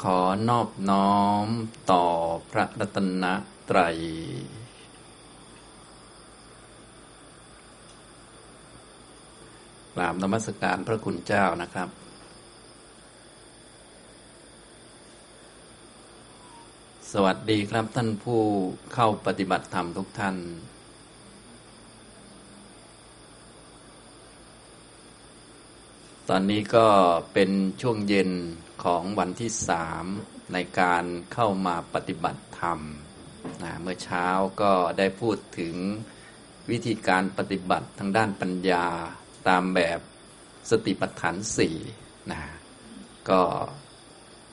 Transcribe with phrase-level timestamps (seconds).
[0.00, 1.46] ขอนอบน้อม
[1.92, 2.04] ต่อ
[2.50, 3.24] พระรัตน
[3.70, 3.96] ตรัย
[9.94, 11.88] กราบนมัสการพระคุณเจ้านะครับ
[17.12, 18.40] สวัสดีครับท่านผู้
[18.94, 20.36] เข้าปฏิบัติธรรมทุกท่าน
[26.32, 26.86] ตอนนี้ก็
[27.34, 27.50] เป็น
[27.82, 28.30] ช่วงเย็น
[28.84, 30.04] ของวันที่สาม
[30.52, 32.80] ในการเข้ามาปฏิบัติธรรม
[33.62, 34.26] นะเมื่อเช้า
[34.60, 35.74] ก็ได้พูดถึง
[36.70, 38.86] วิธีการปฏิบัติทางด้านปัญญา
[39.48, 40.00] ตามแบบ
[40.70, 41.76] สติปัฏฐานสี่
[42.30, 42.40] นะ
[43.30, 43.40] ก็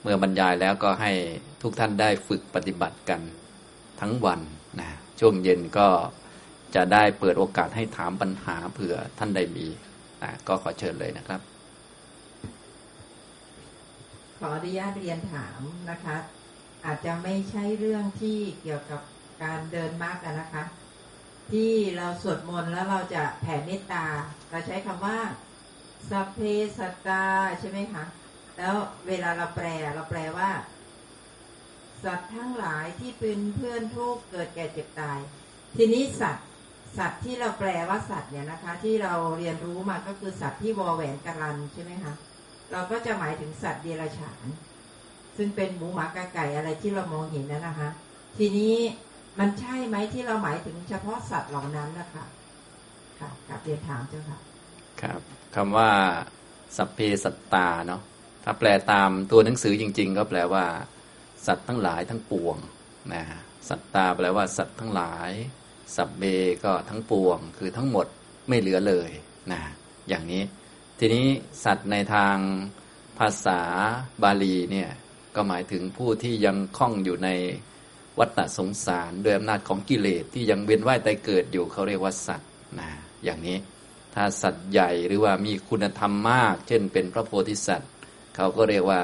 [0.01, 1.13] เมื่อบรรยายแล้วก็ให้
[1.61, 3.21] ทุกท่านได้ฝึกปฏิบัติกัน
[4.01, 4.41] ทั้งวัน
[4.79, 5.87] นะช่วงเย็นก็
[6.75, 9.67] จะได้เปิดโอกาสให้ถามปัญหาเผื่อท่านใดมี
[10.23, 11.54] นะก็ขอเชิญเลยนะครับ
[14.39, 16.17] ขออนุญาตเรียนถามนะคะ
[16.85, 19.01] อาจจะไม่ใช่เรื่องที่เกี่ยวกับ
[19.43, 20.63] การเดินมากนะคะ
[21.51, 24.05] ที่เราสวดมนต์แล้วเราจะแผ่เมตตา
[24.49, 25.19] เราใช้คำว่า
[26.09, 26.39] สัพเพ
[26.77, 27.23] สัตตา
[27.59, 28.03] ใช่ไหมคะ
[28.57, 28.75] แล้ว
[29.07, 30.49] เวลาเราแปลเราแปลว่า
[32.03, 35.19] สัตว์ทั้งหลายที่เป็นเพื่อนทุกเกิดแก่เจ็บตาย
[35.75, 36.47] ทีนี้สัตว์
[36.97, 42.13] สัตว์ที่เราแปลว่าสัตว์เนี่ยนะคะ ที่เราเรียนรู้มาก็คือสัตว์ที่วอแหวนกรันใช่ไหมคะ
[42.71, 44.45] เราก็จะหมายถึงสัตว์เดรัจฉาน
[45.37, 47.89] ซึ่งเป็นหมูหมากาไก่อะไรที่เรามองเห็นนั่นนะคะ
[48.37, 48.75] ทีนี้
[49.39, 52.25] มันใช่ไหมที่เราหมายถึงเฉพาะสัตว์เหล่านั้นนะคะ
[53.19, 54.39] ค่ะกับเรียนถามเจ้าค่ะ
[55.01, 55.21] ครับ
[55.55, 55.91] คำว่า
[56.77, 58.01] สัพเพสัตตาเนาะ
[58.43, 60.65] ถ้าแปลตามตัวหนังสือจริง ๆ ก็แปลว่า
[61.47, 62.57] สัตว์ทั้งหลายทั้งปวง
[63.13, 63.23] นะ
[63.69, 65.31] สัตตาแปลว่าสัตว์ทั้งหลาย
[65.95, 66.23] สัพเบ
[66.63, 68.07] ก็ทั้งปวง คือทั้งหมด
[68.49, 69.09] ไม่เหลือเลย
[69.51, 69.61] นะ
[70.09, 70.41] อย่างนี้
[70.99, 71.27] ทีนี้
[71.63, 72.37] สัตว์ในทาง
[73.19, 73.61] ภาษา
[74.23, 74.89] บาลีเนี่ย
[75.35, 77.29] ก็หมายถึงผู้ที่ยังคล้องอยู่ใน
[78.19, 82.89] วัฏสงสารด้วยอำนาจของกิเลสที่ยังเวียนว่ายตายเกิดอยู่เขาเรียกว่าสัตว์นะ
[83.23, 83.57] อย่างนี้
[84.15, 87.91] ถ้าสัตว์ใหญ่หรือว่ามีคุณธรรมมาก เช่น เป็นพระโพธิสัตว์
[88.35, 89.01] เขาก็เรียกว่า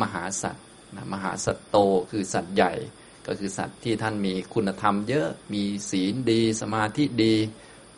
[0.00, 0.64] มหาสัตว์
[0.96, 1.76] นะมหาสัตโต
[2.10, 2.72] คือสัตว์ใหญ่
[3.26, 7.34] ก็คือสัตว์ที่ท่านมีคุณธรรมเยอะมีศีลดี สมาธิดี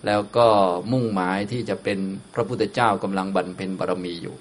[0.07, 0.49] แล้วก็
[0.93, 1.99] มุ่งหมายที่จะเป็น
[2.35, 4.37] พระพุทธเจ้ากำลังบรรเพ็ญบารมีอยู่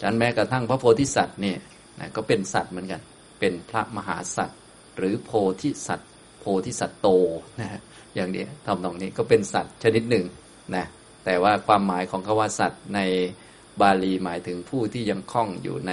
[0.00, 1.58] ฉันแม้กระทั่งพระโพธิสัตว์เนี่ย
[2.00, 3.02] นะก็เป็นสัตว์เหมือนกัน
[3.40, 4.58] เป็นพระมหาสัตว์
[4.96, 5.30] หรือโพ
[5.62, 6.10] ธิสัตว์
[6.40, 7.08] โพธิสัตว์โต
[7.60, 7.80] นะ
[8.14, 10.24] อย่างนี้ทำตรงนี้ก็เป็นสัตว์ชนิดหนึ่ง
[10.74, 10.84] นะ
[11.24, 13.00] แต่ว่าความหมายของคำว่าสัตว์ใน
[13.80, 15.92] บาลีหมายถึงผู้ที่ยังคล้องอยู่ใน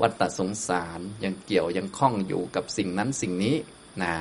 [0.00, 3.56] วัฏสงสารยังเกี่ยวยังคล้องอยู่กับสิ่งนั้นสิ่งนี้
[4.02, 4.12] นะ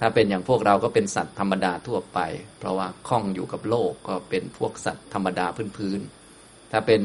[0.00, 2.18] ถ้าเป็นอย่างพวกเราก็เป็นสัตว์ธรรมดาทั่วไป
[2.58, 7.02] เพราะว่าคล้องอยู่กับโลกก็เป็นพวกสัตว์ธรรมดาพื้นๆถ้าเป็น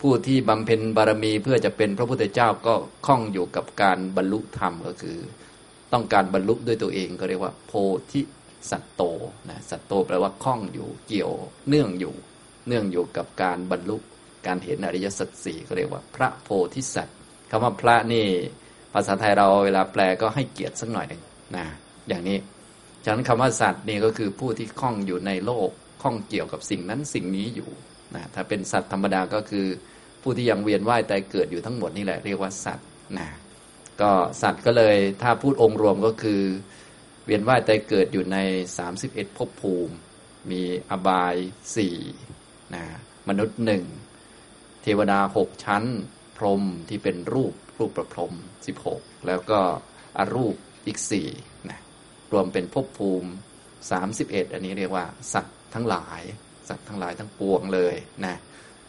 [0.00, 2.74] ผู้ที่บำเพ็ญบารมีเพื่อจะเป็นพระพุทธเจ้าก็
[3.06, 5.18] คล้องอยู่กับการบรรลุธรรมก็คือ
[5.92, 7.72] ต้องการบรรลุด้วยตัวเองก็เรียกว่า โพ
[8.12, 8.22] ธิ
[8.70, 9.02] สัตโต
[9.48, 11.32] นะสัตโตแปลว่าคล้องอยู่เกี่ยว
[11.68, 12.14] เนื่องอยู่
[12.68, 13.96] เนื่องอยู่กับการบรรลุ
[14.46, 17.16] การเห็นอริยสัจสี่ก็เรียกว่า พระโพธิสัตว์
[17.50, 18.26] คำว่าพระนี่
[18.92, 21.22] ภาษาไทยเราเวลาแปลก็ให้เกียรติสักหน่อยหนึ่ง
[21.56, 21.66] นะ
[22.08, 22.38] อย่างนี้
[23.04, 25.70] ฉะนั้นคำว่าสัตว์นี่ก็คือผู้ที่คล้องอยู่ในโลก
[26.02, 27.70] คล้องเกี่ยวกับสิ่งนั้นสิ่งนี้อยู่
[28.14, 29.66] นะถ้าเป็นสัตว์ธรรมดาก็คือ
[30.22, 32.88] ผู้ที่ยังเวียนว่ายตายเกิดอยู่ทั้งหมดนี่แหละเรียกว่าสัตว์
[33.18, 33.28] นะ
[34.00, 34.10] ก็
[34.42, 36.42] สัตว์ก็เลยถ้าพูดองค์รวมก็คือ
[37.26, 38.38] เวียนว่ายตายเกิดอยู่ใน
[38.86, 39.94] 31ภพภูมิ
[40.50, 41.36] มีอบาย
[41.76, 41.96] สี่
[42.74, 42.84] นะ
[43.28, 43.84] มนุษย์หนึ่ง
[44.82, 45.84] เทวดาหกชั้น
[46.36, 48.34] พรหมที่เป็นรูปรูปประพรหม
[48.66, 49.60] สิบหกแล้วก็
[50.18, 50.54] อรูป
[50.86, 51.28] อีกสี่
[51.70, 51.78] นะ
[52.32, 53.30] รวมเป็นภพภูมิ
[53.90, 56.22] สามสิบเอ็ดอันนี้เรียกว่าสัตว์ทั้งหลาย
[56.68, 58.36] สัตว์ทั้งหลายทั้งปวงเลยนะ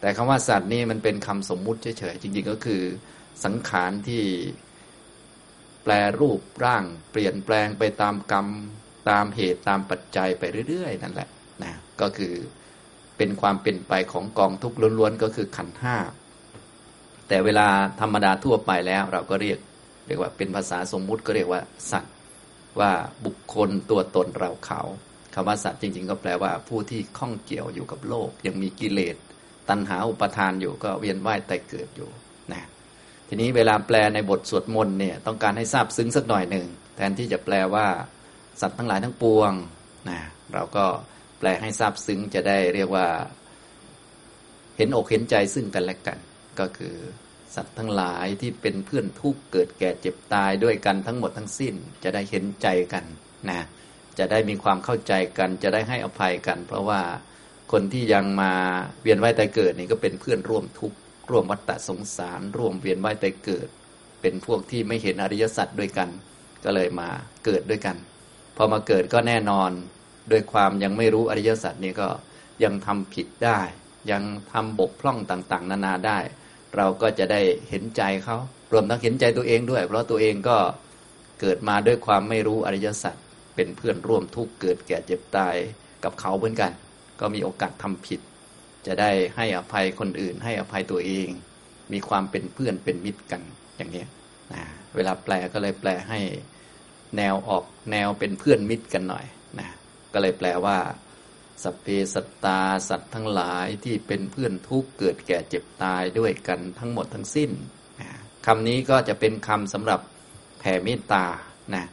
[0.02, 2.82] แต่คำว่าสัตว์นี่มันเป็นคำสมมุติเฉยๆจริง ๆ ก็คือ
[3.46, 4.24] สังขารที่
[5.84, 8.48] แปลรูปร่าง เปลี่ยนแปลงไปตามกรรม
[9.10, 11.30] ตามเหตุตามปัจจัยไปเรื่อยๆ นั่นแหละ
[11.64, 12.34] นะก็คือ
[13.18, 15.98] เป็นความเป็นไปของกองทุกข์ล้วนๆก็คือขันห้า
[17.28, 17.68] แต่เวลา
[18.02, 19.60] ธรรมดาทั่วไปแล้ว เราก็เรียก
[20.08, 21.62] เรียกว่าเป็นภาษาสมมุติก็เรียกว่า
[21.92, 22.15] สัตว์
[22.80, 22.92] ว่า
[23.26, 24.82] บุคคลตัวตนเราเขา
[25.34, 29.16] คำว่าสัตว์จริง ๆ ก็แปลว่าผู้ที่ข้องเกี่ยวอยู่กับโลก ยังมีกิเลส
[29.70, 32.10] ตัณหาอุปทานอยู่ก็เวียนว่ายแต่เกิดอยู่
[32.54, 32.64] นะ
[33.28, 37.88] ทีนี้เวลาแปลในบทสวดมนต์เนี่ยต้องการให้ทราบซึ้งสักหน่อยหนึ่งแทนที่จะแปลว่า
[38.62, 39.52] สัตว์ทั้งหลายทั้งปวง
[40.10, 40.20] นะ
[40.54, 40.86] เราก็
[41.40, 43.08] แปลให้ทราบซึ้งจะได้เรียกว่า
[44.78, 46.18] เห็นอกเห็นใจซึ่งกันและกัน
[46.60, 46.96] ก็คือ
[47.56, 51.74] สัตว์ทั้งหลายที่เป็นเพื่อนทุกเกิดแก่เจ็บตายด้วยกันทั้งหมดทั้งสิ้น
[52.04, 53.04] จะได้เห็นใจกัน
[53.50, 53.62] นะ
[54.20, 57.02] จะได้มีความเข้าใจกัน จะได้ให้อภัยกัน เพราะว่า
[57.72, 58.54] คนที่ยังมา
[59.02, 60.98] เวียนว่ายตายเกิดนี่ก็เป็นเพื่อนร่วมทุกข์
[61.30, 63.68] ร่วมวัฏฏะสงสาร ร่วมเวียนว่ายตายเกิด
[64.22, 66.10] เป็นพวกที่ไม่เห็นอริยสัจด้วยกัน
[66.64, 67.10] ก็เลยมา
[67.46, 67.96] เกิดด้วยกัน
[68.58, 69.72] พอมาเกิดก็แน่นอน
[70.32, 72.08] ด้วยความยังไม่รู้อริยสัจนี้ก็
[72.64, 73.60] ยังทำผิดได้
[74.12, 76.20] ยังทำบกพร่องต่างๆ นานาได้
[76.78, 78.38] เราก็จะได้เห็นใจเขา
[78.74, 80.58] รวมทั้งเห็นใจตัวเองด้วย เพราะตัวเองก็
[81.42, 83.16] เกิดมาด้วยความไม่รู้อริยสัจ
[83.56, 85.56] เป็นเพื่อนร่วมทุกข์เกิดแก่เจ็บตาย
[86.04, 86.72] กับเขาเหมือนกัน
[87.20, 88.20] ก็มีโอกาสทำผิด
[88.88, 91.28] จะได้ให้อภัยคนอื่น ให้อภัยตัวเอง
[91.94, 93.42] มีความเป็นเพื่อนเป็นมิตรกัน
[93.78, 94.04] อย่างนี้
[94.54, 94.64] นะ
[94.96, 96.20] เวลาแปลก็เลยแปลให้
[97.18, 99.26] แนวออกแนวเป็นเพื่อนมิตรกันหน่อย
[99.60, 99.70] นะ
[100.14, 100.78] ก็เลยแปลว่า
[101.64, 102.16] สเพส
[102.46, 107.52] ตาสัตว์ทั้งหลายที่เป็นเพื่อนทุกข์เกิดแก่เจ็บตายด้วยกันทั้งหมดทั้งสิ้น
[108.02, 108.10] นะ
[108.46, 110.00] คำนี้ก็จะเป็นคำสำหรับ
[110.60, 111.26] แผ่เมตตา
[111.76, 111.86] นะ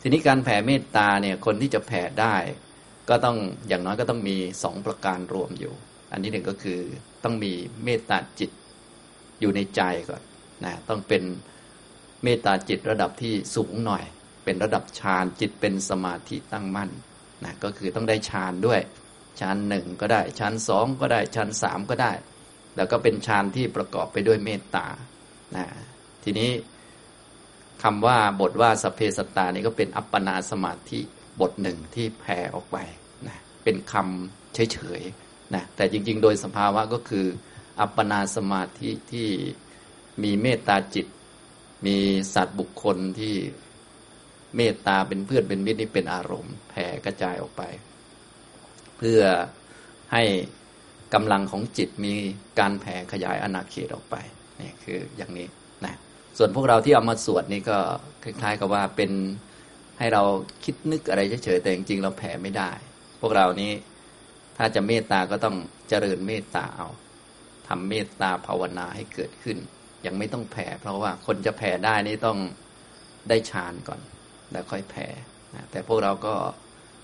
[0.00, 2.36] ทีนี้การแผ่เมตตาเนี่ยคนที่จะแผ่ได้
[3.08, 3.36] ก็ต้อง
[3.68, 5.74] อย่างน้อยก็ต้องมีสองประการรวมอยู่
[6.12, 6.80] อันที่หนึ่งก็คือ
[7.24, 7.52] ต้องมี
[7.84, 8.50] เมตตาจิต
[9.40, 10.22] อยู่ในใจก่อน
[10.64, 11.22] นะต้องเป็น
[12.24, 14.04] เมตตาจิตระดับที่สูงหน่อย
[14.44, 16.90] เป็นระดับฌานจิตเป็นสมาธิตั้งมั่น
[17.44, 18.80] นะก็คือต้องได้ฌานด้วย
[19.40, 22.12] ฌานหนึ่งก็ได้ฌานสองก็ได้ฌานสามก็ได้
[22.76, 24.86] แล้วก็เป็นฌานที่ประกอบไปด้วยเมตตา
[25.56, 25.66] นะ
[26.24, 26.50] ทีนี้
[27.82, 31.00] คำว่าบทว่าสเพสตานี่ก็เป็นอัปปนาสมาธิ
[31.40, 32.76] บทหนึ่งที่แผ่ออกไป
[33.28, 37.26] นะเป็นคำเฉยๆนะแต่จริง ๆ โดยสภาวะก็คือ
[37.80, 39.28] อัปปนาสมาธิที่
[40.22, 41.06] มีเมตตาจิต
[41.86, 41.96] มี
[42.34, 43.34] สัตว์บุคคลที่
[44.56, 47.62] เมตตาเป็นเพื่อนเป็นมิตรนี่เป็นอารมณ์แผ่กระจายออกไป
[48.98, 49.20] เพื่อ
[50.12, 50.24] ให้
[51.14, 52.14] กำลังของจิตมี
[52.58, 54.16] การแผ่ขยายอาณาเขตออกไป
[54.60, 55.46] นี่คืออย่างนี้
[55.84, 55.94] นะ
[56.38, 57.78] ส่วนพวกเราที่เอามาสวดนี่ก็
[58.24, 59.10] คล้ายๆกับว่าเป็น
[59.98, 60.22] ให้เรา
[60.64, 62.70] คิดนึกอะไรเฉยๆแต่จริงๆเราแผ่ไม่ได้
[63.20, 63.72] พวกเรานี้
[64.56, 65.56] ถ้าจะเมตตาก็ต้อง
[65.88, 66.88] เจริญเมตตาเอา
[67.68, 69.58] ทำเมตตาภาวนาให้เกิดขึ้น
[70.06, 72.38] ยังไม่ต้องแผ่ เพราะว่าคนจะแผ่ได้นี่ต้อง
[73.28, 74.00] ได้ฌานก่อน
[74.52, 75.06] แล้วค่อยแผ่
[75.54, 76.34] นะแต่พวกเราก็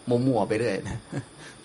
[0.09, 0.99] มั่วๆไปเรื่อยนะ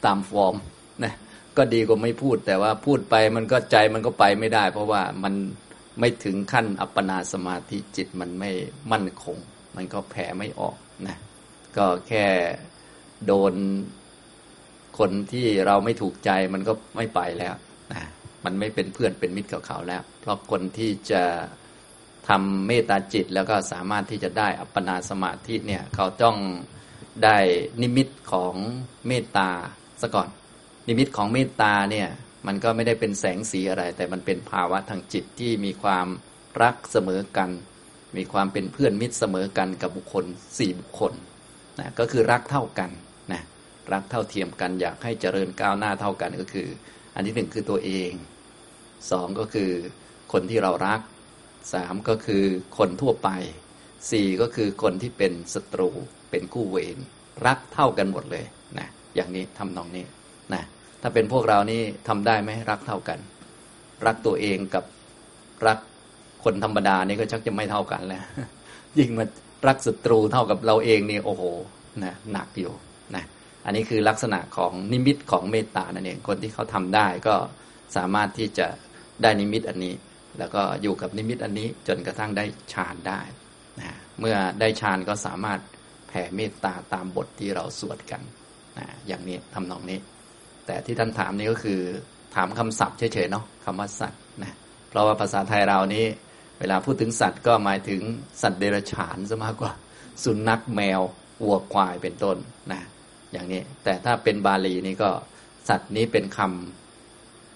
[0.06, 0.56] ตามฟอร์ม
[1.04, 1.14] นะ
[1.58, 5.34] ก็ดีกว่าไม่พูด แต่ว่าพูดไปมันก็ใจมันก็ไปไม่ได้ เพราะว่ามัน
[6.00, 8.52] ไม่ถึงขั้นอัปปนาสมาธิจิตมันไม่
[8.92, 9.38] มั่นคง
[9.76, 10.76] มันก็แผ่ไม่ออก
[11.08, 11.18] นะ
[11.78, 12.26] ก็แค่
[13.26, 13.54] โดน
[15.00, 17.56] คนที่เราไม่ถูกใจมันก็ไม่ไปแล้ว
[17.94, 18.02] นะ
[18.46, 21.24] มันไม่เป็นเพื่อนเป็นมิตรกับเขาแล้ว เพราะคนที่จะ
[22.30, 26.38] ทำเมตตาจิตแล้วก็สามารถที่จะได้อัปปนาสมาธิเนี่ยเขาต้อง
[27.24, 27.38] ได้
[27.82, 28.56] นิมิตของ
[29.08, 29.50] เมตตา
[30.02, 30.30] ซะก่อน
[30.88, 32.08] นิมิตของเมตตาเนี่ย
[32.48, 36.08] มันก็ไม่ได้เป็นแสงสีอะไร แต่มันเป็นภาวะทางจิตที่มีความ
[36.64, 37.50] รักเสมอกัน
[38.18, 40.26] มีความเป็นเพื่อนมิตรเสมอกันกับบุคคล
[40.58, 41.14] สี่บุคคล
[41.80, 42.90] นะก็คือรักเท่ากัน
[43.32, 43.42] นะ
[43.94, 46.68] รักเท่าเทียมกันอยากให้เจริญก้าวหน้าเท่ากันก็คือ
[47.16, 48.12] อันที่หนึ่งคือตัวเอง
[49.12, 49.72] สองก็คือ
[50.32, 51.02] คนที่เรารัก
[51.74, 52.44] สามก็คือ
[52.78, 53.30] คนทั่วไป
[54.12, 55.90] สี่ก็คือคนที่เป็นศัตรู
[56.32, 56.98] เป็นคู่เวร
[57.46, 58.46] รักเท่ากันหมดเลย
[58.80, 60.06] นะอย่างนี้ทำนองนี้
[60.54, 60.64] นะ
[61.02, 63.20] ถ้าเป็นพวกเรานี่ทำได้ไหมรักเท่ากัน
[64.06, 64.84] รักตัวเองกับ
[65.68, 65.80] รัก
[66.44, 68.24] คนธรรมดานี่ก็ชักจะไม่เท่ากันแล้ว
[69.00, 69.26] ยิ่งมา
[69.68, 71.44] รักศัตรูเท่ากับเราเองนี่โอ้โห
[72.04, 72.74] นะหนักอยู่
[73.16, 73.24] นะ
[73.66, 77.36] อันนี้คือลักษณะของนิมิตของเมตตานั่นเองคนที่เขาทำได้ก็
[77.96, 78.68] สามารถที่จะ
[79.22, 79.94] ได้นิมิตอันนี้
[80.40, 83.22] แล้วก็อยู่กับนิมิตอันนี้จนกระทั่งได้ฌานได้
[83.82, 85.60] นะเมื่อได้ฌานก็สามารถ
[86.08, 88.22] แผ่เมตตาตามบทที่เราสวดกัน
[88.78, 90.00] นะอย่างนี้ทำนองนี้
[90.66, 91.80] แต่ที่ท่านถามนี่ก็คือ
[92.36, 94.54] ถามคำศัพท์เฉยๆเนาะคำว่าสัตว์นะ
[94.90, 96.06] เพราะว่าภาษาไทยเรานี้
[96.60, 98.02] เวลาพูดถึงสัตว์ก็หมายถึง
[98.42, 99.72] สัตว์เดรัจฉานซะมากกว่า
[100.24, 101.02] สุนัขแมว
[101.44, 102.38] วัวควายเป็นต้น
[102.72, 102.82] นะ
[103.32, 105.10] อย่างนี้แต่ถ้าเป็นบาลีนี่ก็
[105.70, 106.79] สัตว์นี้เป็นคำ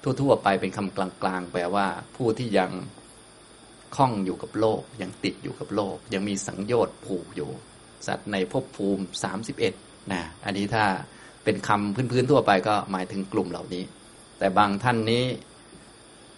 [0.04, 2.72] ทั่ว ๆ ไปเป็นคำกลางๆ แปลว่า ผู้ที่ยัง
[3.96, 7.50] คล้องอยู่กับโลก ยังติดอยู่กับโลก ยังมีสังโยชน์ผูกอยู่
[8.08, 9.74] สัตว์ในภพภูมิสามสิบเอ็ด
[10.12, 10.86] นะอันนี้ถ้า
[11.44, 13.84] เป็นคำพื้นๆทั่วไปก็หมายถึงกลุ่มเหล่านี้
[14.40, 15.26] แต่บางท่านนี้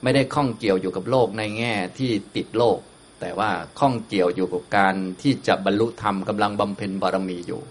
[0.04, 2.80] ไม่ได้ข้องเกี่ยวอยู่กับโลกในแง่ที่ติดโลก
[3.22, 7.62] แต่ว่าข้องเกี่ยวอยู่กับการที่จะบรรลุธรรมกำลังบำเพ็ญบารมีอยู่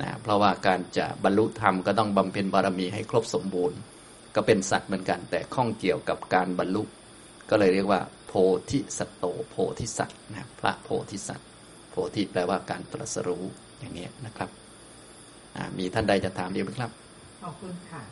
[0.00, 3.78] นะเพราะว่าการจะบรรลุธรรมก็ต้องบำเพ็ญบารมีให้ครบสมบูรณ์
[4.34, 6.82] ก็เป็นสัตว์เหมือนกัน แต่ข้องเกี่ยวกับการบรรลุ
[7.50, 8.32] ก็เลยเรียกว่า โพ
[8.70, 11.48] ธิสัตโตโพธิสัตว์นะพระโพธิสัตว์
[11.90, 13.44] โพธิแปลว่าการตรัสรู้
[13.80, 14.50] อย่างนี้นะครับ
[15.78, 16.90] มีท่านใดจะถามดีไหมครับ
[17.42, 18.02] ขอบคุณค่ะ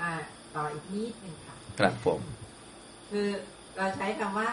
[0.00, 0.12] อ่า
[0.54, 2.20] ต่ออีกนิดหนึ่งค่ะครับผม
[3.10, 3.28] คือ
[3.76, 4.50] เราใช้คำว่า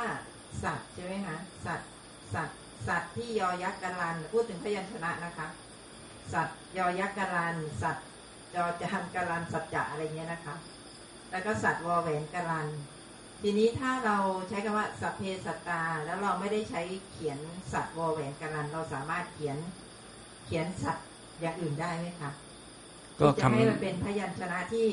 [0.64, 1.90] สัตว์ใช่ไหมคะสัตว์
[2.34, 2.58] สัตว์
[2.88, 5.48] สัตว์ที่ยอยักษ์กันลันพูดถึงพยัญชนะนะคะ
[6.34, 8.06] สัตว์ยอยักษ์กันลันสัตว์
[8.56, 10.56] ยอจานกันลันสัจจะอะไรเงี้ยนะคะ
[11.32, 12.68] แล้วก็สัตว์วอแหวนกันลัน
[13.42, 14.18] ทีนี้ถ้าเรา
[14.50, 16.82] ใช้คำว่าสัพเพสัตตา แล้วเราไม่ได้ใช้
[17.12, 17.40] เขียน
[17.74, 19.58] สัตว์วอแหวนกันนัน เราสามารถเขียน
[20.46, 21.08] เขียนสัตว์
[21.42, 22.32] อย่างอื่นได้ไหมคะ
[23.20, 24.88] ก็ที่คจะให้มันเป็นพยัญชนะที่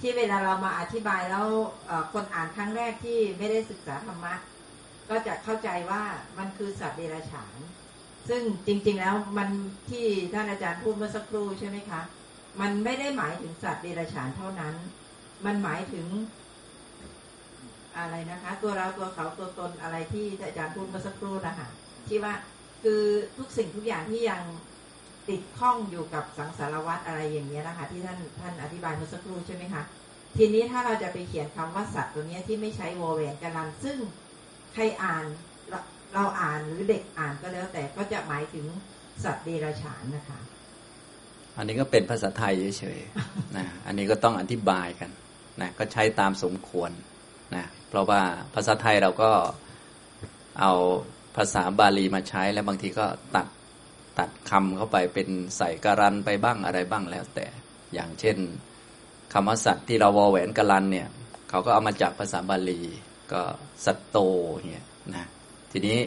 [0.00, 1.46] ที่เวลาเรามาอธิบายแล้ว
[1.86, 4.34] เอ่อคนอ่านครั้งแรกที่ไม่ได้ศึกษาธรรมะ
[5.10, 6.02] ก็จะเข้าใจว่า
[6.38, 7.56] มันคือสัตว์เดรัจฉาน
[8.28, 9.48] ซึ่งจริง ๆ แล้วมัน
[9.90, 12.00] ที่ท่านอาจารย์พูดเมื่อสักครู่ใช่ไหมคะ
[12.60, 14.74] มันไม่ได้หมายถึงสัตว์เดรัจฉานเท่านั้น
[15.46, 16.06] มันหมายถึง
[17.98, 21.68] อะไรนะคะ ตัวเราตัวเขาตัวตนอะไรที่อาจารย์พูดเมื่อสักครู่นะคะ
[22.08, 22.34] ที่ว่า
[22.82, 23.02] คือ
[23.38, 24.42] ทุกสิ่งทุกอย่างที่ยัง
[25.28, 29.82] ติดข้องอยู่กับสังสารวัฏอะไรอย่างเงี้ยนะคะ ที่ท่านท่านอธิบายเมื่อสักครู่ใช่ไหมคะ
[30.36, 33.96] ทีนี้ถ้าเราจะไปเขียนคำว่าสัตว์ตัวเนี้ยที่ไม่ใช้วอแหวนกันนันซึ่ง
[34.72, 35.24] ใครอ่าน
[35.70, 35.78] เรา
[36.14, 38.66] เราอ่านหรือเด็กอ่านก็แล้ว แต่ก็จะหมายถึง
[39.24, 40.38] สัตว์เดรัจฉานนะคะ
[41.56, 45.10] อันนี้ก็เป็นภาษาไทยเฉยๆนะอันนี้ก็ต้องอธิบายกัน
[45.60, 46.90] นะก็ใช้ตามสมควร
[47.56, 48.22] นะเพราะว่า
[48.54, 49.30] ภาษาไทยเราก็
[50.60, 50.72] เอา
[51.36, 53.46] ภาษาบาลีมาใช้แล้วบางทีก็ตัด
[54.18, 57.46] ตัดคำเข้าไปเป็นใส่การันไปบ้างอะไรบ้างแล้วแต่
[57.94, 58.36] อย่างเช่น
[59.32, 61.08] คำว่าสัตว์ที่เราวอแหวนการันเนี่ย
[61.48, 62.80] เขาก็เอามาจากภาษาบาลี
[63.32, 63.42] ก็
[63.84, 64.18] สัตโต
[64.70, 65.26] เนี่ยนะ
[65.72, 65.98] ทีนี้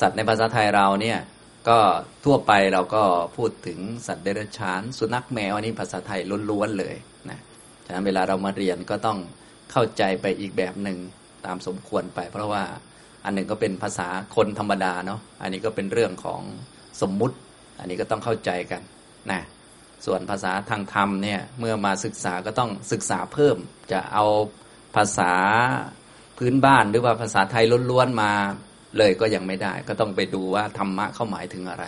[0.00, 1.18] สัตว์ในภาษาไทยเราเนี่ย
[1.68, 1.78] ก็
[2.24, 3.02] ทั่วไปเราก็
[3.36, 6.94] พูดถึงสัตว์เดรัจฉาน สุนัขแมวอันนี้ภาษาไทยล้วนๆเลย
[7.30, 7.38] นะ
[7.88, 9.18] ฉะนั้นเวลาเรามาเรียนก็ต้อง
[9.72, 10.98] เข้าใจไปอีกแบบหนึ่ง
[11.46, 12.62] ตามสมควรไป เพราะว่า
[13.24, 16.40] อันหนึ่งก็เป็นภาษาคนธรรมดาเนาะอันนี้ก็เป็นเรื่องของ
[17.02, 17.36] สมมุติ
[17.78, 18.82] อันนี้ก็ต้องเข้าใจกัน
[19.30, 19.40] นะ
[20.06, 23.56] ส่วนภาษาทางธรรมเนี่ยเมื่อมาศึกษาก็ต้องศึกษาเพิ่ม
[23.92, 24.24] จะเอา
[24.96, 25.32] ภาษา
[26.38, 28.32] พื้นบ้านหรือว่าภาษาไทยล้วนๆมา
[28.98, 31.84] เลยก็ยังไม่ได้ ก็ต้องไปดูว่าธรรมะเข้าหมายถึงอะไร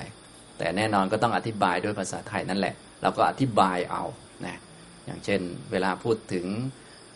[0.58, 4.04] แต่แน่นอนก็ต้องอธิบายด้วยภาษาไทยนั่นแหละ เราก็อธิบายเอา
[5.10, 6.46] อย่างเช่น เวลาพูดถึง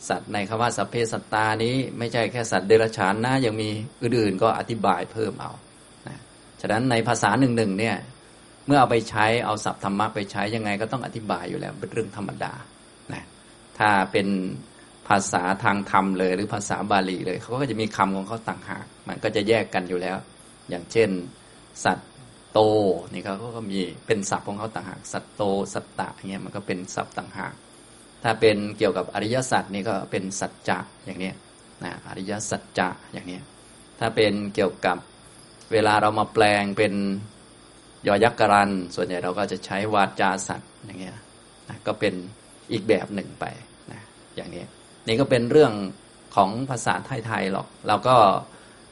[0.09, 3.69] สัตว์ในคำว่าสัพเพสัตตานี้ ไม่ใช่แค่สัตว์เดรัจฉานนะยังมี
[4.03, 5.53] อื่นๆก็อธิบายเพิ่มเอา
[6.09, 6.19] นะ
[6.61, 7.97] ฉะนั้นในภาษาหนึ่งๆเนี่ย
[8.67, 12.53] เมื่อเอาไปใช้เอาศัพท์ธรรมะไปใช้ยังไงก็ต้องอธิบายอยู่แล้วเป็นเรื่องธรรมดา
[13.13, 13.25] นะ
[13.79, 14.29] ถ้าเป็น
[15.09, 20.17] ภาษาทางธรรมเลย หรือภาษาบาลีเลยเขาก็จะมีคำของเขาต่างหาก มันก็จะแยกกันอยู่แล้ว
[20.71, 21.11] อย่างเช่น
[21.85, 22.11] สัตว์
[22.53, 22.61] โต
[23.13, 25.43] นี่เขาก็มีเป็นศัพท์ของเขาต่างหาก สัตว์โต
[25.75, 27.55] สัตตะเงี้ยมันก็เป็นศัพท์ต่างหาก
[28.25, 31.33] ถ้าเป็นเกี่ยวกับอริยสัจนี่ก็เป็นสัจจะอย่างนี้
[31.85, 33.39] นะอริยสัจจะอย่างนี้
[34.01, 34.97] ถ้าเป็นเกี่ยวกับ
[35.73, 36.95] เวลาเรามาแปลงเป็น
[38.07, 41.17] ยอยักษ์กรัน ส่วนใหญ่เราก็จะใช้วาจาสัตว์อย่างเงี้ย
[41.69, 42.15] นะก็เป็น
[42.73, 43.45] อีกแบบหนึ่งไป
[43.93, 44.01] นะ
[44.37, 44.65] อย่างนี้
[45.07, 45.73] นี่ก็เป็นเรื่อง
[46.37, 48.17] ของภาษาไทยๆหรอก เราก็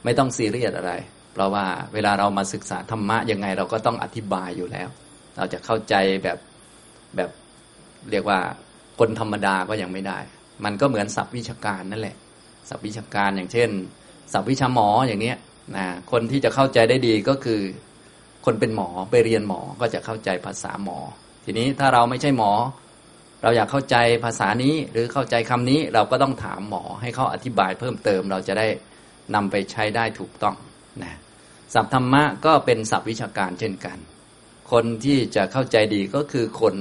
[0.03, 0.93] ไม่ต้องซีเรียสอะไร
[1.33, 4.89] เพราะว่าเวลาเรามาศึกษาธรรมะยังไงเราก็ต้องอธิบายอยู่แล้ว
[5.37, 6.37] เราจะเข้าใจแบบ
[7.15, 7.29] แบบ
[8.11, 8.39] เรียกว่า
[8.99, 10.19] คนธรรมดาก็ยังไม่ได้
[10.63, 12.15] มันก็เหมือนศัพท์วิชาการนั่นแหละ
[12.69, 13.69] ศัพท์วิชาการอย่างเช่น
[14.33, 15.37] ศัพท์วิชาหมออย่างเนี้ย
[15.77, 17.61] นะคนที่จะเข้าใจได้ดีก็คือ
[18.45, 20.97] คนเป็นหมอไปเรียนหมอก็จะเข้าใจภาษาหมอ
[21.45, 22.51] ทีนี้ถ้าเราไม่ใช่หมอ
[23.41, 23.95] เราอยากเข้าใจ
[24.25, 28.67] ภาษานี้หรือเข้าใจคำนี้เราก็ต้องถามหมอให้เขาอธิบายเพิ่มเติม เราจะได้
[29.35, 30.55] นำไปใช้ได้ถูกต้อง
[31.03, 31.13] นะ
[31.73, 33.97] ศัพท์ธรรมะก็เป็นศัพท์วิชาการเช่นกัน
[34.71, 36.75] คนที่จะเข้าใจดีก็คือคน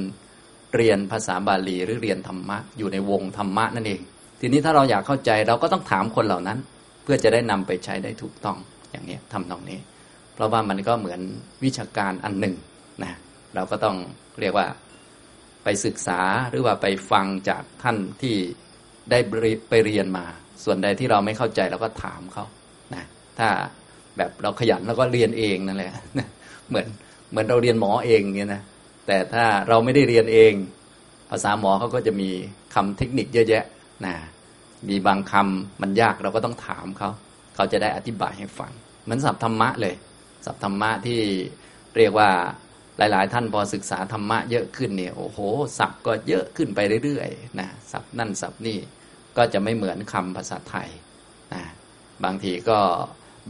[0.75, 4.01] เรียนภาษาบาลีหรือเรียนธรรมะอยู่ในวงธรรมะนั่นเอง
[4.41, 6.59] ทีนี้ถ้าเราอยากเข้าใจเราก็ต้องถามคนเหล่านั้น
[7.03, 8.57] เพื่อจะได้นำไปใช้ได้ถูกต้อง
[8.91, 9.79] อย่างนี้ทำตรงนี้
[10.35, 11.21] เพราะว่ามันก็เหมือน
[11.65, 12.55] วิชาการอันหนึ่ง
[13.03, 13.13] นะ
[13.55, 13.97] เราก็ต้อง
[14.41, 14.67] เรียกว่า
[15.65, 18.35] ไปศึกษาหรือว่าไปฟังจากท่านที่
[19.11, 19.19] ได้
[19.69, 20.25] ไปเรียนมา
[20.65, 22.45] ส่วนใดที่เราไม่เข้าใจเราก็ถามเขา
[22.95, 23.05] นะ
[23.39, 23.49] ถ้า
[24.17, 25.93] แบบเราขยันเราก็เรียนเองนั่นแหละ
[26.69, 26.87] เหมือน
[27.31, 28.63] เหมือนเราเรียนหมอเองเนี่ยนะ
[29.07, 30.53] แต่ถ้าเราไม่ได้เรียนเอง
[31.31, 32.31] ภาษาหมอเขาก็จะมี
[32.75, 33.65] คำเทคนิคเยอะแยะ
[34.07, 34.15] นะ
[34.89, 37.11] มีบางคำมันยากเราก็ต้องถามเขา
[37.55, 39.95] เขาจะได้อธิบายให้ฟังเหมือนศัพท์ธรรมะเลย
[40.45, 41.21] ศัพท์ธรรมะที่
[41.97, 42.31] เรียกว่า
[42.99, 45.39] หลาย ๆ ท่านพอศึกษาธรรมะเยอะขึ้นเนี่ยโอ้โห
[45.79, 48.79] ศัพท์ก็เยอะขึ้นไปเรื่อยๆนะศัพท์นั่นศัพท์นี่
[49.37, 50.89] ก็จะไม่เหมือนคำภาษาไทย
[51.55, 51.63] นะ
[52.25, 52.79] บางทีก็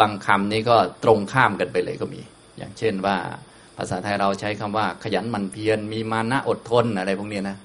[0.01, 2.21] บางคำนี้ก็ตรงข้ามกันไปเลยก็มี
[2.59, 3.17] อย่างเช่นว่า
[3.77, 7.57] ภาษาไทยเราใช้คำว่า ขยันหมั่นเพียรมีมานะอดทนอะไรพวกนี้นะ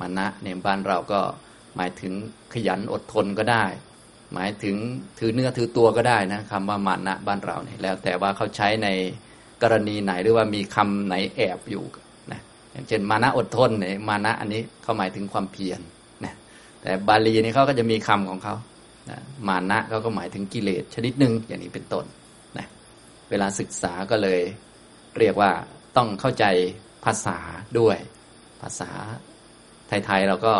[0.00, 1.20] มานะเนี่ยบ้านเราก็
[1.76, 2.12] หมายถึง
[2.52, 3.64] ขยันอดทนก็ได้
[4.34, 4.76] หมายถึง
[5.18, 8.88] ถือเนื้อถือตัวก็ได้นะคำว่ามานะบ้านเราเนี่ยแล้ว แต่ว่าเขาใช้ใน
[9.62, 11.84] กรณีไหนหรือว่ามีคำไหนแอบอยู่
[12.32, 12.40] นะ
[12.72, 15.80] อย่างเช่นมานะอดทนเนี่ยมานะอันนี้เขาหมายถึงความเพียร
[16.24, 16.34] นะ
[16.82, 18.54] แต่บาลีนี่เขาก็จะมีคำของเขา
[19.10, 22.04] นะมานะเขาก็หมายถึงกิเลสชนิดหนึ่งอย่างนี้เป็นต้น
[22.58, 22.66] นะ
[23.30, 24.40] เวลาศึกษาก็เลย
[25.20, 25.50] เรียกว่า
[25.96, 26.44] ต้องเข้าใจ
[27.04, 27.38] ภาษา
[27.78, 27.98] ด้วย
[28.62, 28.90] ภาษา
[29.88, 30.54] ไทยๆเราก็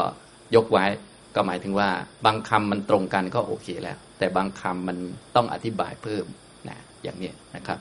[0.57, 0.87] ยกไว้
[1.35, 1.91] ก็หมายถึงว่า
[2.27, 4.99] บางคำมันตรงกันก็โอเคแล้ว แต่บางคำมัน
[5.37, 6.25] ต้องอธิบายเพิ่ม
[6.69, 7.79] นะอย่างนี้นะครับ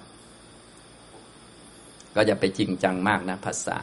[2.15, 3.77] ก็จะไปจริงจังมากนะภาษา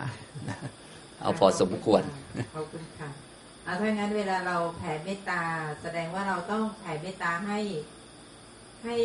[1.21, 2.03] เอาพอสมควร
[2.55, 3.11] ขอบคุณค่ะ
[3.65, 5.43] เอาถ้างั้นเวลาเราแผ่เมตตา
[5.83, 7.59] แสดงว่าเราต้องแผ่เมตตาให้
[8.85, 8.97] ให้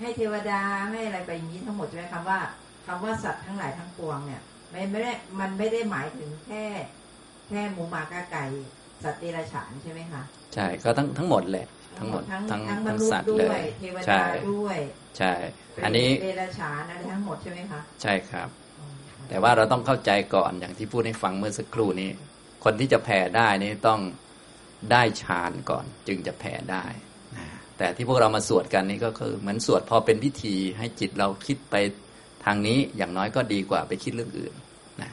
[0.00, 2.38] ให้เทวดาให้อะไรไปอย่างนี้ทั้งหมดใช่ไหมคำว่า
[2.86, 6.64] คำว่าสัตว์ทั้งหลายทั้งปวงเนี่ยไม่ไม่ได้มันไม่ได้หมายถึงแค่
[7.48, 8.44] แค่หมูหมากาไก่
[9.02, 10.22] สัตว์เดรัจฉานใช่ไหมคะ
[10.54, 11.66] ใช่ก็ทั้งทั้งหมดแหละ
[11.98, 14.78] ทั้งหมดทั้งทั้งทั้งมทั้งนุษสัตย์ว์ด้เลวยยเทวใช่ดาด้วย
[15.18, 15.32] ใช่
[15.84, 18.48] อันนี้เดรัจฉานอะไรทั้งหมดใช่ไหมคะใช่ครับ
[19.28, 22.10] แต่ว่าเราต้องเข้าใจก่อนอย่างที่พูดให้ฟังเมื่อสักครู่นี้
[22.64, 24.00] คนที่จะแผ่ได้นี่ต้อง
[24.92, 26.84] ได้ฌานก่อน จึงจะแผ่ได้
[27.36, 27.46] นะ
[27.78, 31.74] แต่ที่พวกเรามาสวดกันนี่ก็คือเหมือนสวดพอเป็นพิธีให้จิตเราคิดไป
[32.44, 34.54] ทางนี้อย่างน้อยก็ดีกว่าไปคิดเรื่องอื่น
[35.02, 35.10] นะ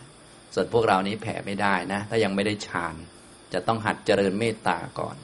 [0.54, 2.96] ส่วนพวกเรานี้แผ่ไม่ได้นะ ถ้ายังไม่ได้ฌาน
[3.54, 5.18] จะต้องหัดเจริญเมตตาก่อน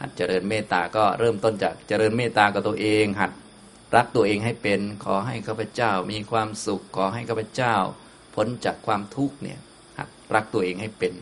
[0.00, 3.32] หัดเจริญเมตตาก็เริ่มต้นจากเจริญเมตตากับตัวเอง หัด
[3.96, 7.74] รักตัวเองให้เป็น ขอให้ข้าพเจ้ามีความสุข ขอให้ข้าพเจ้า
[8.34, 9.58] พ้นจากความทุกข์เนี่ย
[9.98, 11.12] หัดรักตัวเองให้เป็น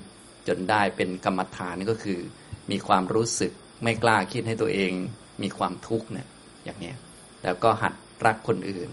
[0.49, 2.21] จนได้เป็นกรรมฐานก็คือ
[2.71, 3.53] มีความรู้สึก
[3.83, 4.93] ไม่กล้าคิดให้ตัวเอง
[5.43, 6.27] มีความทุกข์เนี่ย
[6.65, 6.93] อย่างนี้
[7.45, 7.95] แล้วก็หัด
[8.27, 8.91] รักคนอื่น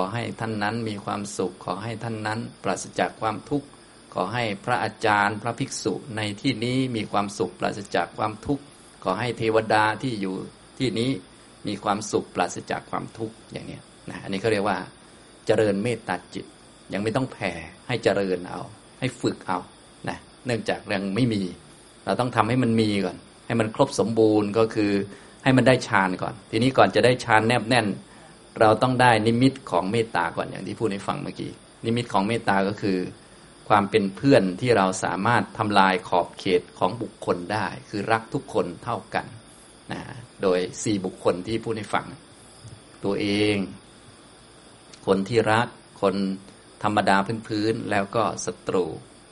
[0.00, 3.66] อให้ท่านนั้นมีความสุข ขอให้ท่านนั้น ปราศจากความทุกข์
[4.14, 8.64] ขอให้พระอาจารย์พระภิกษุในที่นี้มีความสุขปราศจากความทุกข์
[9.04, 10.34] ขอให้เทวดาที่อยู่
[10.78, 11.10] ที่นี้
[11.66, 13.78] มีความสุขปราศจากความทุกข์อย่างนี้
[14.10, 14.78] นะอันนี้เขาเรียกว่า
[15.46, 16.46] เจริญเมตตาจิต
[16.92, 17.52] ยังไม่ต้องแผ่
[17.86, 18.60] ให้เจริญเอา
[19.00, 19.58] ให้ฝึกเอา
[20.08, 21.42] นะเนื่องจากยังไม่มี
[22.04, 24.92] เราต้องทำให้มันมีก่อน ให้มันครบสมบูรณ์ก็คือ
[25.44, 27.86] ให้มันได้ฌานก่อน ทีนี้ก่อนจะได้ฌานแนบแน่น
[28.60, 31.52] เราต้องได้นิมิตของเมตตาก่อนอย่างที่พูดให้ฟังเมื่อกี้
[31.84, 32.98] นิมิตของเมตตาก็คือ
[33.68, 39.26] ความเป็นเพื่อนที่เราสามารถทำลายขอบเขตของบุคคลได้ คือรักทุกคนเท่ากัน
[39.92, 40.00] นะ
[40.42, 42.06] โดยสี่บุคคลที่พูดให้ฟัง
[43.04, 43.56] ตัวเอง
[45.06, 45.66] คนที่รัก
[46.02, 46.14] คน
[46.82, 47.16] ธรรมดา
[47.48, 48.84] พื้นๆแล้วก็ศัตรู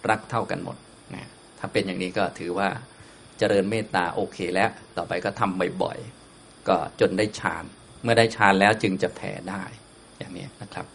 [0.09, 0.77] รักเท่ากันหมด
[1.15, 2.69] นะถ้าเป็นอย่างนี้ก็ถือว่า
[3.39, 7.65] เจริญเมตตาโอเคแล้ว ต่อไปก็ทำบ่อยๆ ก็จนได้ฌาน
[8.05, 9.63] เมื่อได้ฌานแล้วจึงจะแผ่ได้
[10.19, 10.87] อย่างนี้นะครับ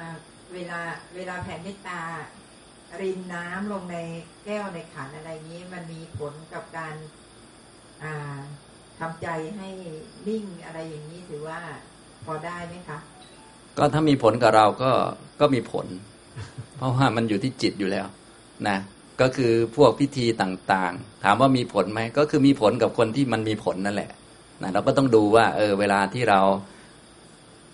[0.00, 0.08] อ่า
[0.54, 0.80] เวลา
[1.16, 2.00] เวลาแผ่เมตตา
[3.00, 3.96] รินน้ำลงใน
[4.44, 6.94] แก้วในขันอะไรอย่างนี้ มันมีผลกับการ
[8.02, 8.38] อ่า
[8.98, 9.68] ทำใจให้
[10.28, 11.60] นิ่งอะไรอย่างนี้ถือว่า
[12.24, 12.98] พอได้ไหมคะ
[13.78, 14.90] ก็ถ้ามีผลกับเราก็
[15.40, 15.86] ก็มีผล
[16.76, 18.06] เพราะว่ามันอยู่ที่จิตอยู่แล้ว
[18.68, 18.78] นะ
[19.20, 24.10] ก็คือพวกพิธีต่างๆ ถามว่ามีผลไหมก็คือมีผลกับคนที่มันมีผลนั่นแหละ
[24.64, 26.40] นะเราก็ต้องดูว่า เออ เวลาที่เรา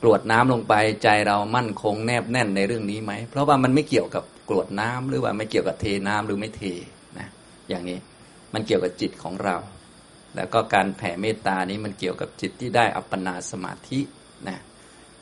[0.02, 6.62] กรวดน้ำลงไปใจเรามั่นคงแนบแน่นในเรื่องนี้ไหม เพราะว่ามันไม่เกี่ยวกับกรวดน้ำหรือว่าไม่เกี่ยวกับเทน้ำหรือไม่เท
[7.18, 7.28] นะ
[7.68, 7.98] อย่างนี้
[8.54, 9.56] มันเกี่ยวกับจิตของเรา
[10.36, 14.00] แล้วก็การแผ่เมตตานี้มันเกี่ยวกับจิตที่ได้อัปปนาสมาธิ
[14.48, 14.58] นะ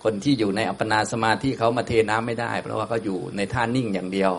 [0.04, 4.33] คนที่อยู่ในอัปปนาสมาธิเขามาเทน้ำไม่ได้ เพราะว่าเขาอยู่ในท่านิ่งอย่างเดียว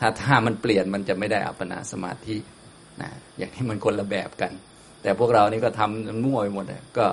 [0.00, 2.36] ถ้าท่ามันเปลี่ยนมันจะไม่ได้อัปปนาสมาธิ
[3.00, 4.52] นะอย่างนี้มันคนละแบบกัน
[5.02, 7.06] แต่พวกเรานี่ก็ทำมั่วไปหมดเลยก็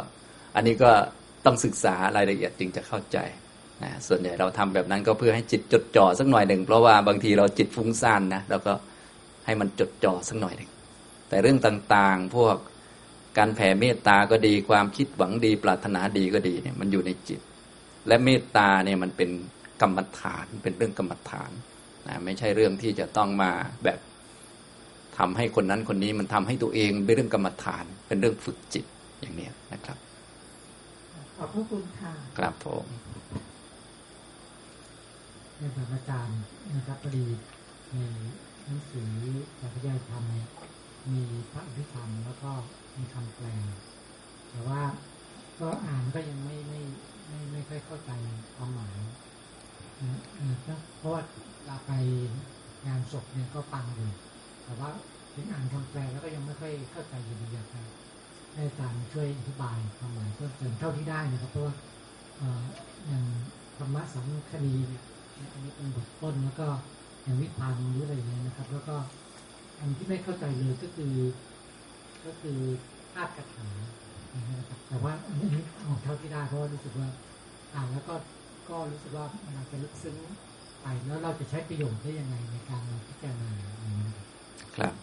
[0.56, 0.92] อันนี้ก็
[1.46, 3.18] ต้องศึกษารายละเอียดจึงจะเข้าใจ
[3.84, 8.74] นะส่วนใหญ่เราทำแบบนั้นก็เพื่อให้จิตจดจ่อสักหน่อยหนึ่งเพราะว่าบางทีเราจิตฟุ้งซ่านนะเราก็
[9.46, 10.72] ให้มันจดจ่อสักหน่อยหนึ่ง
[11.30, 12.56] แต่เรื่องต่างๆ พวก
[13.38, 17.40] การแผ่เมตตาก็ดีความคิดหวังดี ปรารถนาดีก็ดีเนี่ยมันอยู่ในจิต
[18.08, 19.30] และเมตตาเนี่ยมันเป็น
[19.82, 21.52] กรรมฐานเป็นเรื่องกรรมฐาน
[22.08, 23.52] นะไม่ใช่เรื่องที่จะต้องมา
[23.84, 24.00] แบบ
[25.20, 28.86] ทำให้คนนั้นคนนี้มันทำให้ตัวเองเป็นเรื่องกรรมฐาน เป็นเรื่องฝึกจิต
[29.22, 29.98] อย่างเนี้ยนะครับ
[31.36, 32.86] ขอบพระคุณค่ะครับผม
[35.56, 36.40] เรื่องอาจารย์
[36.76, 37.26] นะครับพอดี
[37.94, 37.98] ใน
[38.66, 39.12] หนังสือ
[39.60, 40.50] พระพุทธธรรมเนี่ย
[41.14, 42.52] มีพระอภิธรรมแล้วก็
[42.98, 43.48] มีคำแปล
[44.50, 44.82] แต่ว่า
[45.60, 46.82] ก็อ่านก็ยังไม่ไม่
[47.28, 48.12] ไม่ไม่ค่อยเข้าใจ
[48.56, 48.94] ความหมาย
[50.02, 51.22] นะเออก็เพราะว่า
[51.66, 51.92] เราไป
[52.88, 54.12] งานศพเนี่ยก็ฟังอยู่
[54.68, 54.92] แต่ว่า
[55.34, 57.82] ถึงอ่านคำแปลแล้วก็ยังไม่ค่อยเข้าใจอยู่ดีอยากจะ
[58.54, 61.76] ให้อาจารย์ช่วยอธิบายความหมายเพิ่มเติมเท่าที่ได้นะครับ เพราะว่า
[63.08, 63.24] อย่าง
[63.78, 65.04] ธรรมะสังคดีเนี่ย
[65.54, 66.68] อันนี้เป็นบทต้นแล้วก็
[67.24, 68.96] อย่างวิพานหรืออะไรอย่างเงี้ยนะครับ แล้วก็
[69.80, 71.14] อันที่ไม่เข้าใจเลยก็คือ
[72.26, 72.60] ก็คือ
[73.14, 73.68] ธาตุกถา
[74.36, 75.48] นะครับแต่ว่าอันนี้
[75.84, 77.08] เอาเท่าที่ได้เพราะว่ารู้สึกว่า
[77.74, 78.16] อ่านแล้วก็
[78.70, 80.18] ก็รู้สึกว่ามันอาจจะลึกซึ้ง
[80.82, 83.50] ไปแล้วเราจะใช้ประโยชน์ได้ยังไงในการพิจารณา
[83.82, 84.27] อย่างนี้
[84.78, 84.94] ครับ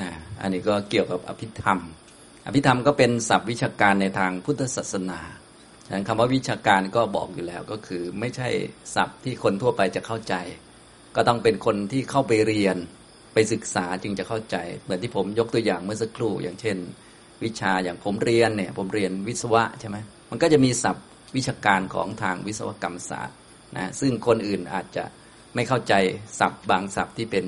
[0.00, 1.78] นะอันนี้ก็เกี่ยวกับอภิธรรม
[2.46, 5.20] อภิธรรมก็เป็นศัพท์วิชาการในทางพุทธศาสนา
[5.86, 8.48] ฉะนั้นคำว่าวิชาการก็บอกอยู่แล้วก็คือไม่ใช่
[8.94, 10.34] ศัพท์ที่คนทั่วไปจะเข้าใจ
[11.16, 12.76] ก็ต้องเป็นคนที่เข้าไปเรียน
[13.34, 16.76] ไปศึกษาจึงจะเข้าใจ เหมือนที่ผมยกตัวอย่างเมื่อสักครู่อย่างเช่น
[17.44, 19.96] วิชาอย่างผมเรียนเนี่ยผมเรียนวิศวะใช่ไหม
[20.30, 23.36] มันก็จะมีศัพท์วิชาการของทางวิศวกรรมศาสตร์
[23.76, 25.04] นะซึ่งคนอื่นอาจจะ
[25.54, 25.94] ไม่เข้าใจ
[26.40, 27.44] ศัพท์บางศัพท์ที่เป็น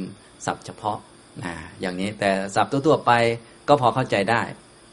[0.46, 0.98] ศัพท์เฉพาะ
[1.44, 3.12] นะอย่างนี้แต่ศัพท์ทั่วๆไป
[3.68, 4.42] ก็พอเข้าใจได้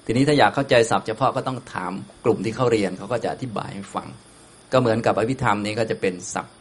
[0.05, 1.91] ทีนี้ถ้าอยากเข้าใจศัพท์เฉพาะก็ต้องถาม
[2.25, 4.07] กลุ่มที่เขาเรียนเขาก็จะอธิบายให้ฟัง
[4.71, 6.55] ก็เหมือนกับอภิธรรมนี้ก็จะเป็นศัพท์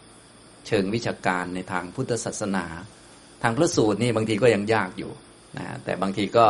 [0.66, 2.66] เชิงวิชาการในทางพุทธศาสนา
[3.42, 5.12] ทางพระสูตรนี่บางทีก็ยังยากอยู่
[5.58, 6.46] นะแต่บางทีก็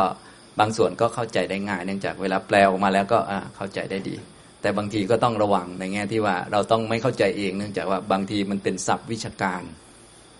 [0.59, 3.19] บางส่วนก็เข้าใจได้ง่าย เนื่องจากเวลาแปลออกมาแล้วก็
[3.55, 4.15] เข้าใจได้ดี
[4.61, 9.61] แต่บางทีก็ต้องระวังในแง่ที่ว่าเราต้องไม่เข้าใจเอง เนื่องจากว่าบางทีมันเป็นศัพท์วิชาการ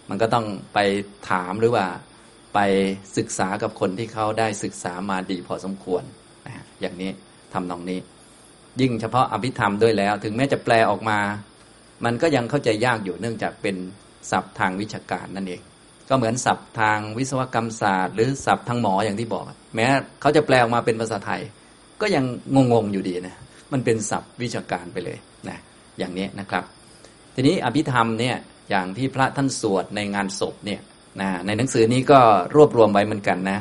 [0.10, 0.80] มันก็ต้องไป
[1.30, 1.86] ถามหรือว่า
[2.54, 2.60] ไป
[3.18, 6.04] ศึกษากับคนที่เขาได้ศึกษามาดีพอสมควร
[6.48, 7.12] นะอย่างนี้
[7.54, 8.00] ทำนองนี้
[8.82, 11.20] ยิ่งเฉพาะอภิธรรมด้วยแล้ว ถึงแม้จะแปลออกมา
[12.06, 13.76] มันก็ยังเข้าใจยากอยู่เนื่องจากเป็น
[14.32, 15.62] ศัพท์ทางวิชาการนั่นเอง
[16.10, 19.44] ก็เหมือนศัพท์ทางวิศวกรรมศาสตร์ หรือศัพท์ทางหมออย่างที่บอก
[19.76, 19.86] แม้
[20.22, 21.42] เขาจะแปลออกมาเป็นภาษาไทย
[22.02, 22.26] ก็ยัง
[22.74, 23.36] งงๆอยู่ดีนะ
[23.74, 25.18] มันเป็นศัพท์วิชาการไปเลย
[25.50, 25.58] นะ
[25.98, 26.64] อย่างนี้นะครับ
[27.36, 28.36] ทีนี้อภิธรรมเนี่ย
[28.70, 30.82] อย่างที่พระท่านสวดในงานศพเนี่ย
[31.22, 32.20] นะในหนังสือนี้ก็
[32.56, 33.60] รวบรวมไว้เหมือนกันนะ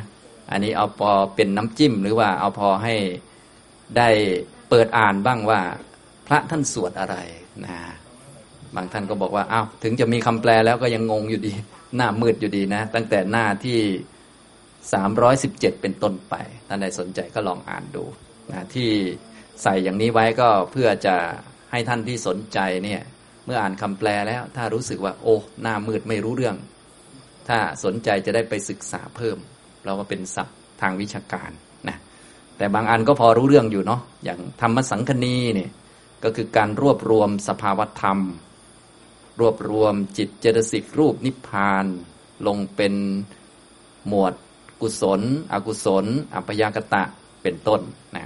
[0.51, 2.95] อันนี้เอาพอเป็นน้ำจิ้มหรือว่าเอาพอให้
[3.97, 4.09] ได้
[4.69, 5.61] เปิดอ่านบ้างว่า
[6.27, 7.17] พระท่านสวดอะไร
[7.67, 7.77] นะ
[8.75, 11.53] บางท่านก็บอกว่าอ้าวถึงจะมีคำแปลแล้วก็ยังงงอยู่ดี
[11.97, 13.81] หน้ามืดอยู่ดีนะ ตั้งแต่หน้าที่
[15.01, 16.35] 317 เป็นต้นไป
[16.69, 18.05] ท่านใดสนใจก็ลองอ่านดู
[18.53, 18.91] นะที่
[19.63, 21.17] ใส่อย่างนี้ไว้ก็เพื่อจะ
[21.71, 23.01] ให้ท่านที่สนใจเนี่ย
[23.47, 26.57] เมื่ออ่านคำแปลแล้ว ถ้ารู้สึกว่า โอ้หน้ามืดไม่รู้เรื่อง
[27.49, 29.39] ถ้าสนใจจะได้ไปศึกษาเพิ่ม
[29.85, 31.51] เราก็เป็นศัพท์ทางวิชาการ
[31.89, 31.97] นะ
[32.57, 35.71] แต่บางอันก็พอรู้เรื่องอยู่เนาะอย่างธรรมสังคณีเนี่ย
[36.25, 38.19] ก็คือการรวบรวมสภาวธรรม
[39.41, 41.87] รวบรวมจิตเจตสิกรูปนิพพาน
[42.47, 42.95] ลงเป็น
[44.09, 44.35] หมวด
[44.81, 45.21] กุศล
[45.53, 47.03] อกุศล อัพยากตะ
[47.43, 47.81] เป็นต้น
[48.17, 48.25] นะ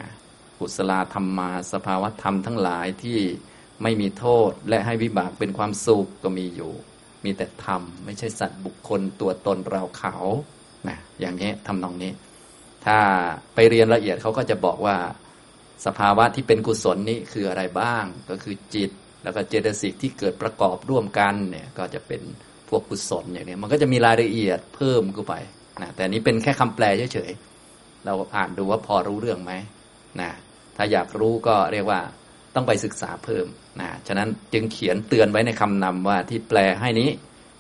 [0.60, 3.18] กุศลธรรมมาสภาวธรรมทั้งหลายที่
[3.82, 6.72] ไม่มีโทษและให้วิบากเป็นความสุขก็มีอยู่
[7.26, 10.14] มีแต่ธรรม ไม่ใช่สัตว์บุคคลตัวตนเราเขา
[10.88, 12.12] นะอย่างนี้ทำนองนี้
[12.86, 12.98] ถ้า
[13.54, 14.96] ไปเรียนละเอียดเขาก็จะบอกว่า
[15.86, 18.90] สภาวะที่เป็นกุศลนี้คืออะไรบ้าง ก็คือจิต
[19.22, 22.22] แล้วก็เจตสิกที่เกิดประกอบร่วมกันเนี่ยก็จะเป็น
[22.68, 25.34] พวกกุศลอย่างนี้มันก็จะมีรายละเอียดเพิ่มขึ้นไป
[25.82, 26.84] นะแต่นี้เป็นแค่คำแปล
[27.14, 29.52] เฉยๆเราอ่านดูว่าพอรู้เรื่องไหม
[30.20, 30.30] นะ
[30.76, 32.00] ถ้าอยากรู้ก็เรียกว่า
[32.54, 33.46] ต้องไปศึกษาเพิ่ม
[33.80, 37.10] นะฉะนั้นจึงเขียนเตือนไว้ในคำนำว่าที่แปลให้นี้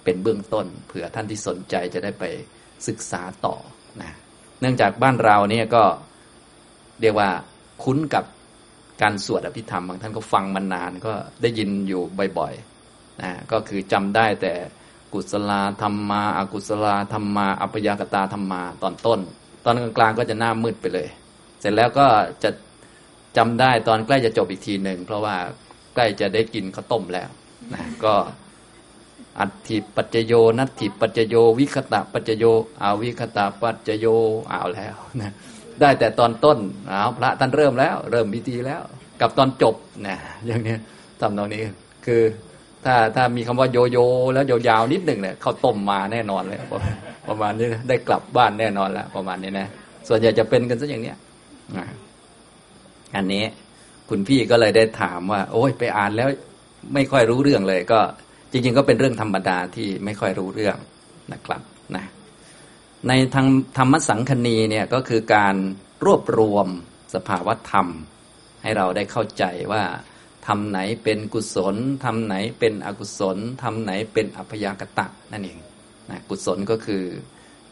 [0.04, 2.24] เป็นเบื้องต้นเผื่อท่านที่สนใจจะได้ไป
[2.88, 3.56] ศึกษาต่อ
[4.02, 4.12] นะ
[4.60, 5.84] เนื่องจากบ้านเราเนี่ยก็
[7.00, 7.30] เรียกว่า
[7.82, 8.24] คุ้นกับ
[9.02, 12.02] การสวดอภิธรรมบางท่านก็ฟังมานานก็ได้ยินอยู่
[12.38, 14.52] บ่อยๆนะก็คือจำได้แต่
[15.12, 15.52] กุศล
[15.82, 19.20] ธรรมมาอากุศลธรรมมาอัปยากตาธรรมมาตอนต้น
[19.64, 21.08] ตอนกลางๆก็จะหน้ามืดไปเลย
[21.60, 22.06] เสร็จแล้วก็
[22.42, 22.50] จะ
[23.36, 25.36] จำได้ตอนใกล้จะจบอีกทีหนึ่งเพราะว่า
[25.96, 27.28] ใกล้จะได้กินข้าวต้มแล้ว
[27.74, 28.14] นะก็
[29.40, 32.44] อัตถิปัจจโย นัตถิปัจจโย วิคตะปัจจโย
[32.82, 34.06] อาวิคตะปัจจโย
[34.48, 35.32] เอาแล้วนะ
[35.80, 38.82] ได้แต่ตอนต้นเอาพระท่านเริ่มแล้ว เริ่มพิธีแล้ว
[39.20, 39.74] กับตอนจบ
[40.06, 40.76] นะอย่างนี้
[41.20, 41.62] ทำตรงนี้
[42.06, 42.22] คือ
[42.84, 43.98] ถ้าถ้ามีคำว่าโยโย
[44.34, 46.60] แล้วยาวๆนิดหนึ่งเนี่ยเขาต้มมาแน่นอนเลย
[47.28, 49.68] ประมาณนี้ได้กลับบ้านแน่นอนแล้วประมาณนี้นะ
[50.08, 51.16] ส่วนใหญ่จะเป็นกันซะอย่างเนี้ย
[53.16, 53.44] อันนี้
[54.10, 56.28] คุณพี่ก็เลยได้ถามว่า โอ้ยไปอ่านแล้ว
[56.94, 58.00] ไม่ค่อยรู้เรื่องเลย ก็
[58.50, 60.76] จริง ๆ ก็เป็นเรื่องธรรมดาที่ไม่ค่อยรู้เรื่อง
[61.32, 61.62] นะครับ
[61.96, 62.04] นะ
[63.08, 63.46] ในทาง
[63.78, 65.54] ธรรมสังคณีเนี่ยก็คือการ
[66.04, 66.66] รวบรวม
[67.14, 67.86] สภาวธรรม
[68.62, 69.84] ให้เราได้เข้าใจว่า
[70.46, 75.58] ทำไหนเป็นกุศลทำไหนเป็นอกุศลทำไหนเป็นอัพยากตะนั่นเอง
[76.10, 77.04] นะกุศลก็คือ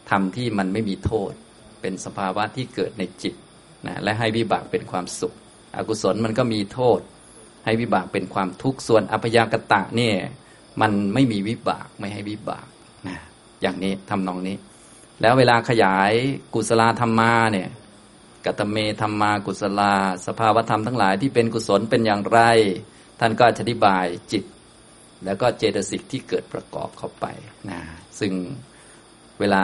[0.09, 1.31] ทำที่มันไม่มีโทษ
[1.81, 3.35] เป็นสภาวะที่เกิดในจิต
[3.87, 5.33] นะและให้วิบากเป็นความสุข
[5.77, 6.99] อกุศลมันก็มีโทษ
[7.65, 10.17] ให้วิบากเป็นความทุกข์ส่วนอัพยากตะเนี่ย
[10.81, 12.67] มันไม่มีวิบากไม่ให้วิบาก
[13.07, 13.17] นะ
[13.61, 14.57] อย่างนี้ทำนองนี้
[15.21, 16.11] แล้วเวลาขยาย
[16.53, 17.69] กุศลธรรมาเนี่ย
[18.45, 19.93] กัตเมธรรมากุศลา
[20.27, 22.39] สภาวธรรมทั้งหลายที่เป็นกุศลเป็นอย่างไร
[23.19, 24.43] ท่านก็อธิบายจิต
[25.25, 27.25] แล้วก็เจตสิกที่เกิดประกอบเข้าไป
[27.69, 27.79] นะ
[28.19, 28.31] ซึ่ง
[29.39, 29.63] เวลา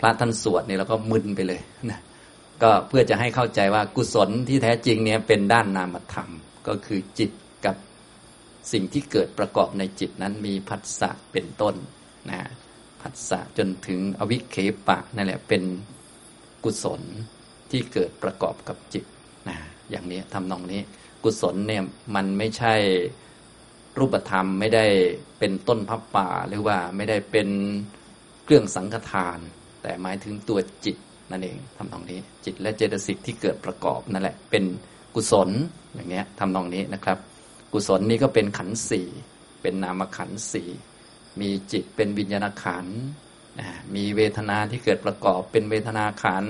[0.00, 2.00] พระท่านสวดเนี่ยเราก็มึนไปเลยนะ
[2.62, 6.28] ก็เพื่อจะให้เข้าใจว่ากุศลที่แท้จริงเนี่ยเป็นด้านนามธรรม
[6.68, 7.30] ก็คือจิต
[7.64, 7.76] กับ
[8.72, 11.74] สิ่งที่เกิดประกอบในจิตนั้นมีผัสสะเป็นต้น
[12.30, 12.40] นะ
[13.00, 14.56] ผัสสะจนถึงอวิเค
[14.88, 15.62] ปะนั่นแหละเป็น
[16.64, 17.02] กุศล
[17.70, 19.04] ที่เกิดประกอบกับจิต
[19.48, 19.58] นะ
[19.90, 20.80] อย่างนี้ทำนองนี้
[21.24, 21.82] กุศลเนี่ย
[22.14, 22.74] มันไม่ใช่
[23.98, 24.86] รูปธรรมไม่ได้
[25.38, 27.48] เป็นต้นพับป่าหรือว่าไม่ได้เป็น
[28.44, 29.38] เครื่องสังฆทาน
[29.82, 30.96] แต่หมายถึงตัวจิต
[31.30, 34.64] นั่นเองทำตรงนี้ จิตและเจตสิกที่เกิดประกอบนั่นแหละเป็น
[35.14, 35.50] กุศล
[35.94, 37.18] อย่างเงี้ยทำตรงนี้นะครับ
[37.72, 39.06] กุศลนี้ก็เป็นขันสี่
[39.62, 40.68] เป็นนามขันสี่
[41.40, 42.86] มีจิตเป็นวิญญาณขัน
[43.94, 46.44] มีเวทนาที่เกิดประกอบเป็นเวทนาขัน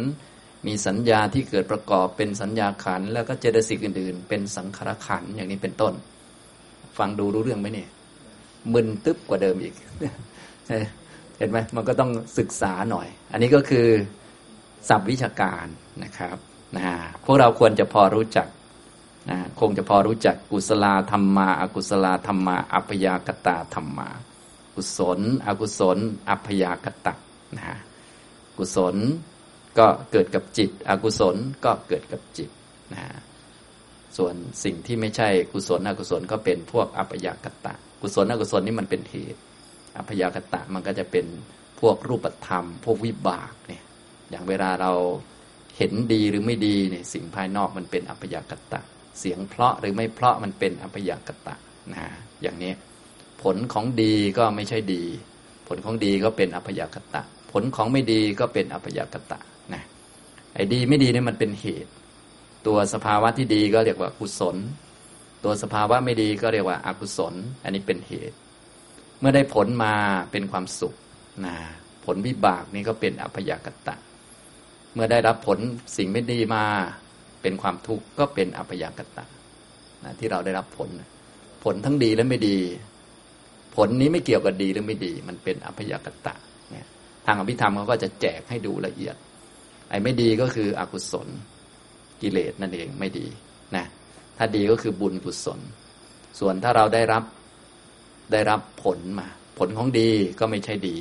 [0.67, 5.95] มีสัญญาที่เกิดประกอบเป็นสัญญาขัน แล้วก็เจตสิกอื่น ๆ เป็นสังขารขันอย่างนี้เป็นต้น
[6.99, 7.89] ฟังดูรู้เรื่องไหมเนี่ย
[8.73, 9.75] มึนตึ๊บกว่าเดิมอีก
[11.39, 13.87] เห็นไหมมันก็ต้องศึกษาหน่อย อันนี้ก็คือ
[14.89, 15.67] ศัพท์วิชาการ
[16.05, 16.37] นะครับ
[16.77, 16.85] นะ
[17.25, 18.49] พวกเราควรจะพอรู้จัก
[19.31, 24.09] นะคงจะพอรู้จักกุศลธรรมาอากุศลธรรมา อัพยากตาธรรมา
[24.75, 27.15] กุศล อกุศล อัพยากตะ
[27.57, 27.65] นะ
[28.59, 28.97] กุศล
[29.79, 32.51] ก็เกิดกับจิต อกุศลก็เกิดกับจิต
[32.95, 33.05] นะ
[34.17, 39.41] ส่วนสิ่งที่ไม่ใช่กุศลอกุศลก็เป็นพวกอัพยากตะ กุศลอกุศลนี่มันเป็นเหตุ
[39.97, 41.27] อัพยากตะมันก็จะเป็น
[41.81, 43.84] พวกรูปธรรม พวกวิบากเนี่ย
[44.35, 44.93] อย่างเวลาเรา
[45.77, 48.81] เห็นดีหรือไม่ดีเนี่ยสิ่งภายนอกมันเป็นอัพยากตะ
[49.19, 51.55] เสียงเพราะหรือไม่เพราะมันเป็นอัพยากตะ
[51.95, 52.05] นะ
[52.43, 52.73] อย่างนี้
[53.43, 55.03] ผลของดีก็ไม่ใช่ดี
[55.69, 59.39] ผลของดีก็เป็นอัพยากตะ ผลของไม่ดีก็เป็นอัพยากตะ
[59.73, 59.83] นะ
[60.55, 61.93] ไอ้ดีไม่ดีนี่มันเป็นเหตุ
[62.67, 64.57] ตัวสภาวะที่ดีก็เรียกว่ากุศล
[65.45, 68.37] ตัวสภาวะไม่ดีก็เรียกว่าอากุศล อันนี้เป็นเหตุ
[69.21, 69.95] เมื่อได้ผลมา
[70.31, 70.95] เป็นความสุข
[71.47, 71.55] นะ
[72.05, 73.95] ผลวิบากนี่ก็เป็นอัพยากตะ
[74.95, 75.59] เมื่อได้รับผล
[75.97, 76.65] สิ่งไม่ดีมา
[77.43, 79.25] เป็นความทุกข์ก็เป็นอัพยากตะ
[80.05, 80.91] นะที่เราได้รับผล
[81.65, 82.59] ผลทั้งดีและไม่ดี
[83.77, 86.35] ผลนี้ไม่เกี่ยวกับดีหรือไม่ดี มันเป็นอัพยากตะ
[86.71, 86.87] เนี่ย
[87.27, 89.17] ทางอภิธรรมเขาก็จะแจกให้ดูละเอียด
[89.89, 91.29] ไอ้ไม่ดีก็คืออกุศล
[92.23, 93.27] กิเลสนั่นเองไม่ดี
[93.77, 93.87] นะ
[94.39, 95.61] ถ้าดีก็คือบุญกุศล
[96.39, 97.25] ส่วนถ้าเราได้รับ
[98.33, 99.29] ได้รับผลมา
[99.59, 100.97] ผลของดีก็ไม่ใช่ดี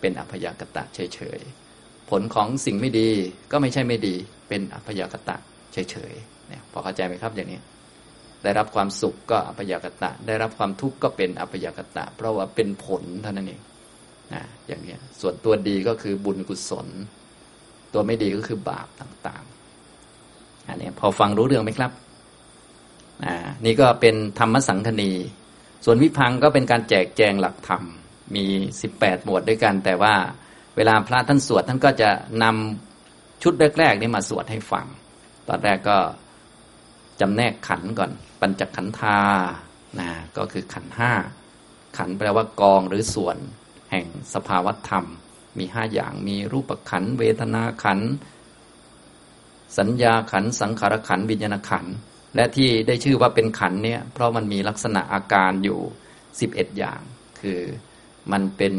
[0.00, 1.63] เป็นอัพยากตะเฉยๆ
[2.10, 3.10] ผลของสิ่งไม่ดี
[3.50, 4.14] ก็ไม่ใช่ไม่ดี
[4.48, 5.36] เป็นอัพยากตะ
[5.72, 7.60] เฉยๆเนี่ยพอเข้าใจไหมครับอย่างนี้
[8.42, 13.60] ได้รับความสุขก็อัพยากตะ ได้รับความทุกข์ก็เป็นอัพยากตะ เพราะว่าเป็นผลเท่านั้นเอง
[14.34, 16.88] นะอย่างนี้ส่วนตัวดีก็คือบุญกุศล
[17.92, 21.92] ตัวไม่ดีก็คือบาปต่างๆ อันนี้พอฟังรู้เรื่องไหมครับ
[23.24, 25.12] อ่านี่ก็เป็นธรรมสังคณี
[25.84, 27.82] ส่วนวิพังก็เป็นการแจกแจงหลักธรรม
[28.34, 28.44] มี
[28.80, 30.14] สิบแปดหมวดด้วยกันแต่ว่า
[30.76, 32.10] เวลาพระท่านสวดท่านก็จะ
[32.42, 34.86] นำชุดแรกๆนี้มาสวดให้ฟัง
[35.48, 35.98] ตอนแรกก็
[37.20, 38.10] จำแนกขันก่อน
[38.40, 39.18] ปัญจขันธา
[40.00, 41.12] นะก็คือขันห้า
[41.98, 43.36] ขันแปลว่ากองหรือส่วน
[43.90, 45.04] แห่งสภาวธรรม
[45.58, 48.00] มีห้าอย่างมีรูปขันเวทนาขัน
[49.78, 51.86] สัญญาขันสังขารขันวิญญาณขัน
[52.36, 55.80] และที่ได้ชื่อว่าเป็นขันเนี่ยเพราะมันมีลักษณะอาการอยู่
[56.40, 57.00] สิบเอ็ดอย่าง
[57.40, 57.60] คือ
[58.32, 58.74] มันเป็น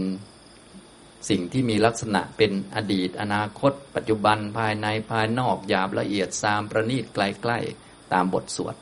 [1.29, 8.75] สิ่งที่มีลักษณะเป็นอดีต อนาคต ปัจจุบันภายในภายนอกหยาบละเอียดซามประณีตใกล้ๆตามบทสวด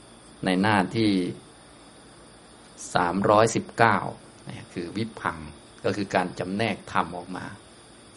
[0.46, 1.12] ในหน้าที่
[2.96, 3.98] สามร้อยสิบเก้า
[4.74, 5.38] คือวิพัง
[5.86, 7.46] ก็คือการจำแนกธรรมออกมา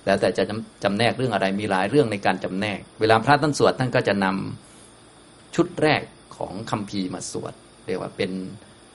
[0.05, 0.45] แล้วแต่จะ
[0.85, 6.03] จำแนกเรื่องอะไรมีหลายเรื่องในการจำแนก เวลาพระท่านสวดท่านก็จะนำชุดแรก
[6.37, 7.55] ของคำพีมาสวด
[7.87, 8.31] เรียกว่าเป็น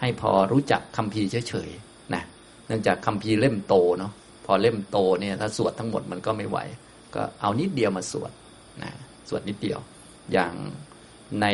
[0.02, 2.24] ให้พอรู้จักคำพีเฉยๆนะ
[2.68, 4.12] เนื่องจากคำพีเล่มโตเนาะ
[4.46, 6.58] พอเล่มโตเนี่ยถ้าสวดทั้งหมดมันก็ไม่ไหว
[7.16, 8.32] ก็เอานิดเดียวมาสวด
[8.82, 8.92] นะ
[9.30, 9.80] สวดนิดเดียว
[10.34, 10.54] อย่าง
[11.42, 11.46] ใน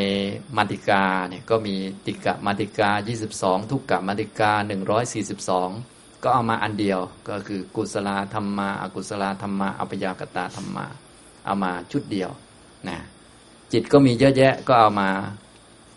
[0.58, 2.89] มาติกาเนี่ยก็มีติกะมาติกา
[3.32, 4.52] 22 ทุกกะมาติกา
[5.38, 10.86] 142 ก็เอามาอันเดียวก็คือกุศลธรรมาอากุศลธรรมาอัปยากตาธรรมา
[11.45, 12.30] เอามาชุดเดียว
[12.88, 12.97] นะ
[13.71, 15.10] จิตก็มีเยอะแยะก็เอามา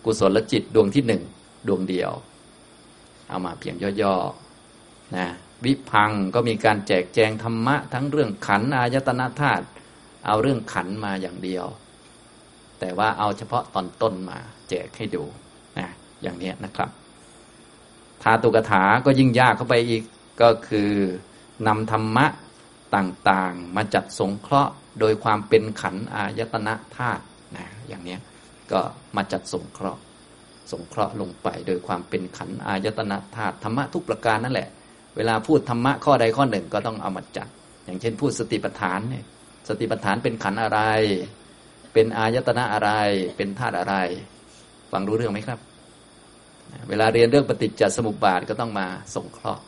[0.04, 1.22] กุศลจิตดวงที่หนึ่ง
[1.68, 2.12] ดวงเดียว
[3.28, 5.26] เอามาเพียงย่อๆนะ
[5.64, 9.64] วิพังก็มีการแจกแจงธรรมะ ทั้งเรื่องขันอายตนะธาตุ
[10.26, 11.66] เอาเรื่องขันมาอย่างเดียว
[12.80, 15.24] แต่ว่าเอาเฉพาะตอนต้นมา แจกให้ดู
[15.78, 15.88] นะ
[16.22, 16.90] อย่างนี้นะครับ
[18.22, 20.02] ทาตุกถาก็ยิ่งยากเข้าไปอีก
[20.42, 20.90] ก็คือ
[21.66, 22.26] นำธรรมะ
[22.96, 27.22] ต่างๆ มาจัดสงเคราะห์โดยความเป็นขันอายตนะธาตุ
[27.56, 28.16] นะอย่างนี้
[28.72, 28.80] ก็
[29.16, 30.00] มาจัดสงเคราะห์
[30.72, 34.68] สงเคราะห์ลงไปโดยความเป็นขันอายตนะธาตุธรรมะทุกประการนั่นแหละ
[35.16, 37.48] เวลาพูดธรรมะข้อใดข้อหนึ่งก็ต้องเอามาจัด
[37.84, 39.24] อย่างเช่นพูดสติปัฏฐานเนี่ย
[39.68, 40.80] สติปัฏฐานเป็นขันอะไร
[41.92, 42.90] เป็นอายตนะอะไร
[43.36, 43.94] เป็นธาตุอะไร
[44.92, 45.58] ฟังรู้เรื่องไหมครับ
[46.88, 49.62] เวลาเรียนเรื่องปฏิจจสมุปบาทก็ต้องมาส่งเคราะห์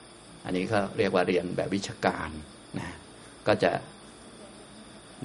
[0.45, 2.31] อันนี้เขาเรียกว่าเรียนแบบวิชาการ
[2.79, 2.89] นะ
[3.47, 3.71] ก็จะ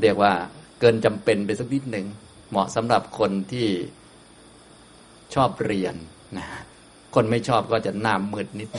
[0.01, 0.33] เรียกว่า
[0.79, 2.05] เกินจำเป็นไปสักนิดหนึ่ง
[2.49, 3.67] เหมาะสำหรับคนที่
[5.35, 5.95] ชอบเรียน
[6.37, 6.45] นะ
[7.15, 8.69] คนไม่ชอบก็จะหน้ามืดนิด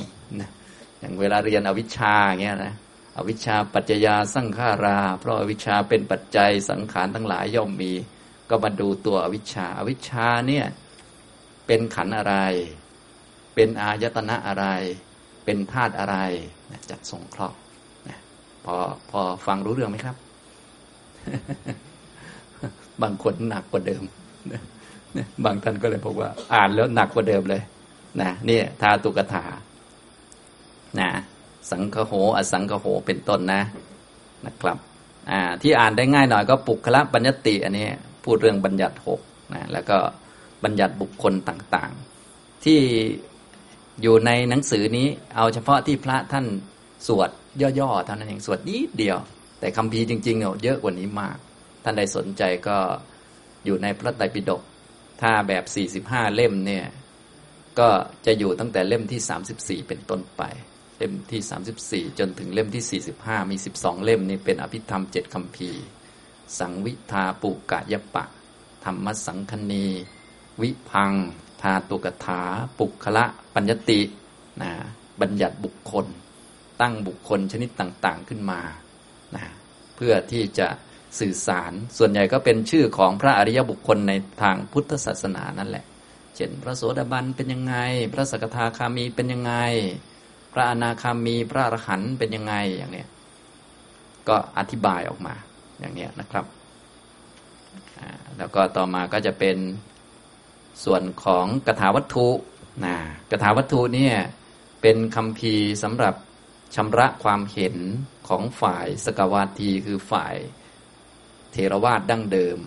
[0.40, 0.50] นะ
[1.00, 2.74] อย่างเวลาเรียนอวิชชาอย่างเงี้ยนะ
[3.16, 7.92] อวิชชาปัจจยาสังขารา เพราะอาวิชชาเป็นปัจจัยสังขารทั้งหลายย่อมมี
[8.50, 10.66] ก็มาดูตัวอวิชชาอวิชชาเนี่ย
[11.66, 12.34] เป็นขันอะไร
[13.54, 14.66] เป็นอายตนะอะไร
[15.44, 16.16] เป็นธาตุอะไร
[16.70, 17.56] นะจัดสงเคราะห์
[18.64, 18.74] พอ
[19.10, 20.16] พอฟังรู้เรื่องไหมครับ
[23.02, 24.02] บางคนหนักกว่าเดิม
[25.44, 27.62] บางท่านก็เลยบอกว่า อ่านแล้วหนักกว่าเดิมเลย
[28.20, 29.44] นะนี่ทาตุกถา
[31.00, 31.10] นะ
[31.70, 33.62] สังคโห อสังคโหเป็นต้นนะ
[34.46, 34.78] นะครับ
[35.30, 37.88] อ่าที่อ่านได้ง่ายหน่อยก็ปุคละบัญญัติ อันนี้
[38.24, 39.20] พูดเรื่องบัญญัติหก
[39.54, 39.98] นะแล้วก็
[40.64, 42.80] บัญญัติบุคคลต่างๆ ที่
[44.02, 46.46] อยู่ในหนังสือนี้เอาเฉพาะที่พระท่าน
[47.06, 47.30] สวด
[47.80, 49.18] ย่อๆเท่านั้นเองสวดนิดเดียว
[49.60, 51.36] แต่คำพีจริงๆเนี่ยเยอะกว่านี้มาก
[51.84, 52.76] ท่านใดสนใจก็
[53.64, 54.62] อยู่ในพระไตรปิฎก
[55.20, 55.52] ถ้าแบ
[55.96, 56.84] บ 45 เล่มเนี่ย
[57.78, 57.88] ก็
[58.26, 60.42] จะอยู่ตั้งแต่เล่มที่ 34 เป็นต้นไป
[60.98, 65.70] เล่มที่34จนถึงเล่มที่45มี12เล่มนี่เป็นอภิธรรมเจ็ดคำพี
[66.58, 68.24] สังวิทาปุกะยปะ
[68.84, 69.86] ธรรมสังคณี
[70.60, 71.12] วิพัง
[71.62, 72.40] ทาตุกถา
[72.78, 74.00] ปุคละปัญญติ
[74.62, 74.70] นะ
[75.20, 76.06] บัญญัติบุคคล
[76.80, 78.60] ตั้งบุคคลชนิดต่างๆขึ้นมา
[79.36, 79.44] นะ
[79.96, 80.68] เพื่อที่จะ
[81.20, 85.84] สื่อสารส่วนใหญ่ก็เป็นชื่อของพระอริยบุคคลในทางพุทธศาสนานั่นแหละ
[86.34, 87.74] เช่น พระโสดาบันเป็นยังไง
[88.12, 89.54] พระสกทาคามีเป็นยังไง
[90.58, 93.08] ระอนาคามีพระอรหันต์เป็นยังไงอย่างเนี้ย
[94.28, 95.34] ก็อธิบายออกมา
[95.80, 96.44] อย่างเนี้ยนะครับ
[98.38, 99.56] แล้วก็ต่อมาก็จะเป็น
[100.84, 102.28] ส่วนของกถาวัตถุ
[102.84, 102.96] นะ
[103.30, 104.16] กถาวัตถุเนี่ย
[104.82, 106.14] เป็นคำพีสำหรับ
[106.74, 107.76] ชำระความเห็น
[108.28, 110.36] ของฝ่ายสกวาทีคือฝ่าย
[111.52, 112.58] เทรวาสดั้งเดิม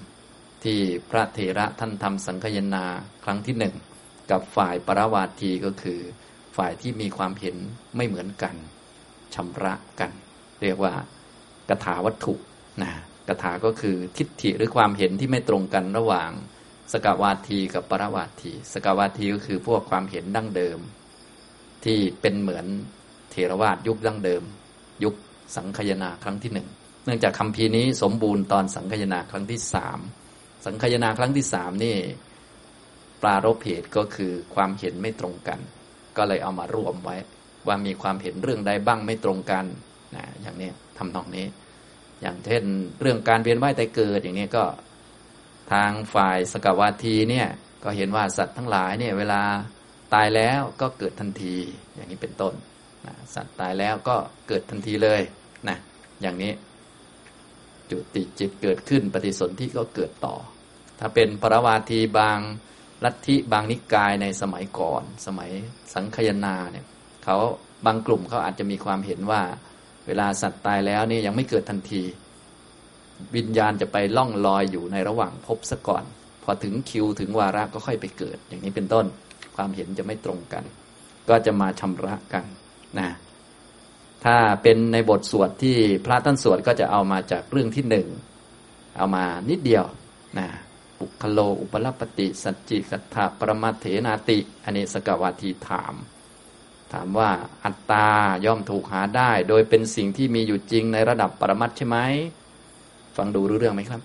[0.64, 2.86] ที่พระเทระท่านทำสังคยนา
[3.24, 3.76] ครั้งที่หนึ่ง
[4.32, 6.02] กับฝ่ายปรวาทีก็คือ
[6.58, 7.56] ฝ่ายที่มีความเห็น
[7.96, 8.56] ไม่เหมือนกัน
[9.36, 10.12] ชำระกัน
[10.62, 10.94] เรียกว่า
[11.70, 12.34] กถาวัตถุ
[12.82, 12.92] นะ
[13.28, 16.32] กถาก็คือทิฏฐิหรือความเห็นที่ไม่ตรงกันระหว่าง
[16.92, 20.80] สกาวาทีกับปรวาที สกาวาทีก็คือพวกความเห็นดั้งเดิม
[21.86, 22.66] ที่เป็นเหมือน
[23.32, 24.44] เทรวาสยุคดั้งเดิม
[25.04, 25.16] ยุค
[25.56, 26.68] สังคยนาครั้งที่หนึ่ง
[27.06, 30.00] เนื่องจากคำพีนี้สมบูรณ์ตอนสังคยนาครั้งที่สาม
[30.66, 31.96] สังคยนาครั้งที่สามนี่
[33.22, 35.60] ปรารบเหตุก็คือความเห็นไม่ตรงกัน
[36.18, 37.18] ก็เลยเอามารวมไว้
[37.68, 39.66] ว่ามีความเห็นเรื่องใดบ้างไม่ตรงกัน
[40.16, 41.46] นะอย่างนี้ทำนองนี้
[42.22, 42.64] อย่างเช่น
[43.02, 44.64] เรื่องการเวียนว่ายตายเกิดอย่างนี้ก็
[45.72, 47.48] ทางฝ่ายสกวาทีเนี่ย
[47.84, 49.42] ก็เห็นว่าสัตว์ทั้งหลายเนี่ยเวลา
[50.14, 51.56] ตายแล้วก็เกิดทันที
[51.96, 52.54] อย่างนี้เป็นต้น
[53.06, 54.16] นะสัตว์ตายแล้วก็
[54.48, 55.22] เกิดทันทีเลย
[55.68, 55.78] นะ
[56.22, 56.52] อย่างนี้
[57.90, 60.36] จุติจิตเกิดขึ้นปฏิสนธิก็เกิดต่อ
[61.00, 62.40] ถ้าเป็นปรวาทีบาง
[63.04, 65.50] ลัทธิบางนิกายในสมัยก่อน สมัย
[65.94, 66.86] สังคยนาเนี่ย
[67.24, 67.38] เขา
[67.86, 69.42] บางกลุ่มเขาอาจจะมีความเห็นว่า
[70.08, 72.04] เวลาสัตว์ตายแล้วนี่ยังไม่เกิดทันที
[73.36, 76.04] วิญญาณจะไปล่องลอยอยู่ในระหว่างพบซะก่อน
[76.44, 79.06] พอถึงคิวถึงวาระก็ค่อยไปเกิด อย่างนี้เป็นต้น
[79.56, 80.64] ความเห็นจะไม่ตรงกัน
[81.30, 82.46] ก็จะมาชำระกัน
[83.00, 83.10] นะ
[84.26, 88.08] ถ้าเป็นในบทสวดที่พระท่านสวดก็จะเอามาจากเรื่องที่หนึ่ง
[88.98, 89.86] เอามานิดเดียว
[90.40, 90.48] นะ
[91.02, 95.94] ปุคโล อุปลปติ สัจจิกัตถะปรมาเถนาติอเนสกวาทีถาม
[96.94, 97.30] ถามว่า
[97.64, 98.08] อัตตา
[98.46, 101.98] ย่อมถูกหาได้ โดยเป็นสิ่งที่มีอยู่จริงในระดับปรมัตใช่ไหม
[103.18, 104.02] ฟังดูรู้เรื่องไหมครับ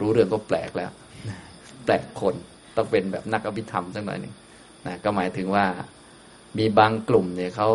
[0.00, 0.90] รู้เรื่องก็แปลกแล้ว
[1.84, 2.34] แปลกคน
[2.76, 4.34] ต้องเป็นแบบนักอภิธรรมสักหน่อยหนึ่ง
[4.86, 5.66] นะก็หมายถึงว่า
[6.58, 7.68] มีบางกลุ่มเนี่ยเขา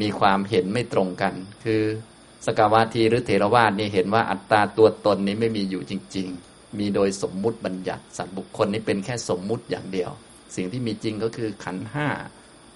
[0.00, 1.34] มีความเห็นไม่ตรงกัน
[1.64, 1.82] คือ
[2.46, 10.10] สกาวาทีหรือเถรวาทนี่เห็นว่าอัตตาตัวตนนี้ไม่มีอยู่จริง ๆ มีโดยสมมุติบัญญัติสัตว์บุคคลนี้เป็นแค่สมมุติอย่างเดียว
[10.56, 12.08] สิ่งที่มีจริงก็คือขันห้า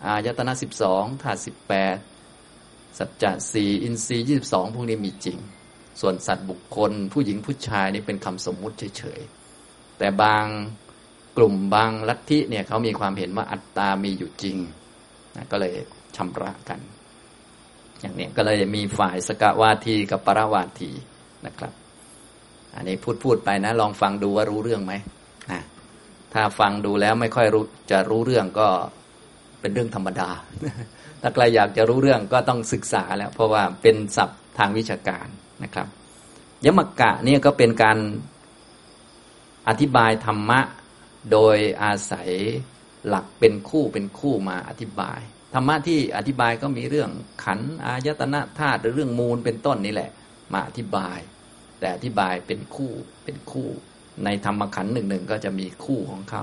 [0.05, 1.96] อายตนะสิบสองธาตุสิบแปด
[2.98, 5.38] สัจจะสี่อินทรีย์ยี่สิบสองพวกนี้มีจริง
[6.00, 10.46] ส่วนสัตว์บุคคล ผู้หญิงผู้ชายนี่เป็นคำสมมุติเฉยๆแต่บาง
[11.37, 14.57] กลุ่มบางลัทธิเนี่ยเขามีความเห็นว่าอัตตามีอยู่จริง
[15.37, 15.74] นะก็เลย
[16.16, 16.81] ชำระกัน
[18.00, 20.90] อย่างนี้ก็เลยมีฝ่ายสกวาทีกับปรวาที
[21.47, 21.72] นะครับ
[22.74, 24.94] อันนี้พูดพูดไปนะ ลองฟังดูว่ารู้เรื่องไหม
[25.53, 25.62] นะ
[26.32, 28.68] ถ้าฟังดูแล้วไม่ค่อยรู้จะรู้เรื่องก็
[29.61, 30.30] เป็นเรื่องธรรมดา
[31.22, 35.26] ถ้าใครอยากจะรู้เรื่องก็ต้องศึกษาแล้ว เพราะว่าเป็นศัพท์ทางวิชาการ
[35.62, 35.86] นะครับ
[36.64, 37.99] ยมกะนี่ก็เป็นการ
[39.68, 40.61] อธิบายธรรมะ
[41.32, 42.30] โดยอาศัย
[43.09, 45.20] หลักเป็นคู่เป็นคู่มาอธิบาย
[45.59, 47.11] ธรรมะที่อธิบายก็มีเรื่อง
[47.44, 50.11] ขันอายตนะธาตุหรือเรื่องมูลเป็นต้นนี่แหละ
[50.52, 51.18] มาอธิบาย
[51.80, 52.92] แต่อธิบายเป็นคู่
[53.24, 53.68] เป็นคู่
[54.24, 56.42] ในธรรมขันหนึ่งหนึ่งก็จะมีคู่ของเขา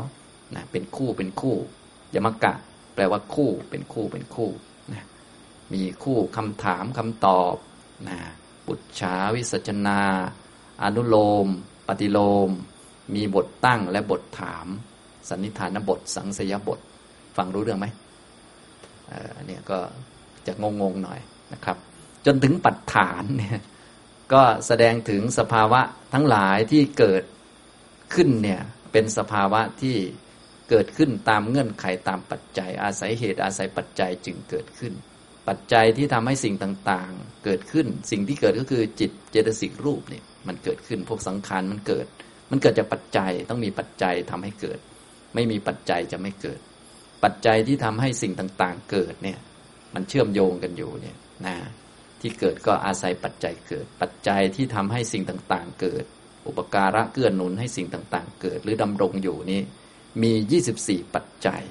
[0.56, 1.56] นะเป็นคู่เป็นคู่
[2.16, 2.54] ยมกะ
[2.96, 4.50] แปลว่าคู่เป็นคู่เป็นคู่
[4.94, 5.06] นะ
[5.74, 7.56] มีคู่คำถามคำตอบ
[8.08, 8.18] นะ
[8.66, 10.02] ปุจฉาวิสัชนา
[10.84, 11.48] อนุโลม
[11.88, 12.50] ปฏิโลม
[13.16, 14.68] มีบทตั้งและบทถาม
[15.30, 16.80] สันนิฐานบท สังสยบท
[17.38, 17.88] ฟังรู้เรื่องไหม
[19.38, 19.80] อันนี้ก็
[20.48, 21.20] จะงงๆหน่อย
[21.54, 21.78] นะครับ
[22.26, 23.60] จนถึงปัจฐานเนี่ย
[24.34, 25.82] ก็แสดงถึงสภาวะ
[26.14, 27.24] ทั้งหลายที่เกิด
[28.14, 28.62] ขึ้นเนี่ย
[28.92, 29.98] เป็นสภาวะที่
[30.70, 34.94] เกิดขึ้นตามเงื่อนไขตามปัจจัย อาศัยเหตุอาศัยปัจจัยจึงเกิดขึ้น
[35.48, 42.06] ปัจจัยที่ทำให้สิ่งต่างๆ เกิดขึ้น สิ่งที่เกิดก็คือจิตเจตสิกรูปเนี่ยมันเกิดขึ้นพวกสังขารมันเกิด
[42.52, 44.80] มันเกิดจากปัจจัยต้องมีปัจจัยทำให้เกิด
[45.36, 46.60] ไม่มีปัจจัยจะไม่เกิด
[47.24, 49.40] ปัจจัยที่ทำให้สิ่งต่างๆ เกิดเนี่ย
[49.94, 51.56] มันเชื่อมโยงกันอยู่เนี่ยนะ
[52.22, 56.04] ที่เกิดก็อาศัยปัจจัยเกิด ปัจจัยที่ทำให้สิ่งต่างๆ เกิด
[56.48, 59.62] อุปการะเกื้อหนุนให้สิ่งต่างๆ เกิด หรือดำรงอยู่นี้
[60.24, 60.34] มี
[60.74, 61.64] 24 ปัจจัย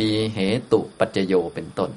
[0.00, 0.38] มีเห
[0.72, 1.90] ตุปัจจโยเป็นต้น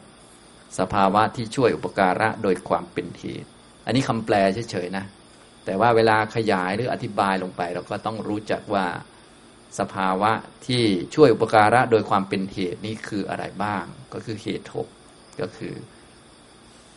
[0.79, 3.49] สภาวะที่ช่วยอุปการะโดยความเป็นเหตุ
[3.85, 4.35] อันนี้คำแปล
[4.71, 5.05] เฉยๆนะ
[5.65, 8.85] แต่ว่าเวลาขยายหรืออธิบายลงไป เราก็ต้องรู้จักว่า
[9.79, 10.31] สภาวะ
[10.67, 10.83] ที่
[11.15, 14.87] ช่วยอุปการะโดยความเป็นเหตุนี้คืออะไรบ้าง ก็คือเหตุหก
[15.41, 15.75] ก็คือ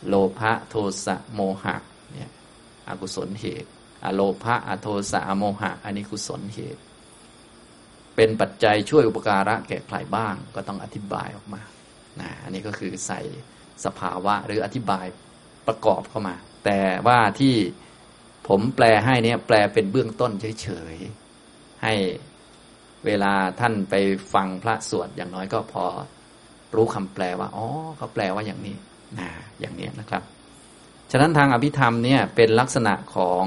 [0.07, 1.75] โลภะโทสะโมหะ
[2.13, 2.31] เนี่ย
[2.87, 3.69] อกุศลเหตุ
[4.05, 6.81] อโลภะอโทสะอโมหะ อันนี้กุศลเหตุ
[8.15, 11.61] เป็นปัจจัยช่วยอุปการะแก่ใครบ้าง ก็ต้องอธิบายออกมา
[12.21, 13.21] นะอันนี้ก็คือใส่
[13.85, 15.05] สภาวะหรืออธิบาย
[15.67, 17.55] ประกอบเข้ามา แต่ว่าที่
[18.47, 21.93] ผมแปลให้เนี่ยแปลเป็นเบื้องต้นเฉยๆให้
[23.05, 23.95] เวลาท่านไป
[24.33, 25.85] ฟังพระสวดอย่างน้อยก็พอ
[26.75, 27.65] รู้คำแปลว่าอ๋อ
[27.97, 28.75] เขาแปลว่าอย่างนี้
[29.19, 29.29] นะ
[29.59, 30.23] อย่างนี้นะครับ
[31.11, 33.45] ฉะนั้นทางอภิธรรมเนี่ยเป็นลักษณะของ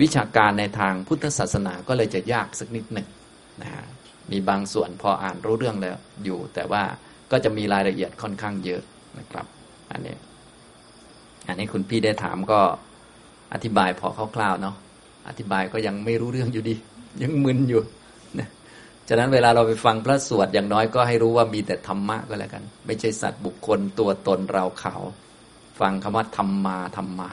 [0.00, 3.06] วิชาการในทางพุทธศาสนาก็เลยจะยากสักนิดหนึ่ง
[3.62, 3.70] นะ
[4.30, 6.82] มีบางส่วนพออ่านรู้เรื่องแล้วอยู่ แต่ว่า
[7.30, 8.82] ก็จะมีรายละเอียดค่อนข้างเยอะ
[9.18, 9.46] นะครับ
[9.90, 10.16] อันนี้
[11.48, 12.60] อันนี้คุณพี่ได้ถามก็
[13.54, 14.76] อธิบายพอคร่าวๆเนาะ
[15.28, 16.74] อธิบายก็ยังไม่รู้เรื่องอยู่ดี
[17.22, 17.82] ยังมึนอยู่
[19.08, 24.94] ฉะนั้นเวลาเราไปฟังพระสวดอย่างน้อยก็ให้รู้ว่ามีแต่ธรรมะก็แล้วกัน ไม่ใช่สัตว์บุคคลตัวตนเราเขา
[25.80, 27.30] ฟังคำว่าธรรมมาธรรมมา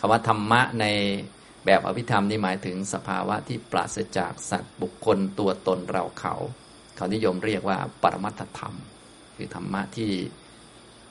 [0.00, 0.86] คำว่าธรรมะใน
[1.64, 6.34] แบบอภิธรรมนี่หมายถึงสภาวะที่ปราศจากสัตว์บุคคลตัวตนเราเขา
[6.96, 8.74] เขานิยมเรียกว่าปรมัตถธรรม
[9.36, 10.12] คือธรรมะที่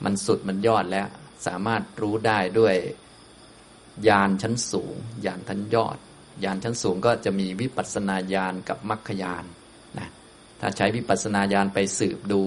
[0.04, 1.08] มันสุดมันยอดแล้ว
[1.46, 2.76] สามารถรู้ได้ด้วย
[4.08, 4.94] ญาณชั้นสูง
[5.26, 5.96] ญาณทันยอด
[6.44, 9.44] ญาณชั้นสูงก็จะมีวิปัสสนาญาณกับมรรคญาณ
[10.60, 12.42] ถ้าใช้วิปัสสนาญาณไปสืบดู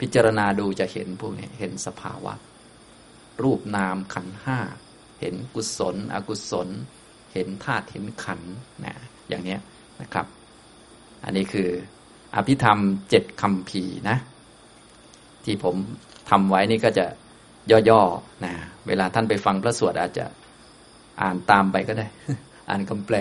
[0.00, 2.34] พิจารณาดูจะเห็นพวกนี้เห็นสภาวะ
[3.42, 4.58] รูปนามขันห้า
[5.20, 6.68] เห็นกุศล อกุศล
[7.32, 8.40] เห็นธาตุเห็นขัน
[8.84, 8.94] นะ
[9.28, 9.56] อย่างนี้
[10.00, 10.26] นะครับ
[11.24, 11.68] อันนี้คือ
[12.36, 12.78] อภิธรรม
[13.10, 14.16] เจ็ดคำพีนะ
[15.44, 15.76] ที่ผม
[16.30, 17.06] ทำไว้นี่ก็จะ
[17.88, 18.52] ย่อๆนะ
[18.86, 20.26] เวลาท่านไปฟังพระสวดอาจจะ
[21.22, 22.06] อ่านตามไปก็ได้
[22.70, 23.16] อ่านคำแปล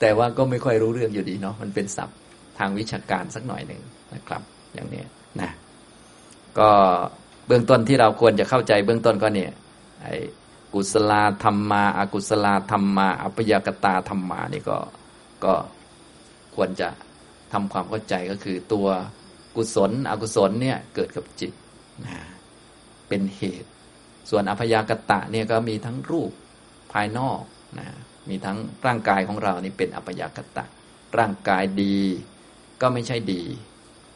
[0.00, 2.16] แต่ว่าก็ไม่ค่อยรู้เรื่องอยู่ดีเนาะมันเป็นศัพท์
[2.58, 3.82] ทางวิชาการสักหน่อยหนึ่ง
[4.14, 4.42] นะครับ
[4.74, 5.02] อย่างนี้
[5.40, 5.50] นะ
[6.58, 6.70] ก็
[7.46, 9.52] เบื้องต้นที่เราควรจะเข้าใจเบื้องต้นก็เนี่ย
[10.02, 10.14] ไอ้
[10.74, 11.12] กุศล
[11.44, 14.78] ธรรมมาอากุศลธรรมมาอัปยากตาธรรมมานี่ก็
[15.44, 15.54] ก็
[16.54, 16.88] ควรจะ
[17.52, 18.88] ทำความเข้าใจก็คือตัว
[19.56, 21.52] กุศล อกุศลเนี่ยเกิดกับจิต
[22.04, 22.16] นะ
[23.08, 23.70] เป็นเหตุ
[24.30, 26.32] ส่วนอัพยากตะเนี่ยก็มีทั้งรูป
[26.92, 27.40] ภายนอก
[27.78, 27.88] นะ
[28.28, 30.64] มีทั้งร่างกายของเรานี่เป็นอัพยากตะ
[31.18, 31.98] ร่างกายดี
[32.80, 33.42] ก็ไม่ใช่ดี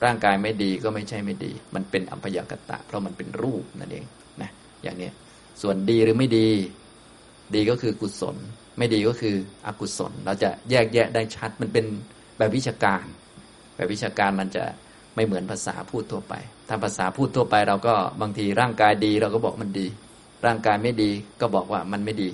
[0.05, 4.05] ร่างกายไม่ดีก็ไม่ใช่ไม่ดี มันเป็นอัพยากตะ เพราะมันเป็นรูปนั่นเอง
[4.43, 4.51] นะ
[4.83, 5.11] อย่างนี้
[5.63, 6.49] ส่วนดีหรือไม่ดี
[7.55, 8.37] ดีก็คือกุศล
[8.79, 9.35] ไม่ดีก็คือ
[9.67, 11.85] อกุศล เราจะแยกแยะได้ชัดมันเป็น
[12.39, 13.05] แบบวิชาการ
[13.77, 14.65] แบบวิชาการมันจะ
[15.15, 16.35] ไม่เหมือนภาษาพูดทั่วไป
[16.69, 19.87] ถ้าภาษาพูดทั่วไป เราก็บางทีร่างกายดีเราก็บอกมันดี
[20.47, 22.31] ร่างกายไม่ดีก็บอกว่ามันไม่ดี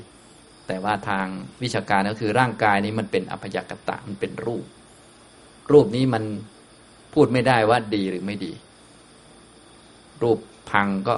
[0.66, 1.26] แต่ว่าทาง
[1.62, 4.64] วิชาการก็คือร่างกายนี้มันเป็นอภยากตะมันเป็นรูป
[5.72, 6.24] รูปนี้มัน
[7.14, 8.52] พูดไม่ได้ว่าดีหรือไม่ดี
[10.22, 10.38] รูป
[10.70, 11.16] พังก็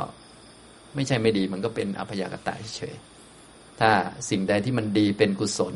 [0.95, 2.95] ไม่ใช่ไม่ดี มันก็เป็นอภยากตะเฉย
[3.81, 3.91] ถ้า
[4.31, 5.75] สิ่งใดที่มันดีเป็นกุศล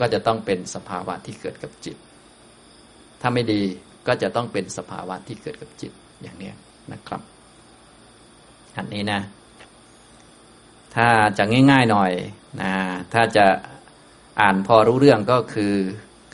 [0.00, 1.96] ก็จะต้องเป็นสภาวะที่เกิดกับจิต
[3.20, 3.62] ถ้าไม่ดี
[4.06, 5.92] ก็จะต้องเป็นสภาวะที่เกิดกับจิต
[6.22, 6.52] อย่างนี้
[6.92, 7.22] นะครับ
[8.76, 9.20] อันนี้นะ
[10.94, 11.08] ถ้า
[11.38, 12.12] จะง่าย ๆหน่อย
[12.62, 12.72] นะ
[13.12, 13.46] ถ้าจะ
[14.40, 15.74] อ่านพอรู้เรื่องก็คือ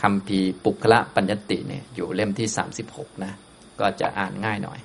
[0.03, 3.33] คำพีปุคละปัญญติเนี่ยอยู่เล่มที่สามสิบหกนะ
[3.81, 4.79] ก็จะอ่านง่ายหน่อย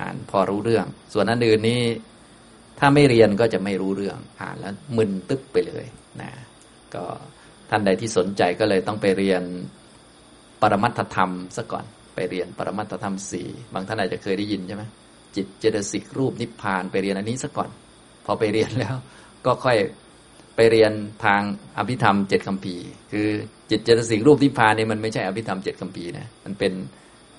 [0.00, 1.82] อ่านพอรู้เรื่อง ส่วนอันอื่นนี้
[2.78, 5.86] ถ้าไม่เรียนก็จะไม่รู้เรื่อง อ่านแล้วมึนตึ๊บไปเลย
[6.20, 6.30] นะ
[6.94, 7.04] ก็
[7.70, 9.42] ท่านใดที่สนใจก็เลยต้องไปเรียน
[10.60, 14.84] ปรมัตถธรรมซะก่อนไปเรียนปรมัตถธรรมสี่บางท่านอาจจะเคยได้ยินใช่ไหม
[15.36, 17.70] จิตเจตสิกรูปนิพพานไปเรียนอันนี้ซะก่อน
[18.26, 18.94] พอไปเรียนแล้ว
[19.46, 19.76] ก็ค่อย
[20.56, 20.92] ไปเรียน
[21.24, 21.40] ทาง
[21.78, 22.76] อภิธรรมเจ็ดคำพี
[23.12, 23.28] คือ
[23.70, 26.72] จิตเจตสิกรูปนิพพานเนี่ยมันไม่ใช่อภิธรรมเจ็ดคำพีนะมันเป็น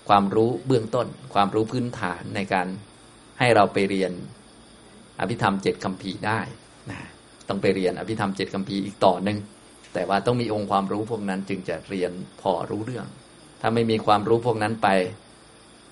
[0.10, 2.68] ความรู้เบื้องต้น ความรู้พื้นฐานในการ
[3.40, 4.12] ให้เราไปเรียน
[5.22, 6.40] อภิธรรมเจ็ดคำพีได้
[6.92, 7.00] นะ
[7.50, 9.38] ต้องไปเรียนอภิธรรมเจ็ดคำพีอีกต่อหนึ่ง
[9.94, 12.12] แต่ว่าต้องมีองค์ความรู้พวกนั้นจึงจะเรียน
[12.42, 13.08] พอรู้เรื่อง
[13.62, 14.88] ถ้าไม่มีความรู้พวกนั้นไป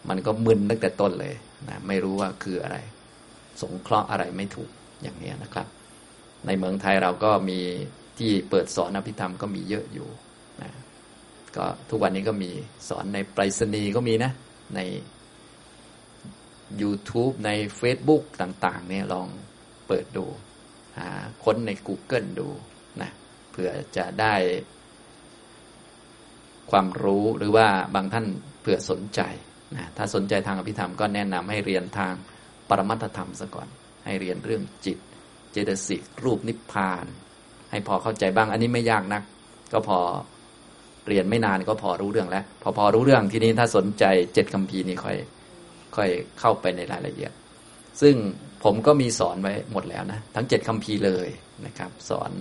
[0.09, 1.33] มันก็มึนตั้งแต่ต้นเลย
[1.69, 2.77] นะไม่รู้ว่าคืออะไร
[3.61, 4.69] สงเคราะห์อะไรไม่ถูก
[5.01, 5.67] อย่างนี้นะครับ
[6.47, 7.59] ในเมืองไทยเราก็มี
[8.19, 10.09] ที่เปิดสอนอภิธรรมก็มีเยอะอยู่
[10.61, 10.71] นะ
[11.55, 12.51] ก็ทุกวันนี้ก็มี
[12.89, 14.31] สอนในไปรษณีย์ก็มีนะ
[14.75, 14.79] ใน
[16.81, 19.27] YouTube ใน Facebook ต่าง ๆ เนี่ยลอง
[19.87, 20.25] เปิดดู
[20.97, 21.09] หา
[21.43, 22.47] ค้นใน Google ดู
[23.01, 23.11] นะ
[23.51, 24.35] เผื่อจะได้
[26.71, 28.25] ความรู้หรือว่าบางท่าน
[28.61, 29.21] เผื่อสนใจ
[29.75, 32.13] นะถ้าสนใจทางอภิธรรมก็แนะนำให้เรียนทาง
[32.69, 33.67] ปรมัตธรรมซะก่อน
[34.05, 34.97] ให้เรียนเรื่องจิต
[35.55, 37.05] เจตสิกรูปนิพพาน
[37.71, 39.23] ให้พอเข้าใจบ้าง อันนี้ไม่ยากนัก
[39.73, 39.99] ก็พอ
[41.07, 44.03] เรียนไม่นานก็พอรู้เรื่องแล้ว พอพอรู้เรื่องทีนี้ถ้าสนใจ
[44.33, 45.17] เจ็ดคำพีนี้ค่อย
[45.95, 47.31] ค่อยเข้าไปในรายละเอียด
[48.01, 48.15] ซึ่ง
[48.63, 51.27] ผมก็มีสอนไว้หมดแล้วนะ ทั้งเจ็ดคำพีเลย
[51.65, 52.31] นะครับ สอน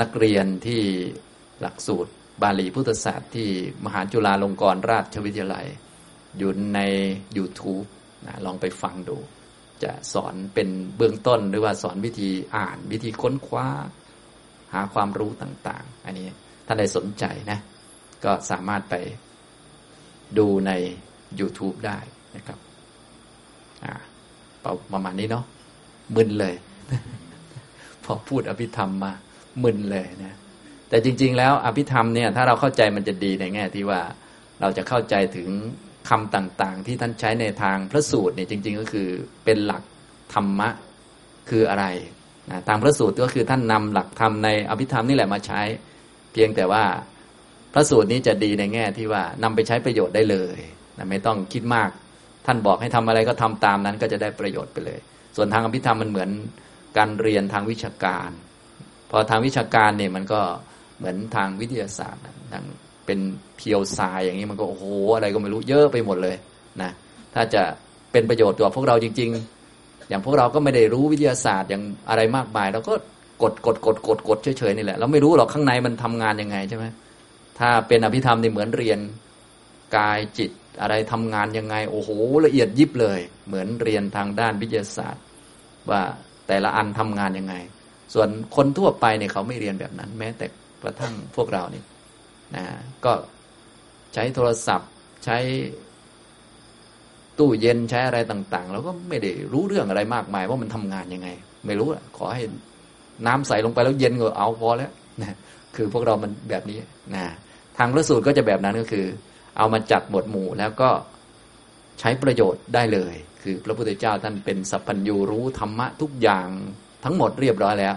[0.00, 0.82] นักเรียนที่
[1.60, 2.10] หลักสูตร
[2.42, 3.48] บาลีพุทธศาสตร์ที่
[3.84, 5.66] มหาจุฬาลงกรณราชวิทยาลัย
[6.38, 6.80] อยู่ใน
[7.36, 7.86] YouTube
[8.26, 9.18] นะลองไปฟังดู
[9.84, 13.68] จะสอนเป็นเบื้องต้นหรือว่าสอนวิธีอ่านวิธีค้นคว้า
[14.72, 16.28] หาความรู้ต่าง ๆ อันนี้
[16.66, 17.58] ท่านใดสนใจนะ
[18.24, 18.94] ก็สามารถไป
[20.38, 20.72] ดูใน
[21.40, 21.98] YouTube ได้
[22.36, 22.58] นะครับ
[23.84, 23.94] อ่า
[24.92, 25.44] ประมาณนี้เนาะ
[26.16, 26.54] มึนเลย
[28.04, 29.12] พอพูดอภิธรรมมา
[29.62, 30.34] มึนเลยนะ
[30.88, 34.00] แต่จริง ๆ แล้วอภิธรรมเนี่ย ถ้าเราเข้าใจมันจะดีในแง่ที่ว่า
[34.60, 35.48] เราจะเข้าใจถึง
[36.08, 39.08] คำต่างๆ ที่ท่านใช้ในทางพระสูตรเนี่ยจริง ๆ ก็คือ
[39.44, 39.82] เป็นหลัก
[40.34, 40.68] ธรรมะ
[41.50, 41.86] คืออะไร
[42.50, 45.60] นะทางพระสูตรก็คือท่านนำหลักธรรมในอภิธรรมนี่แหละมาใช้
[46.32, 46.84] เพียงแต่ว่า
[47.74, 50.58] พระสูตรนี้จะดีในแง่ที่ว่านำไปใช้ประโยชน์ได้เลย
[50.98, 51.90] นะไม่ต้องคิดมาก
[52.46, 54.98] ท่านบอกให้ทำอะไรก็ทำตามนั้นก็จะได้ประโยชน์ไปเลย
[55.36, 56.30] ส่วนทางอภิธรรมมันเหมือน
[56.98, 58.30] การเรียนทางวิชาการ
[59.10, 60.40] พอทางวิชาการเนี่ยมันก็
[60.98, 62.64] เหมือนทางวิทยาศาสตร์ทาง
[63.06, 63.18] เป็น
[63.56, 64.84] เพียวทรายอย่างนี้มันก็โอ้โห
[65.14, 66.36] อะไรก็ไม่รู้เยอะไปหมดเลย
[66.82, 66.90] นะ
[67.34, 67.62] ถ้าจะ
[68.12, 69.30] เป็นประโยชน์ต่อพวกเราจริง
[69.70, 72.94] ๆ อย่างพวกเราก็ไม่ได้รู้วิทยาศาสตร์อย่างอะไรมากมายเราก็
[73.42, 76.84] กดกดกดกดกดเฉยๆนี่แหละเราไม่รู้หรอกข้างในมันทำงานยังไงใช่ไหม
[77.58, 78.98] ถ้าเป็นอภิธรรมนี่เหมือนเรียน
[79.96, 80.50] กายจิต
[80.80, 82.10] อะไรทำงานยังไง โอ้โห
[82.46, 85.22] ละเอียดยิบเลย เหมือนเรียนทางด้านวิทยาศาสตร์
[85.90, 86.02] ว่า
[86.48, 87.54] แต่ละอันทำงานยังไง
[88.14, 90.46] ส่วนคนทั่วไปเนี่ยเขาไม่เรียนแบบนั้น แม้แต่
[90.82, 91.82] กระทั่งพวกเรานี่
[92.54, 92.64] นะ
[93.04, 93.12] ก็
[94.14, 94.90] ใช้โทรศัพท์
[95.24, 95.38] ใช้
[97.38, 101.28] ตู้เย็นใช้อะไรต่างๆเราก็ไม่ได้รู้เรื่องอะไรมากมาย ว่ามันทำงานยังไง
[101.66, 102.42] ไม่รู้อะขอให้
[103.26, 104.92] น้ำใส่ลงไปแล้วเย็นก็เอาพอแล้ว
[105.22, 105.36] นะ
[105.76, 106.78] คือพวกเรามันแบบนี้
[107.14, 107.24] นะ
[107.78, 109.06] ทางพระสูตรก็จะแบบนั้นก็คือ
[109.58, 110.90] เอามาจัดหมวดหมู่แล้วก็
[112.00, 116.48] ใช้ประโยชน์ได้เลย คือพระพุทธเจ้าท่านเป็นสัพพัญญูรู้ธรรมะทุกอย่าง
[117.04, 117.94] ทั้งหมดเรียบร้อยแล้ว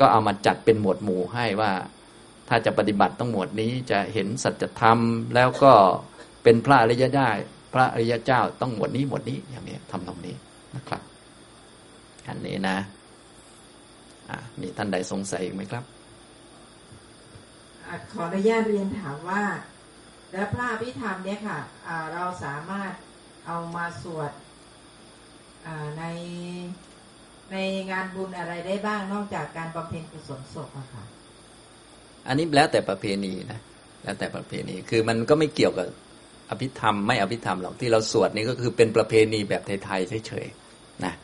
[0.00, 1.70] ก็เอามาจัดเป็นหมวดหมู่ให้ว่า
[2.48, 4.98] ถ้าจะปฏิบัติต้องหมวดนี้จะเห็นสัจธรรม
[5.34, 5.72] แล้วก็
[6.42, 7.30] เป็นพระอริยได้
[7.72, 10.34] พระอริยเจ้าต้องหมวดนี้หมวดนี้อย่างนี้ทำตรงนี้
[10.76, 11.02] นะครับ
[12.28, 12.78] อันนี้นะ
[14.60, 15.84] มีท่านใดสงสัยอีกไหมครับ
[18.12, 19.42] ขออนุญาตเรียนถามว่า
[20.32, 21.58] แล้วพระพิธรรมเนี่ยค่ะ
[22.12, 22.92] เราสามารถ
[23.46, 24.32] เอามาสวด
[25.98, 26.04] ใน
[27.52, 27.56] ใน
[27.90, 31.04] งานบุญอะไรได้บ้างนอกจากการบำเพ็ญกุศลศพอะค่ะ
[32.28, 33.60] อันนี้แล้วแต่ประเพณีนะ
[34.04, 35.88] แล้วแต่ประเพณีคือมันก็ไม่เกี่ยวกับ
[36.50, 41.14] อภิธรรมไม่อภิธรรมหรอกที่เราสวดนี่ก็คือเป็นประเพณีแบบไทยๆเฉยๆนะ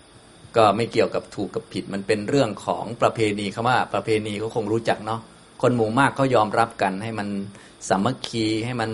[0.57, 5.21] ก็ไม่เกี่ยวกับถูกกับผิดมันเป็นเรื่องของประเพณีคำว่าประเพณีเขาคงรู้จักเนาะ
[5.63, 7.29] คนหมู่มากเขายอมรับกัน ให้มัน
[7.89, 8.91] สามัคคีให้มัน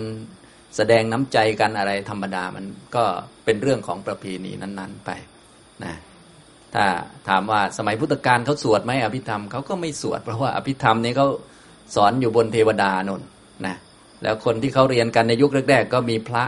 [0.75, 3.03] แสดงน้ำใจกันอะไรธรรมดามันก็
[3.45, 5.09] เป็นเรื่องของประเพณีนั้น ๆไป
[5.83, 5.95] นะ
[6.73, 6.85] ถ้า
[7.29, 11.27] ถามว่าสมัยพุทธกาลเขาสวดไหมอภิธรรมเขาก็ไม่สวด เพราะว่าอภิธรรมนี้เขา
[11.95, 13.21] สอนอยู่บนเทวดานน
[13.65, 13.75] นะ
[14.23, 16.43] แล้วคนที่เขาเรียนกันในยุคแรก ๆ ก็มีพระ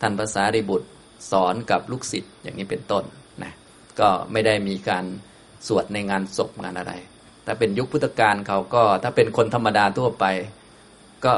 [0.00, 0.88] ท่านภาษาริบุตร
[1.30, 3.04] สอนกับลูกศิษย์อย่างนี้เป็นต้น
[3.42, 3.52] นะ
[4.00, 5.04] ก็ไม่ได้มีการ
[5.66, 6.92] สวดในงานศพงานอะไร
[7.46, 10.24] ถ้าเป็นยุคพุทธกาลเขาก็ ถ้าเป็นคนธรรมดาทั่วไป
[11.24, 11.34] ก็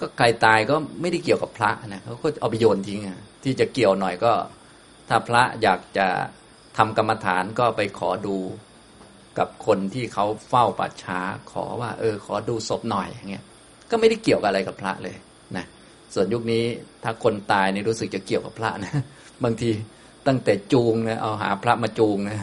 [0.00, 3.00] ก็ใครตายก็ไม่ได้เกี่ยวกับพระนะเขาก็เอาไปโยนทิ้ง
[3.44, 4.32] ที่จะเกี่ยวหน่อยก็
[5.08, 6.06] ถ้าพระอยากจะ
[6.78, 8.36] ทำกรรมฐานก็ไปขอดู
[9.38, 11.18] กับคนที่เขาเฝ้าป่าช้า
[11.52, 13.44] ขอว่า เออ ขอดูศพหน่อยอย่างเงี้ย
[13.90, 15.16] ก็ไม่ได้เกี่ยวกับอะไรกับพระเลย
[15.56, 15.64] นะ
[16.14, 16.64] ส่วนยุคนี้
[17.04, 18.92] ถ้าคนตายนี่รู้สึกจะเกี่ยวกับพระนะ
[19.44, 19.70] บางที
[20.26, 22.38] ตั้งแต่จูงนะเอาหาพระมาจูงนะ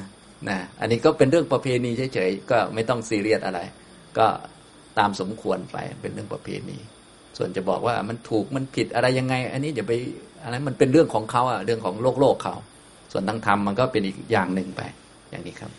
[0.49, 3.59] นะอันนี้ก็เป็นเรื่องประเพณีเฉยๆก็ไม่ต้องซีเรียสอะไร
[4.17, 4.27] ก็
[4.99, 6.77] ตามสมควรไปเป็นเรื่องประเพณี
[7.37, 9.93] ส่วนจะบอกว่ามันถูกมันผิดอะไรยังไง อันนี้อย่าไป
[10.43, 12.55] อะไรมันเป็นเรื่องของเขาอะเรื่องของโลกโลกเขา
[13.11, 14.81] ส่วนทางธรรมมันก็เป็นอีกอย่างหนึ่งไป
[15.31, 15.71] อย่างนี้ครับ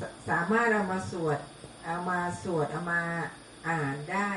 [0.00, 1.38] สสามารถเอามาสวด
[1.86, 3.00] เอามาสวดเอามา
[3.68, 4.30] อ่านได้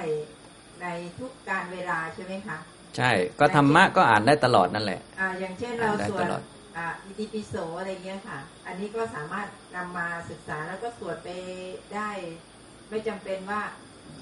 [0.81, 0.85] ใน
[1.19, 2.57] ทุกการเวลาใช่ไหมคะ
[2.97, 6.41] ใช่ก็ธรรมะก็อ่านได้ตลอดนั่นแหละอ่าอย่างเช่นเราอ่านได้สวตดลอด
[6.77, 11.29] อ่าอิติปิโสอะไรเงี้ยค่ะ อันนี้ก็สามารถนำมาศึกษาแล้วก็สวดไป
[11.95, 12.09] ได้
[12.89, 13.61] ไม่จำเป็นว่า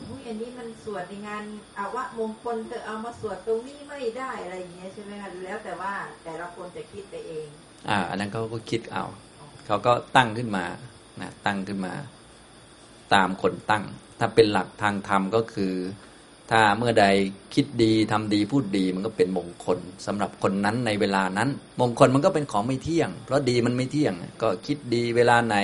[0.07, 1.43] อุ้ยอันนี้มันสวดในงาน
[1.77, 5.93] อาวะมงคลเธอเอามาสวดตรงนี้ไม่ได้อะไรอย่างเงี้ยใช่ไหมคะแล้วแต่ว่า
[6.23, 7.47] แต่ละคนจะคิดไปเอง
[7.89, 9.05] อ่า อันนั้นเขาก็คิดเอา
[9.65, 10.65] เขาก็ตั้งขึ้นมา
[11.19, 11.93] นะตั้งขึ้นมา
[13.13, 13.83] ตามคนตั้ง
[14.19, 15.73] ถ้าเป็นหลักทางธรรมก็คือ
[16.51, 17.05] ถ้าเมื่อใด
[17.53, 21.49] คิดดีทำดีพูดดีมันก็เป็นมงคลสำหรับคนนั้นในเวลานั้น
[21.81, 25.57] มงคลมันก็เป็นของไม่เที่ยง เพราะดีมันไม่เที่ยง ก็คิดดีเวลาไหน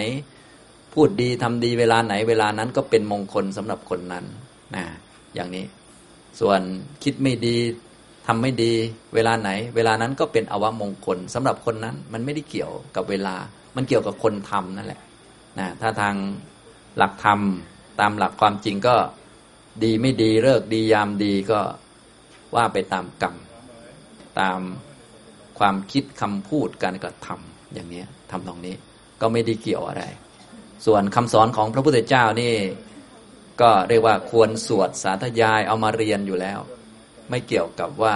[0.94, 4.26] พูดดีทำดีเวลาไหน เวลานั้นก็เป็นมงคลสำหรับคนนั้น
[4.76, 4.86] นะ
[5.36, 5.66] อย่างนี้
[6.40, 6.62] ส่วน
[7.04, 7.58] คิดไม่ดี
[8.28, 8.74] ทำไม่ดี
[9.16, 13.36] เวลาไหน เวลานั้นก็เป็นอวมงคลสำหรับคนนั้นมันไม่ได้เกี่ยวกับเวลา
[13.76, 15.02] มันเกี่ยวกับคนทำนั่นแหละ
[15.60, 16.16] นะถ้าทาง
[16.98, 17.40] หลักธรรม
[18.00, 18.96] ตามหลักความจริงก็
[19.84, 21.60] ดีไม่ดีเลิกดียามดีก็
[22.56, 23.36] ว่าไปตามกรรม
[24.40, 24.60] ตาม
[25.60, 28.76] ความคิดคำพูดการกระทำอย่างนี้ทำตรงนี้
[29.22, 30.04] ก็ไม่ได้เกี่ยวอะไร
[30.86, 32.56] ส่วนคำสอนของพระพุทธเจ้านี่
[33.62, 36.60] ก็เรียกว่าควรสวดสาธยายเอามาเรียนอยู่แล้ว
[37.30, 38.16] ไม่เกี่ยวกับว่า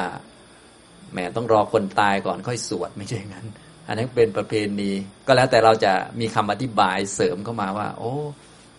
[1.12, 3.48] แหมต้องรอคนตายก่อนค่อยสวดไม่ใช่งั้น
[3.88, 4.92] อันนั้นเป็นประเพณี
[5.28, 8.14] ก็แล้วแต่เราจะมีคำอธิบายเสริมเข้ามาว่า โอ้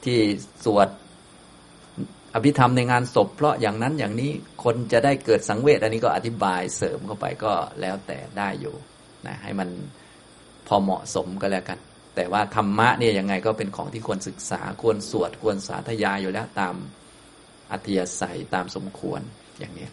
[0.04, 0.18] ที่
[0.64, 0.88] สวด
[2.34, 4.30] อภิธรรมในงานศพ เพราะอย่างนั้นอย่างนี้
[4.64, 8.74] คนจะได้เกิดสังเวชอันนี้ก็อธิบายเสริมเข้าไปก็แล้วแต่ได้อยู่
[9.26, 9.68] นะให้มัน
[10.66, 11.78] พอเหมาะสมก็แล้วกัน
[12.16, 16.74] แต่ว่าธรรมะเนี่ยยังไงก็เป็นของที่ควรศึกษาควรสวดควรสาธยายอยู่แล้วตาม
[17.72, 19.20] อัธยาศัยตามสมควร
[19.58, 19.88] อย่างนี้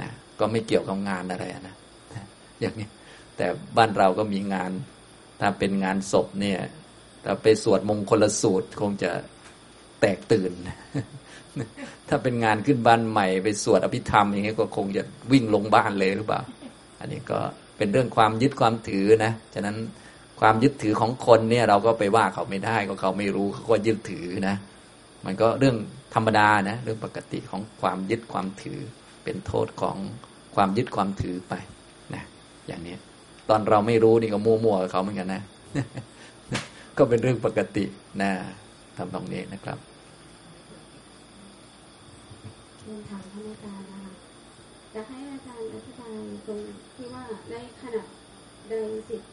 [0.00, 1.74] นะก็ไม่เกี่ยวกับงานอะไรนะ
[2.60, 2.88] อย่างนี้
[3.36, 4.70] แต่บ้านเราก็มีงาน
[5.40, 6.58] ถ้าเป็นงานศพเนี่ย
[7.24, 9.10] ถ้าไปสวดมงคลสูตรคงจะ
[10.00, 10.52] แตกตื่น
[12.08, 16.40] ถ้าเป็นงานขึ้นบ้านใหม่ ไปสวดอภิธรรมอย่างนี้ก็คงจะวิ่งลงบ้านเลยหรือเปล่า
[17.00, 17.38] อันนี้ก็
[17.76, 19.76] เป็นเรื่องความยึดความถือนะ ฉะนั้น
[20.40, 24.56] ความยึดถือของคนเนี่ย เราก็ไปว่าเขาไม่ได้ก็เขาไม่รู้เขาก็ยึดถือนะ
[25.24, 25.76] มันก็เรื่อง
[26.14, 28.80] ธรรมดานะ เรื่องปกติของความยึดความถือ
[29.24, 29.96] เป็นโทษของ
[30.54, 31.54] ความยึดความถือไป
[32.14, 32.22] นะ
[32.66, 32.96] อย่างนี้
[33.48, 35.42] ตอนเราไม่รู้นี่ก็มั่วๆกับเขาเหมือนกันนะ
[36.98, 37.84] ก็เป็นเรื่องปกติ
[38.22, 38.30] นะ
[38.96, 39.78] ทำตรงนี้นะครับ
[42.82, 44.12] เรียนถามท่านอาจารย์นะคะ
[44.94, 46.60] จะให้อาจารย์อธิบายตรง
[46.94, 48.02] ที่ว่าในขณะ
[48.68, 48.74] ใด
[49.08, 49.32] สิทธิ์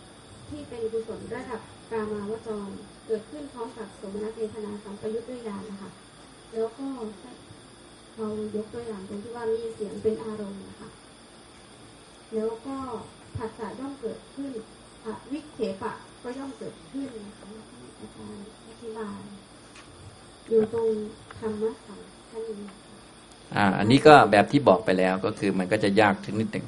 [0.50, 1.62] ที่เป็นกุศลระดับ
[1.92, 2.70] กามาวจร
[3.06, 5.92] เกิดขึ้นพร้อมกับสมณเวทนาสัมปยุทธ์ด้วยญาณนะคะ
[6.54, 6.88] แล้วก็
[8.18, 10.90] เรายกตัวอย่างตรงที่ว่ามีเสียงเป็นอารมณ์นะคะ
[12.34, 12.78] แล้วก็
[13.38, 14.52] ผัสสะย่อมเกิดขึ้น
[15.06, 17.48] อวิเคปะก็ย่อมเกิดขึ้นนะคะ
[18.00, 19.20] อาจารย์อธิบาย
[20.48, 20.90] อยู่ตรง
[21.40, 22.70] ธรรมะของท่านนี้
[23.56, 26.68] อ่า อันนี้ก็แบบที่บอกไปแล้วก็คือมันก็จะยากถึงนิดหนึ่ง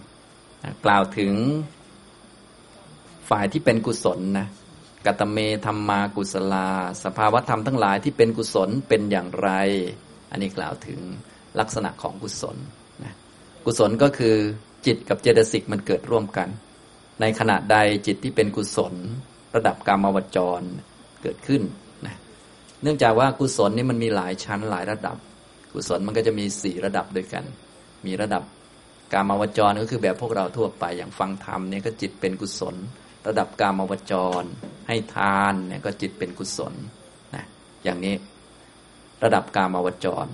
[0.85, 1.33] กล่าวถึง
[3.29, 4.47] ฝ่ายที่เป็นกุศลนะ
[5.05, 6.67] กัตเมธรรมากุศลา
[7.03, 9.49] สภาวธรรมทั้งหลายที่เป็นกุศลเป็นอย่างไร
[10.31, 10.99] อันนี้กล่าวถึง
[11.59, 12.57] ลักษณะของกุศล
[13.03, 13.13] นะ
[13.65, 14.35] กุศลก็คือ
[14.85, 16.49] จิตกับเจตสิกมันเกิดร่วมกัน
[17.21, 17.77] ในขณะใด
[18.07, 18.93] จิตที่เป็นกุศล
[19.55, 20.61] ระดับกามวจร
[21.21, 21.61] เกิดขึ้น
[22.05, 22.15] นะ
[22.81, 25.17] เนื่องจากว่ากุศลนี่มันมีหลายชั้นหลายระดับ
[25.73, 27.43] กุศลมันก็จะมีสี่ระดับด้วยกัน
[28.05, 28.43] มีระดับ
[29.13, 32.75] กามาวจรก็คือแบบพวกเราทั่วไปอย่างฟังธรรมเนี่ยก็จิตเป็นกุศล
[33.27, 34.43] ระดับกามาวจร
[34.87, 36.73] ให้ทานเนี่ยก็จิตเป็นกุศล
[37.35, 37.43] นะ
[37.83, 38.15] อย่างนี้
[39.23, 40.27] ระดับกามาวจร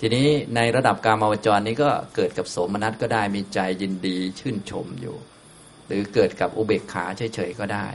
[0.00, 5.16] ทีนี้ในระดับการมาวจรนี้ก็เกิดกับโสมนัสก็ได้มีใจยินดีชื่นชมอยู่
[5.86, 7.86] หรือเกิดกับอุเบกขาเฉยๆก็ได้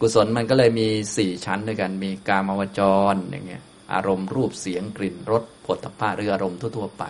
[0.00, 2.80] กุศลมันก็เลยมีสี่ชั้นด้วยกันมีกามาวจ
[3.12, 7.04] รอย่างเงี้ยอารมณ์รูปเสียงกลิ่นรสผลตภะหรืออารมณ์ทั่วๆไป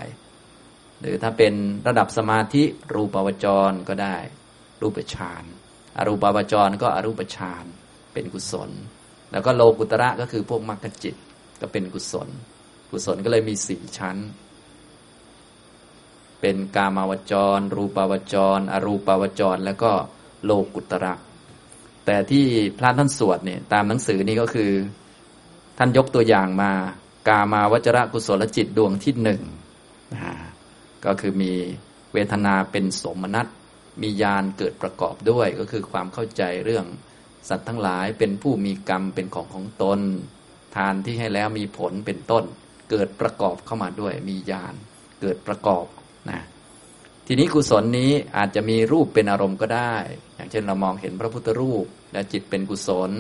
[1.00, 1.54] หรือถ้าเป็น
[1.86, 2.62] ระดับสมาธิ
[2.94, 4.16] รูปาวจรก็ได้
[4.82, 5.44] รูปฌาน
[5.96, 7.64] อรูปาวจรก็อรูปฌาน
[8.12, 8.70] เป็นกุศล
[9.32, 11.14] แล้วก็โลกุตระก็คือพวกมรรคจิต
[11.60, 12.28] ก็เป็นกุศล
[12.92, 14.16] กุศลก็เลยมีสี่ชั้น
[16.40, 19.92] เป็นกามาวจร รูปาวจร อรูปาวจร แล้วก็
[20.44, 21.14] โลกุตระ
[22.06, 22.46] แต่ที่
[22.78, 24.70] พระท่านสวดเนี่ยตามหนังสือนี้ก็คือ
[25.78, 26.72] ท่านยกตัวอย่างมา
[27.28, 29.42] กามาวจระกุศลจิตดวงที่หนึ่ง
[31.04, 31.52] ก็คือมี
[32.12, 33.46] เวทนาเป็นสมนัต
[34.02, 36.86] มีญาณเกิดประกอบด้วย ก็คือความเข้าใจเรื่อง
[37.48, 40.00] สัตว์ทั้งหลายเป็นผู้มีกรรมเป็นของของตน
[40.76, 42.44] ทานที่ให้แล้วมีผลเป็นต้น
[42.90, 44.74] เกิดประกอบเข้ามาด้วย มีญาณ
[45.20, 45.86] เกิดประกอบ
[46.30, 46.40] นะ
[47.26, 49.94] ทีนี้กุศลนี้อาจจะมีรูปเป็นอารมณ์ก็ได้
[50.36, 53.10] อย่างเช่นเรามองเห็นพระพุทธรูป และจิตเป็นกุศล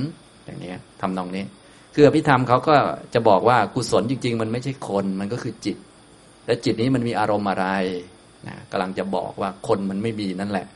[0.44, 1.44] อย่างนี้ทำนองนี้
[1.94, 2.76] คืออภิธรรมเขาก็
[3.14, 5.76] จะบอกว่ากุศลจริง ๆ มันไม่ใช่คนมันก็คือจิต
[6.46, 7.66] และจิตนี้มันมีอารมณ์อะไร
[8.48, 10.66] นะกำลังจะบอกว่าคนมันไม่มีนั่นแหละ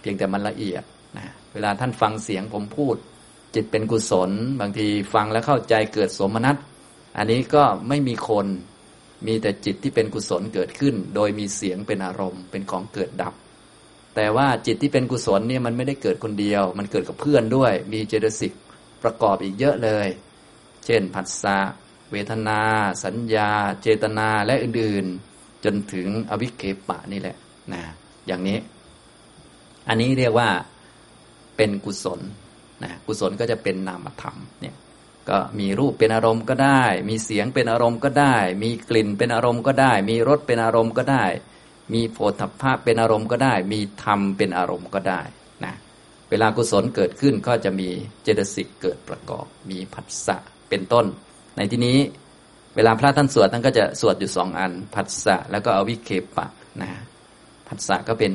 [0.00, 0.82] เพียงแต่มันละเอียด
[1.18, 2.96] นะเวลาท่านฟังเสียงผมพูด
[3.54, 4.30] จิตเป็นกุศล
[4.60, 6.56] บางทีฟังแล้วเข้าใจเกิดสมนัต
[7.16, 8.46] อันนี้ก็ไม่มีคน
[9.26, 13.34] มีแต่จิตที่เป็นกุศลเกิดขึ้น โดยมีเสียงเป็นอารมณ์เป็นของเกิดดับ
[14.16, 18.52] แต่ว่าจิตที่เป็นกุศลเนี่ยมันไม่ได้เกิดคนเดียว มันเกิดกับเพื่อนด้วย มีเจตสิก
[19.02, 20.08] ประกอบอีกเยอะเลย
[20.84, 21.58] เช่นผัสสะ
[22.12, 22.60] เวทนา
[23.04, 23.50] สัญญา
[23.82, 27.36] เจตนาและอื่นๆ จนถึงอวิเคปะนี่แหละ
[27.72, 27.82] นะ
[28.26, 28.58] อย่างนี้
[29.88, 30.48] อันนี้เรียกว่า
[31.56, 32.20] เป็นกุศล
[32.82, 34.74] นะกุศลก็จะเป็นนามธรรมเนี่ย
[35.30, 41.24] ก็มีรูปเป็นอารมณ์ก็ได้ มีเสียงเป็นอารมณ์ก็ได้ มีกลิ่นเป็นอารมณ์ก็ได้ มีรสเป็นอารมณ์ก็ได้
[41.94, 45.20] มีโผฏฐัพพะเป็นอารมณ์ก็ได้ มีธรรมเป็นอารมณ์ก็ได้
[45.64, 45.74] นะ
[46.30, 47.88] เวลากุศลเกิดขึ้นก็จะมี
[48.22, 50.36] เจตสิกเกิดประกอบ มีผัสสะ
[50.68, 51.06] เป็นต้น
[51.56, 51.98] ในที่นี้
[52.76, 56.46] เวลาพระท่านสวดท่านก็จะสวดอยู่สองอันผัสสะแล้วก็อวิเคปะ
[56.80, 56.90] นะ
[57.68, 58.32] ผัสสะก็เป็น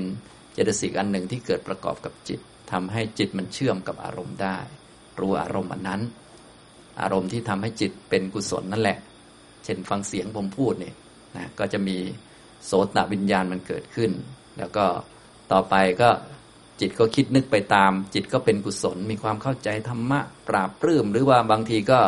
[0.54, 2.40] เจตสิกอันหนึ่งที่เกิดประกอบกับจิต
[2.72, 4.58] ทำให้จิตมันเชื่อมกับอารมณ์ได้
[5.20, 6.02] รู้อารมณ์อันนั้น
[7.00, 8.98] อารมณ์ที่ทำให้จิตเป็นกุศลนั่นแหละ
[9.64, 10.96] เช่นฟังเสียงผมพูดเนี่ย
[11.38, 11.98] นะก็จะมี
[12.66, 14.12] โสตวิญญาณมันเกิดขึ้น
[14.58, 14.86] แล้วก็
[15.52, 16.10] ต่อไปก็
[16.80, 22.00] จิตก็คิดนึกไปตาม จิตก็เป็นกุศล มีความเข้าใจธรรมะปราบปลื้ม หรือว่าบางทีก็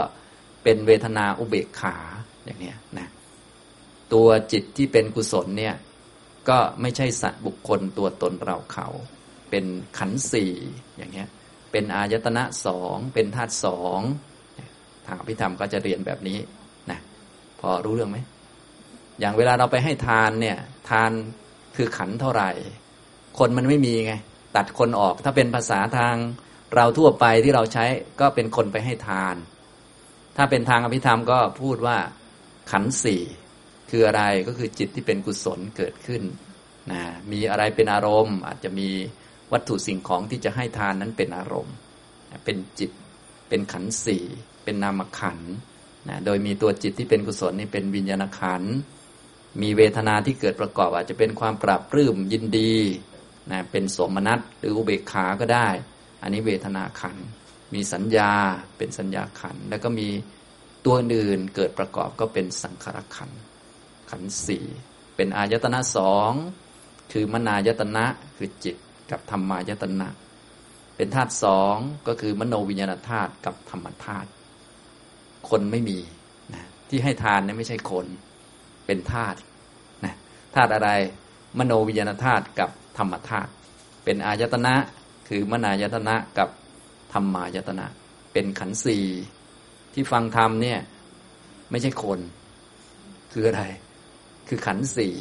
[0.64, 1.96] เป็นเวทนาอุเบกขา
[2.46, 3.08] อย่างนี้นะ
[4.14, 5.76] ตัวจิตที่เป็นกุศลเนี่ย
[6.50, 8.88] ก็ไม่ใช่สัตว์บุคคลตัวตนเราเขา
[9.50, 9.66] เป็น
[9.98, 10.52] ขันสี่
[10.98, 11.30] อย่างเงี้ย
[11.72, 14.00] เป็นอายตนะสองเป็นธาตุสอง
[15.08, 16.38] ทางอภิธรรมก็จะเรียนแบบนี้
[16.92, 17.00] นะ
[17.60, 18.18] พอรู้เรื่องไหม
[19.20, 20.58] อย่างเวลาเราไปให้ทานเนี่ย
[20.90, 21.12] ทาน
[21.76, 22.52] คือขันเท่าไหร่
[23.40, 24.14] คนมันไม่มีไง
[24.56, 26.16] ตัดคนออกถ้าเป็นภาษาทาง
[26.76, 27.86] เราทั่วไปที่เราใช้
[28.22, 29.36] ก็เป็นคนไปให้ทาน
[30.38, 31.98] ถ้าเป็นทางอภิธรรมก็พูดว่า
[32.72, 33.22] ขันสี่
[33.90, 36.24] คืออะไรก็คือจิตที่เป็นกุศลเกิดขึ้น
[36.92, 37.02] นะ
[37.32, 38.90] มีอะไรเป็นอารมณ์ อาจจะมี
[39.54, 41.76] วัตถุสิ่งของที่จะให้ทานนั้นเป็นอารมณ์
[42.46, 42.92] เป็นจิต
[43.50, 44.26] เป็นขันสี่
[44.64, 45.40] เป็นนามขัน
[46.10, 48.64] นะโดยมีตัวจิตที่เป็นกุศลนี่เป็นวิญญาณขัน
[49.62, 52.74] มีเวทนาที่เกิดประกอบอาจจะเป็นความปรับปลื้มยินดี
[53.52, 55.68] นะเป็นสมนัตหรืออุเบกขาก็ได้
[56.22, 57.18] อันนี้เวทนาขัน
[57.74, 58.32] มีสัญญา
[58.78, 60.08] เป็นสัญญาขัน แล้วก็มี
[60.86, 63.30] ตัวอื่นเกิดประกอบก็เป็นสังขารขัน
[64.10, 64.66] ขันสี่
[65.16, 66.32] เป็นอายตนะสอง
[67.12, 68.06] คือมนายตนะ
[68.38, 68.76] คือจิต
[69.12, 70.08] กับธรรมายตนะ
[70.96, 71.76] เป็นธาตุสอง
[72.08, 74.30] ก็คือมโนวิญญาณธาตุกับธรรมธาตุ
[75.50, 76.00] คนไม่มี
[76.54, 78.06] นะที่ให้ทานเนี่ยไม่ใช่คน
[78.86, 79.38] เป็นธาตุ
[80.06, 80.16] นะ
[80.56, 80.90] ธาตุอะไร
[81.60, 83.50] มโนวิญญาณธาตุกับธรรมธาตุ
[84.04, 84.74] เป็นอายตนะ
[85.28, 86.50] คือมนายตนะกับ
[87.14, 87.86] ธรรมายตนะ
[88.34, 89.06] เป็นขันธ์สี่
[89.94, 90.80] ที่ฟังธรรมเนี่ย
[91.72, 92.20] ไม่ใช่คน
[93.32, 93.64] คืออะไร
[94.48, 95.14] คือขันธ์สี่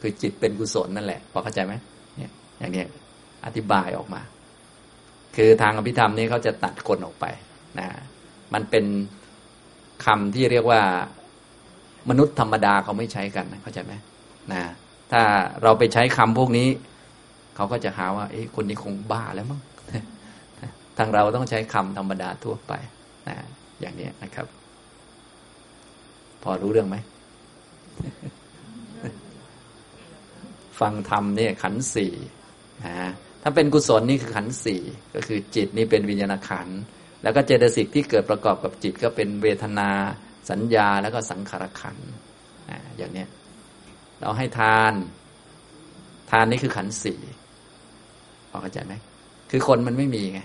[0.00, 1.74] คือจิตเป็นกุศลนั่นแหละพอเข้าใจไหม
[2.16, 2.84] เนี่ยอย่างนี้
[3.44, 4.20] อธิบายออกมา
[5.36, 7.24] คือทางอภิธรรมนี่เขาจะตัดคนออกไป
[7.78, 7.88] นะ
[8.54, 8.84] มันเป็น
[10.04, 10.80] คำที่เรียกว่า
[12.10, 13.92] มนุษย์ธรรมดาเขาไม่ใช้กันเข้าใจไหม
[14.52, 14.62] นะ
[15.12, 15.22] ถ้า
[15.62, 16.68] เราไปใช้คำพวกนี้
[17.56, 19.60] เขาก็จะหาว่าเอ๊ะคนนี้คงบ้าแล้วมั้ง
[20.98, 22.72] ทางเราต้องใช้คำธรรมดาทั่วไป
[23.28, 23.36] นะ
[23.80, 24.46] อย่างนี้นะครับ
[26.42, 26.96] พอรู้เรื่องไหม
[30.80, 32.12] ฟังธรรมเนี่ยขันสี่
[32.84, 33.08] นะ
[33.42, 34.80] ถ้าเป็นกุศลนี่คือขันสี่
[35.14, 36.80] ก็คือจิตนี่เป็นวิญญาณขันธ์
[37.22, 39.90] แล้วก็เจตสิกที่เกิดประกอบกับจิตก็เป็นเวทนา
[40.50, 41.96] สัญญาแล้วก็สังขารขัน
[42.96, 43.24] อย่างนี้
[44.20, 44.92] เราให้ทาน
[46.30, 47.20] ทานนี่คือขันสี่
[48.50, 48.94] พอเข้าใจไหม
[49.50, 50.40] คือคนมันไม่มีไง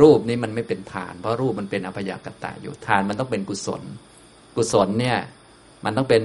[0.00, 3.82] รูปนี้มันไม่เป็นทาน เพราะรูปมันเป็นอภยากตะอยู่ทานมันต้องเป็นกุศล
[4.56, 5.18] กุศลเนี่ย
[5.84, 6.22] มันต้องเป็น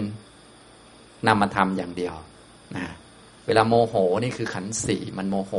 [1.28, 2.16] นามธรรมอย่างเดียว
[2.76, 2.86] นะ
[3.46, 5.54] เวลาโมโหนี่คือขันสี่มันโมโห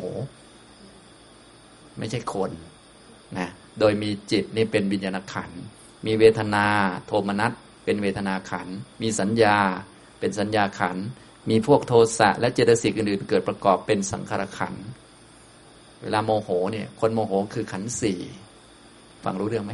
[1.98, 2.50] ไม่ใช่คน
[3.38, 3.48] นะ
[3.80, 5.50] โดยมีจิตนี่เป็นวิญญาณขัน
[6.06, 6.66] มีเวทนา
[7.06, 7.52] โทมนัส
[7.84, 8.68] เป็นเวทนาขัน
[9.02, 9.56] มีสัญญา
[10.20, 10.96] เป็นสัญญาขัน
[11.50, 14.74] มีพวกโทสะและเจตสิกอื่นๆ เกิดประกอบเป็นสังขารขัน
[16.02, 18.20] เวลาโมโหเนี่ยคนโมโหคือขันสี่
[19.24, 19.72] ฟังรู้เรื่องไหม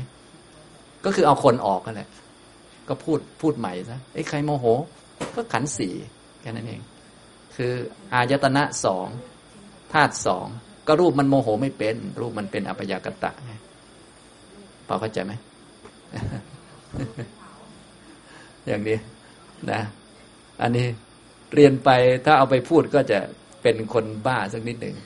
[1.04, 2.08] ก็คือเอาคนออกกันแหละ
[2.88, 4.66] ก็พูดพูดใหม่ซะไอ้ใครโมโห
[5.34, 5.94] ก็ขันสี่
[6.40, 6.82] แค่นั้นเองค
[7.56, 7.72] คือ
[8.12, 9.06] อายตนะสอง
[9.92, 10.46] ธาตุสอง
[10.88, 13.52] ก็รูปมันโมโหไม่เป็น รูปมันเป็นอัปยากตะไง
[14.88, 15.32] พอเข้าใจไหม
[18.66, 18.98] อย่างนี้
[19.70, 19.80] นะ
[20.62, 20.86] อันนี้
[21.54, 21.90] เรียนไป
[22.24, 23.18] ถ้าเอาไปพูดก็จะ
[23.62, 24.96] เป็นคนบ้าสักนิดหนึ่ง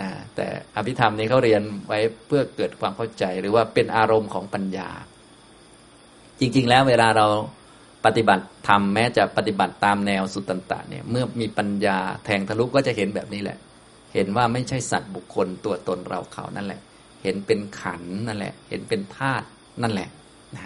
[0.00, 4.88] นะแต่อภิธรรมนี้เขาเรียนไว้เพื่อเกิดความเข้าใจ หรือว่าเป็นอารมณ์ของปัญญา
[6.40, 7.26] จริง ๆ แล้วเวลาเรา
[8.06, 13.58] ปฏิบัติธรรมแม้จะปฏิบัติตามแนวสุตตันตะเนี่ย เมื่อมีปัญญาแทงทะลุก็จะเห็นแบบนี้แหละ
[14.14, 16.80] เห็นว่าไม่ใช่สัตว์บุคคลตัวตนเราเขานั่นแหละ
[17.22, 19.46] เห็นเป็นขันนั่นแหละ เห็นเป็นธาตุ
[19.82, 20.08] นั่นแหละ
[20.56, 20.62] นะ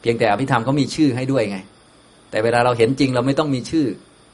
[0.00, 1.58] เพียงแต่อภิธรรมเขามีชื่อให้ด้วยไง
[2.30, 3.86] แต่เวลาเราเห็นจริงเราไม่ต้องมีชื่อ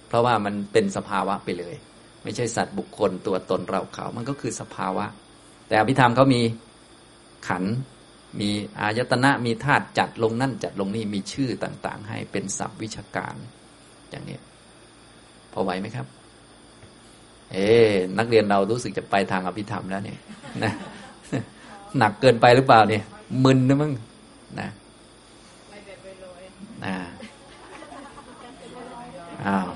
[0.09, 1.75] เพราะว่ามันเป็นสภาวะไปเลย
[2.25, 5.07] ไม่ใช่สัตว์บุคคลตัวตนเราเขา มันก็คือสภาวะ
[5.69, 6.43] แต่อภิธรรมเขามี
[7.49, 7.65] ขัน
[8.41, 8.51] มี
[8.81, 13.35] อายตนะมีธาตุจัดลงนั่นจัดลงนี่มีชื่อต่าง ๆ ให้เป็นศัพท์วิชาการ
[14.11, 14.39] อย่างนี้
[15.53, 16.07] พอไหวไหมครับ
[17.53, 17.69] เอ๊
[18.19, 20.19] นักเรียนเรารู้สึกจะไปทางอภิธรรมแล้วเนี่ย
[20.65, 20.73] นะ
[21.99, 23.05] หนักเกินไปหรือเปล่าเนี่ย
[23.45, 23.93] มึนนะมึง
[24.61, 24.69] นะ
[26.85, 26.95] นะ
[29.47, 29.69] อ้าว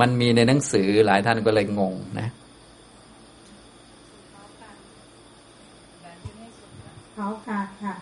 [0.00, 2.28] มันมีในหนังสือหลายท่านก็เลยงงนะ
[7.46, 7.94] ขาค่ะ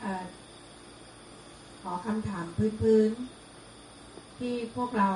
[0.00, 0.24] เออ
[1.82, 2.46] ขอคำถาม
[2.80, 5.10] พื้นๆที่พวกเรา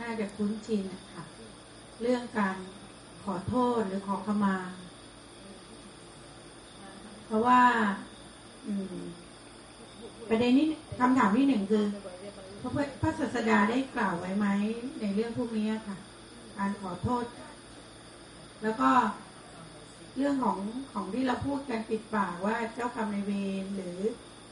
[0.00, 1.22] น่าจะคุ้นชินนะคะ
[2.00, 2.56] เรื่องการ
[3.24, 4.56] ขอโทษหรือขอขมา
[7.26, 7.60] เพราะว่า
[10.28, 10.66] ประเด็นนี้
[10.98, 11.84] คำถามที่หนึ่งคือ
[12.60, 14.46] พระพุทธพระศาสดาได้กล่าวไว้ไหม
[15.00, 15.96] ในเรื่องพวกนี้ค่ะ
[16.58, 17.24] การขอโทษ
[18.62, 18.90] แล้วก็
[20.16, 20.58] เรื่องของ
[20.92, 23.32] ของที่เราพูดกันปิดปากว่าเจ้ากรรมนายเว
[23.62, 23.98] รหรือ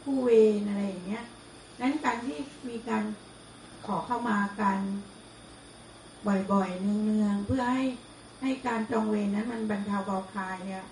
[0.03, 1.24] ผู้เวรอะไรอย่างเงี้ย
[1.80, 2.38] นั้นการที่
[2.68, 3.05] มีการ
[3.86, 4.78] ขอเข้ามากัน
[6.27, 7.85] บ่อยๆ เนืองๆ เพื่อให้
[8.43, 10.85] ให้การจองเวรนั้นมันบรรเทาเบาคลายเนี่ย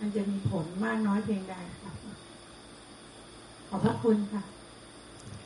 [0.00, 1.92] มันจะมีผลมากน้อยเพียงใดค่ะ
[3.68, 4.42] ขอบพระคุณค่ะ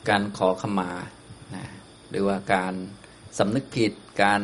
[0.09, 0.91] การขอขมา
[1.55, 1.65] นะ
[2.09, 2.73] หรือว่าการ
[3.37, 3.91] สำนึกผิด
[4.23, 4.41] การ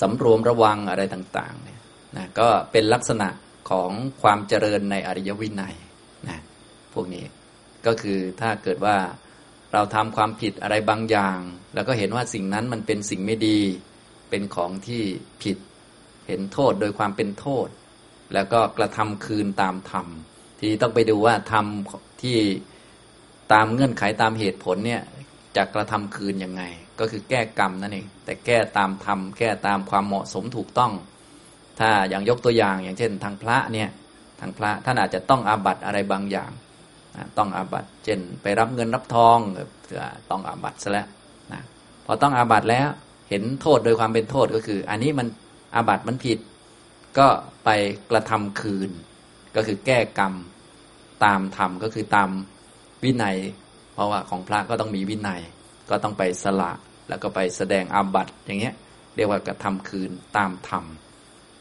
[0.00, 1.80] สำรวมระวังอะไรต่างๆ เนี่ย
[2.16, 3.28] นะก็เป็นลักษณะ
[3.70, 3.90] ของ
[4.22, 5.76] ความเจริญในอริยวินัย
[6.28, 6.38] นะ
[6.94, 7.24] พวกนี้
[7.86, 8.96] ก็คือถ้าเกิดว่า
[9.72, 11.38] เราทำความผิดอะไรบางอย่าง
[11.74, 13.58] แล้วก็เห็นว่าสิ่งนั้นมันเป็นสิ่งไม่ดี
[14.30, 15.02] เป็นของที่
[15.42, 15.56] ผิด
[16.28, 17.68] เห็นโทษโดยความเป็นโทษ
[18.34, 20.06] แล้วก็กระทำคืนตามธรรม
[20.60, 22.38] ที่ต้องไปดูว่าทำที่
[23.52, 25.02] ตามเงื่อนไขตามเหตุผลเนี่ย
[25.56, 26.62] จะกระทำคืนยังไง
[26.98, 30.92] ก็คือแก้กรรมนั่นเอง แต่แก้ตามธรรม แก้ตามความเหมาะสมถูกต้อง
[31.78, 33.88] ถ้าอย่างยกตัวอย่างอย่างเช่น ทางพระเนี่ย
[34.40, 36.50] ทางพระท่านอาจจะต้องอาบัตอะไรบางอย่าง
[37.38, 39.38] ต้องอาบัตเช่น ไปรับเงินรับทอง
[40.30, 41.06] ต้องอาบัตซะแล้ว
[41.52, 41.62] นะ
[42.06, 42.88] พอต้องอาบัตแล้ว
[43.28, 45.26] เห็นโทษโดยความเป็นโทษก็คือ อันนี้มัน
[45.74, 46.38] อาบัตมันผิด
[47.18, 47.28] ก็
[47.64, 47.68] ไป
[48.10, 48.90] กระทำคืน
[49.56, 50.34] ก็คือแก้กรรม
[51.24, 52.30] ตามธรรมก็คือตาม
[53.04, 53.36] วินัย
[53.94, 55.40] เพราะว่าของพระก็ต้องมีวินัย
[55.90, 56.72] ก็ต้องไปสละ
[57.08, 58.74] แล้วก็ไปแสดงอาบัตอย่างเงี้ย
[59.16, 60.84] เรียกว่ากระทำคืนตามธรรม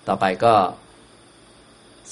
[0.08, 0.54] ต่อไปก็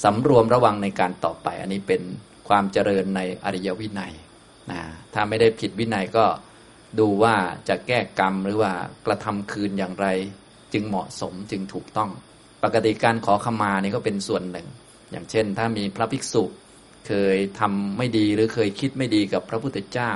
[0.02, 2.02] สำรวมระวังในการต่อไป อันนี้เป็น
[2.50, 4.12] ความเจริญในอริยวินัย
[4.70, 4.80] นะ
[5.14, 6.26] ถ้าไม่ได้ผิดวินัยก็
[6.98, 7.36] ดูว่า
[7.68, 8.72] จะแก้กรรมหรือว่า
[9.06, 10.06] กระทำคืนอย่างไร
[10.72, 12.10] จึงเหมาะสมจึงถูกต้อง
[12.64, 14.66] ปกติการขอขมานี่ก็เป็นส่วนหนึ่ง
[15.10, 16.44] อย่างเช่น ถ้ามีพระภิกษุ
[17.06, 20.12] เคยทำไม่ดีหรือเคยคิดไม่ดีกับพระพุทธเจ้า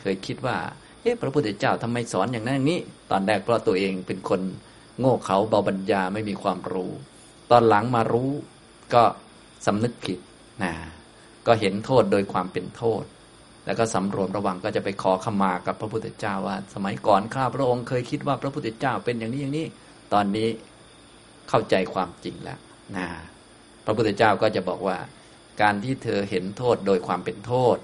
[0.00, 0.56] เคยคิดว่า
[1.02, 4.40] เอ๊ะพระพุทธเจ้าทำไมสอนอย่างนั้นอย่างนี้ ตอนแรกเพราะตัวเองเป็นคน
[4.98, 6.92] โง่เขาเบาบัญญาไม่มีความรู้
[7.50, 8.30] ตอนหลังมารู้
[8.94, 9.02] ก็
[9.66, 10.18] สำนึกผิด
[10.62, 10.72] นะ
[11.50, 13.04] ก็เห็นโทษโดยความเป็นโทษ
[13.66, 19.66] แล้วก็สำรวมระวังก็จะไปขอขมากับพระพุทธเจ้าว่า สมัยก่อนข้าพระองค์เคยคิดว่าพระพุทธเจ้าเป็นอย่างนี้อย่างนี้
[20.12, 20.48] ตอนนี้
[21.48, 22.58] เข้าใจความจริงแล้ว
[22.96, 23.06] นะ
[23.84, 24.96] พระพุทธเจ้าก็จะบอกว่า
[25.62, 27.76] การที่เธอเห็นโทษโดยความเป็นโทษ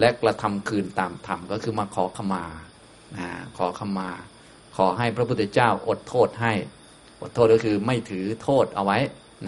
[0.00, 2.44] และกระทำคืนตามธรรมก็คือมาขอขมา
[3.18, 3.28] นะ
[3.58, 4.08] ขอขมา
[4.76, 6.52] ขอให้พระพุทธเจ้าอดโทษให้
[7.22, 8.98] อดโทษก็คือไม่ถือโทษเอาไว้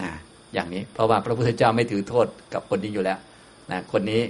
[0.01, 0.11] นะ
[0.53, 3.19] อย่างนี้เพราะว่าพระพุทธเจ้าไม่ถือโทษกับคนนี้อยู่แล้ว
[3.71, 4.21] นะคนนี้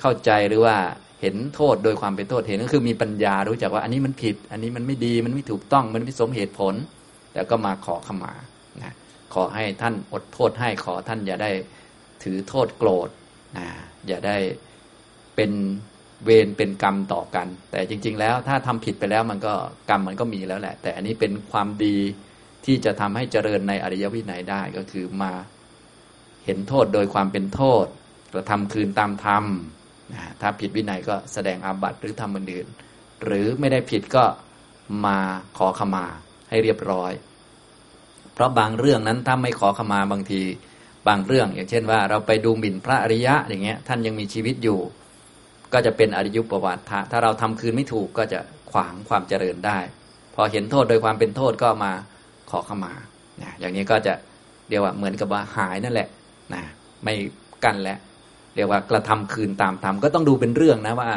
[0.00, 0.76] เข้าใจหรือว่า
[1.20, 6.74] เห็นโทษโดยความเป็นโทษเห็นก็คือมีปัญญารู้จักว่าอันนี้มันผิด อันนี้มันไม่ดีมันไม่ถูกต้องมันไม่สมเหตุผล
[7.32, 8.32] แต่ก็มาขอขมา
[8.82, 8.94] นะ
[9.34, 11.50] ขอให้ท่านอดโทษให้ขอท่านอย่าได้
[12.22, 13.08] ถือโทษโกรธ
[13.56, 13.66] นะ
[14.06, 14.36] อย่าได้
[15.36, 15.52] เป็น
[16.24, 19.54] เวรเป็นกรรมต่อกัน แต่จริง ๆ แล้วถ้าทำผิดไปแล้วมันก็
[19.90, 21.96] กรรมมันก็มีแล้วแหละ แต่อันนี้เป็นความดี
[22.64, 25.32] ที่จะทำให้เจริญในอริยวินัยได้ก็คือมา
[26.44, 27.86] เห็นโทษโดยความเป็นโทษ
[28.32, 29.44] กระทำคืนตามธรรม
[30.40, 32.66] ถ้าผิดวินัยก็แสดงอาบัติหรือทำอื่น
[33.24, 34.24] หรือไม่ได้ผิดก็
[35.06, 35.18] มา
[35.58, 36.06] ขอขมา
[36.48, 37.12] ให้เรียบร้อย
[38.34, 40.42] เพราะบางเรื่องนั้นถ้าไม่ขอขมาบางที
[41.08, 44.78] บางเรื่อง อย่างเช่นว่าเราไปดูหมิ่นพระอริยะอย่างเงี้ยท่านยังมีชีวิตอยู่
[45.72, 48.40] ก็จะเป็นอริยุประวัตถะถ้าเราทำคืนไม่ถูกก็จะ
[48.72, 49.78] ขวางความเจริญได้
[50.34, 51.92] พอเห็นโทษโดยความเป็นโทษก็มา
[52.50, 52.92] ขอขมา
[53.60, 54.14] อย่างนี้ก็จะ
[54.68, 56.08] เรียกว่าเหมือนกับว่าหายนั่นแหละ
[56.54, 56.62] นะ
[57.02, 57.14] ไม่
[57.64, 57.98] กันแล้ว
[58.58, 61.10] เรียกว่ากระทำคืนตามธรรมก็ต้องดูเป็นเรื่องนะว่า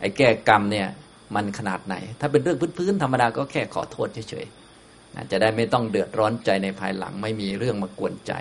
[0.00, 0.88] ไอ้แก้กรรมเนี่ย
[1.34, 8.32] มันขนาดไหน ถ้าเป็นเรื่องพื้นๆธรรมดาก็แค่ขอโทษเฉยๆจะได้ไม่ต้องเดือดร้อนใจในภายหลังไม่มีเรื่องมากวนใจ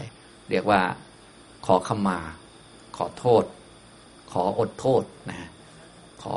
[0.49, 0.81] เรียกว่า
[1.65, 2.19] ขอขมา
[2.97, 3.43] ขอโทษ
[4.31, 5.49] ขออดโทษนะ
[6.23, 6.35] ขอ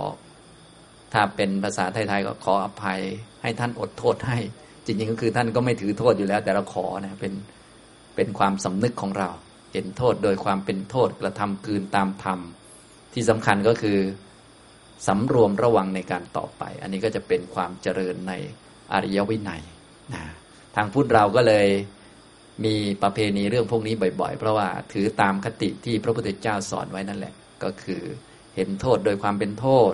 [1.13, 3.01] ถ้าเป็นภาษาไทยๆก็ขออภัย
[3.43, 4.39] ให้ท่านอดโทษให้
[4.85, 7.33] จริงๆก็คือท่านก็ไม่ถือโทษอยู่แล้ว แต่เราขอนะเป็น
[8.17, 9.29] เป็นความสำนึกของเรา
[9.73, 12.39] เห็นโทษโดยความเป็นโทษกระทำคืนตามธรรม
[13.15, 13.99] ที่สำคัญก็คือ
[15.07, 18.33] สำรวมระวังในการต่อไป อันนี้ก็จะเป็นความเจริญใน
[18.93, 19.63] อริยวินัย
[20.15, 20.25] นะ
[20.77, 21.69] ทางพุทธเราก็เลย
[22.65, 28.03] มีประเพณีเรื่องพวกนี้บ่อย ๆ เพราะว่าถือตามคติที่พระพุทธเจ้าสอนไว้นั่นแหละ ก็คือ
[28.57, 29.93] เห็นโทษโดยความเป็นโทษ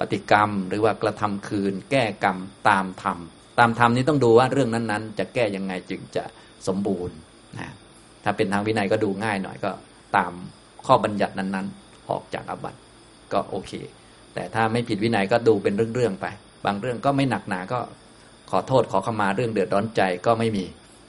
[0.00, 2.38] ปฏิกรรม หรือว่ากระทำคืน แก้กรรม
[2.68, 3.18] ตามธรรม
[3.58, 6.24] ตามธรรมนี้ต้องดูว่าเรื่องนั้นๆ จะแก้ยังไงจึงจะ
[6.66, 7.16] สมบูรณ์
[7.58, 7.72] นะ
[8.24, 9.70] ถ้าเป็นทางวินัยก็ดูง่ายหน่อยก็
[10.16, 10.32] ตาม
[10.86, 12.78] ข้อบัญญัตินั้นๆ ออกจากอาบัติ
[13.32, 13.72] ก็โอเค
[14.34, 16.26] แต่ถ้าไม่ผิดวินัยก็ดูเป็นเรื่องๆไป
[16.64, 17.80] บางเรื่องก็ไม่หนักหนาก็
[18.50, 20.64] ขอโทษขอขมาเรื่องเดือดร้อนใจก็ไม่มี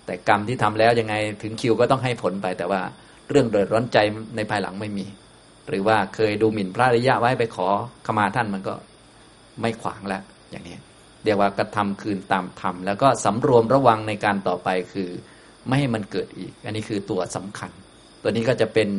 [0.06, 2.82] แต่กรรมที่ทำแล้วยังไงถึงคิวก็ต้องให้ผลไป แต่ว่า
[3.30, 3.98] เรื่องเดือดร้อนใจ
[4.36, 5.06] ในภายหลังไม่มี
[5.70, 7.68] หรือว่าเคยดูหมิ่นพระอริยะไว้ไปขอ
[8.06, 8.74] ขมาท่านมันก็
[9.62, 10.78] ไม่ขวางแล้วอย่างนี้
[11.24, 15.10] เรียกว่ากระทำคืนตามธรรมแล้วก็สำรวมระวังในการต่อไปคือ
[15.70, 17.72] ไม่ให้มันเกิดอีก อันนี้คือตัวสำคัญ
[18.22, 18.90] ตัวนี้ก็จะเป็น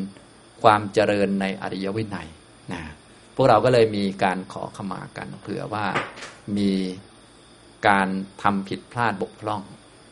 [0.63, 2.29] ความเจริญในอริยวินัย
[2.73, 2.83] นะ
[3.35, 5.87] พวกเราก็เลยมีการขอขมากันเผื่อว่า
[6.59, 6.73] มี
[7.89, 8.09] การ
[8.43, 9.63] ทำผิดพลาดบกพร่อง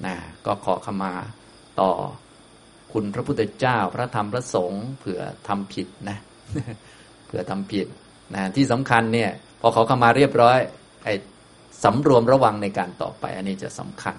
[0.07, 1.13] นะก็ขอขมา
[1.81, 1.91] ต่อ
[2.93, 6.19] คุณพระพุทธเจ้าพระธรรมพระสงฆ์เผื่อทำผิดนะ
[7.27, 7.87] เผื่อทำผิด
[8.35, 9.31] นะที่สำคัญเนี่ย
[9.61, 10.59] พอขอขมาเรียบร้อย
[11.05, 11.15] ไอ้
[11.85, 14.17] สำรวมระวังในการต่อไป อันนี้จะสำคัญ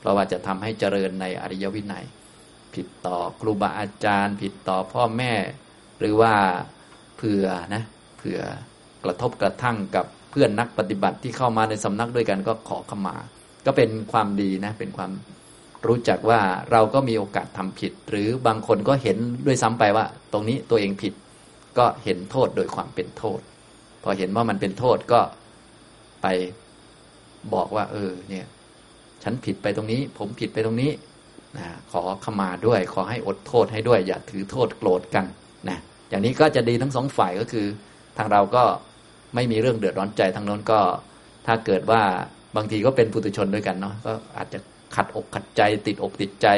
[0.00, 2.04] เพราะว่าจะทำให้เจริญในอริยวินัย
[2.74, 5.32] ผิดต่อครูบาอาจารย์ ผิดต่อพ่อแม่
[5.98, 6.34] หรือว่า
[7.16, 7.82] เผื่อนะ
[8.18, 8.40] เผื่อ
[9.04, 13.16] กระทบกระทั่งกับเพื่อนนักปฏิบัติที่เข้ามาในสำนักด้วยกันก็ขอขมา
[13.66, 15.10] ก็เป็นความดีนะ เป็นความ
[15.86, 16.40] รู้จักว่า
[16.72, 21.12] เราก็มีโอกาสทำผิด หรือบางคนก็เห็นด้วยซ้ำไปว่า ตรงนี้ตัวเองผิด
[21.78, 23.40] ก็เห็นโทษโดยความเป็นโทษ
[24.02, 25.20] พอเห็นว่ามันเป็นโทษก็
[26.22, 26.26] ไป
[27.54, 28.46] บอกว่า เออ เนี่ย
[29.22, 30.90] ฉันผิดไปตรงนี้ ผมผิดไปตรงนี้
[31.58, 35.24] นะขอขมาด้วย ขอให้อดโทษให้ด้วย อย่าถือโทษโกรธกัน
[35.68, 37.66] นะอย่างนี้ก็จะดีทั้งสองฝ่ายก็คือ
[38.18, 38.64] ทางเราก็
[39.34, 40.80] ไม่มีเรื่องเดือดร้อนใจทางโน้นก็
[41.46, 42.02] ถ้าเกิดว่า
[42.56, 44.58] บางทีก็เป็นปุถุชนด้วยกันเนาะก็อาจจะ
[44.96, 46.48] ขัดอกขัดใจ ติดอกติดใจ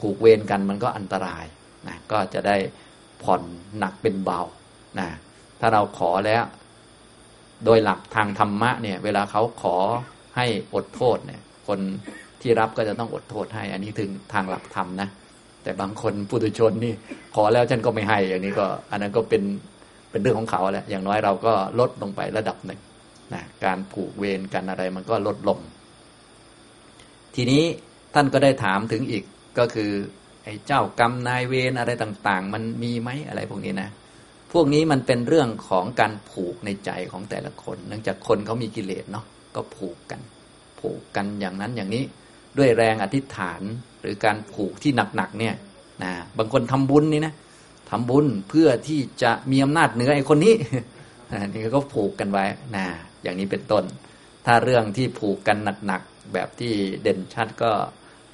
[0.00, 1.44] ผูกเวรกันมันก็อันตราย
[1.86, 2.56] นะก็จะได้
[3.22, 3.42] ผ่อน
[3.78, 4.40] หนักเป็นเบา
[4.98, 5.08] นะ
[5.60, 6.44] ถ้าเราขอแล้ว
[7.64, 9.76] โดยหลักทางธรรมะเนี่ย เวลาเขาขอ
[10.36, 11.80] ให้อดโทษเนี่ย คน
[12.40, 15.08] ที่รับก็จะต้องอดโทษให้ อันนี้ถึงทางหลักธรรมนะ
[15.62, 16.94] แต่บางคนปุถุชนนี่
[17.34, 19.42] ขอแล้วฉันก็ไม่ให้ อย่างนี้ก็ อันนั้นก็เป็น
[20.10, 22.80] เป็นเรื่องของเขาแหละอย่างน้อยเราก็ลดลงไประดับหนึ่ง
[23.34, 25.58] นะการผูกเวรกันอะไรมันก็ลดลง
[27.34, 27.62] ทีนี้
[28.14, 29.24] ท่านก็ได้ถามถึงอีก
[29.58, 29.90] ก็คือ
[30.44, 33.90] ไอ้เจ้ากรรมนายเวรอะไรต่าง ๆ มันมีไหมอะไรพวกนี้นะ
[34.52, 39.24] พวกนี้มันเป็นเรื่องของการผูกในใจของแต่ละคน เนื่องจากคนเขามีกิเลสเนาะ
[39.56, 40.20] ก็ผูกกัน
[40.82, 42.04] ผูกกันอย่างนั้นอย่างนี้
[42.58, 43.62] ด้วยแรงอธิษฐาน
[44.00, 45.54] หรือการผูกที่หนักๆเนี่ย
[46.02, 47.34] นะบางคนทำบุญนี่นะ
[47.90, 50.54] ทำบุญเพื่อที่จะมีอำนาจเหนือไอ้คนนี้
[51.52, 52.44] นี่ก็ผูกกันไว้
[52.76, 52.84] นะ
[53.22, 53.84] อย่างนี้เป็นต้น
[54.46, 56.72] ถ้าเรื่องที่ผูกกันหนักๆแบบที่
[57.02, 57.72] เด่นชัดก็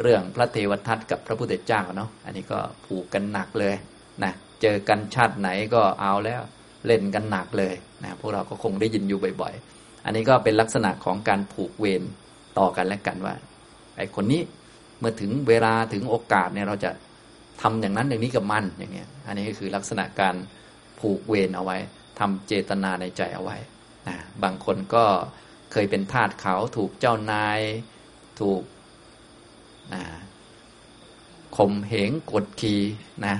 [0.00, 3.74] เรื่องพระเทวทัตกับพระพุทธเจ้าเนาะอันนี้ก็ผูกกันหนักเลย
[4.22, 4.32] นะ
[4.62, 6.42] เจอกันชาติไหนก็เอาแล้ว
[6.86, 7.74] เล่นกันหนักเลย
[8.04, 12.02] นะพวกเราก็คงได้ยินอยู่บ่อยๆ อันนี้ก็เป็นลักษณะของการผูกเวร
[12.58, 13.34] ต่อกันและกันว่า
[13.96, 14.40] ไอ้คนนี้
[14.98, 16.90] เมื่อถึงเวลาถึงโอกาสเนี่ยเราจะ
[17.62, 20.34] ทำอย่างนั้นอย่างนี้กับมันอย่างเงี้ย อันนี้ก็คือลักษณะการ
[21.00, 21.78] ผูกเวรเอาไว้
[22.18, 23.56] ทำเจตนาในใจเอาไว้
[24.08, 25.04] นะบางคนก็
[25.72, 27.60] เคยเป็นทาสเขาถูกเจ้านาย
[28.40, 28.62] ถูก
[29.94, 30.02] นะ
[31.56, 32.82] ข่มเหงกดขี่
[33.26, 33.34] นะ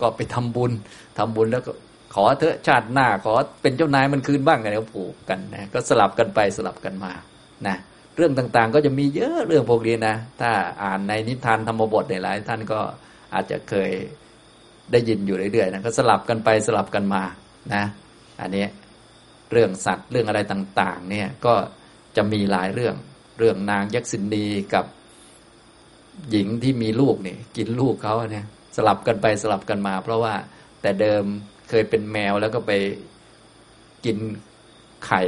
[0.00, 0.72] ก็ไปทำบุญ
[1.18, 1.72] ทำบุญแล้วก็
[2.14, 3.32] ขอเถอะชาติหน้า ขอ
[3.62, 7.12] เป็นเจ้านายมันคืนบ้างอะไรก็ผูกกันนะก็สลับกันไปสลับกันมา
[7.66, 7.76] นะ
[8.20, 10.50] เรื่องต่างๆ ก็จะมีเยอะเรื่องพวกนี้นะ ถ้า
[10.82, 12.80] อ่านในนิทานธรรมบทหลายท่านก็
[13.34, 13.90] อาจจะเคย
[14.92, 17.22] ได้ยินอยู่เรื่อยๆนะก็สลับกันไปสลับกันมา
[17.74, 17.84] นะ
[18.40, 18.66] อันนี้
[19.52, 21.54] เรื่องสัตว์เรื่องอะไรต่าง ๆ เนี่ยก็
[22.16, 22.94] จะมีหลายเรื่อง
[23.38, 24.84] เรื่องนางยักษินีกับ
[26.30, 28.46] หญิงที่มีลูกนี่กินลูกเขาเนี่ย
[28.76, 30.34] สลับกันไปสลับกันมา เพราะว่า
[30.82, 31.24] แต่เดิม
[31.68, 32.72] เคยเป็นแมวแล้วก็ไป
[34.04, 34.16] กิน
[35.06, 35.22] ไข่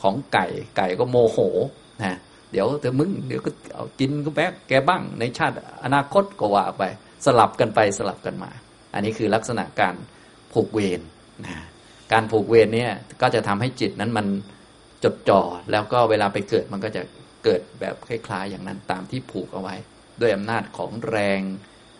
[0.00, 1.38] ของไก่ ไก่ก็โมโห
[2.04, 2.18] นะ
[2.52, 6.82] เดี๋ยวเธอมึงเดี๋ยวก็เอากินก็แบกแกบ้าง ในชาติอนาคตก็ว่าไป
[7.26, 8.50] สลับกันไปสลับกันมา
[8.94, 9.94] อันนี้คือลักษณะการ
[10.52, 11.00] ผูกเวร
[11.46, 11.56] นะ
[12.12, 14.26] การผูกเวรเนี่ยก็จะทำให้จิตนั้นมัน
[15.04, 15.40] จดจ่อ
[15.70, 17.02] แล้วก็เวลาไปเกิดมันก็จะ
[17.44, 19.74] เกิดแบบคล้ายๆ อย่างนั้นตามที่ผูกเอาไว้
[20.20, 21.40] ด้วยอำนาจของแรง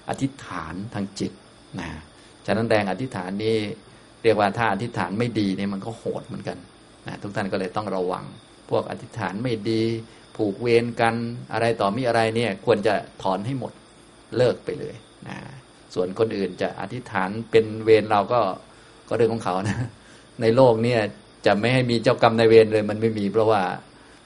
[0.09, 1.33] อธิษฐานทางจิต
[1.81, 1.89] นะ
[2.47, 3.57] ฉะนั้นแรงอธิษฐานนี่
[4.23, 6.59] เรียกว่าถ้าอธิษฐานไม่ดีเนี่ยมันก็โหดเหมือนกัน
[7.07, 8.25] นะทุกท่านก็เลยต้องระวัง
[8.71, 9.83] พวกอธิษฐานไม่ดี
[10.37, 11.15] ผูกเวรกัน
[11.53, 13.73] อะไรต่อมีอะไรเนี่ยควรจะถอนให้หมด
[14.37, 14.95] เลิกไปเลย
[15.29, 15.37] นะ
[15.95, 18.41] ส่วนคนอื่นจะอธิษฐานเป็นเวรเราก็
[19.09, 19.79] ก็เรื่องของเขานะ
[20.41, 21.01] ในโลกเนี่ย
[21.47, 23.63] จะไม่ให้มีเจ้ากรรมนายเวรเลยมันไม่มี เพราะว่า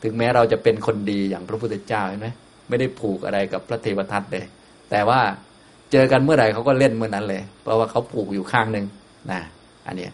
[0.03, 2.28] ถึงแม้เราจะเป็นคนดีอย่างพระพุทธเจ้าเห็นไหม
[2.68, 4.45] ไม่ได้ผูกอะไรกับพระเทวทัตเลย
[4.91, 5.20] แต่ว่า
[5.93, 8.86] เจอกันเมื่อไหร่เขาก็เล่นเมื่อนั้นเลย เพราะว่าเขาผูกอยู่ข้างหนึ่ง
[9.32, 9.41] นะ
[9.86, 10.12] อันเนี้ย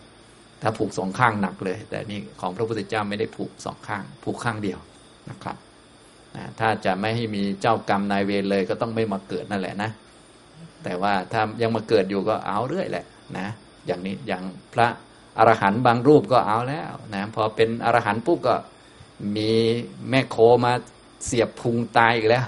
[0.63, 4.79] ถ้าผูกสองข้างหนักเลย แต่นี่ของพระพุทธเจ้าไม่ได้ผูกสองข้าง ผูกข้างเดียว
[5.31, 5.57] นะครับ
[6.61, 9.91] ถ้าจะไม่ให้มีเจ้ากรรมนายเวรเลยก็ต้องไม่มาเกิดนั่นแหละนะ
[10.85, 13.05] แต่ว่าถ้ายังมาเกิดอยู่ก็เอาเรื่อยแหละ
[13.39, 13.47] นะ
[13.87, 14.43] อย่างนี้อย่าง
[14.75, 14.89] พระ
[15.39, 18.55] อรหันต์บางรูปก็เอาแล้วนะพอเป็นอรหันต์ปุ๊บก็
[19.37, 19.51] มี
[20.11, 20.73] แม่โคมา
[21.27, 22.45] เสียบพุงตายอีกแล้ว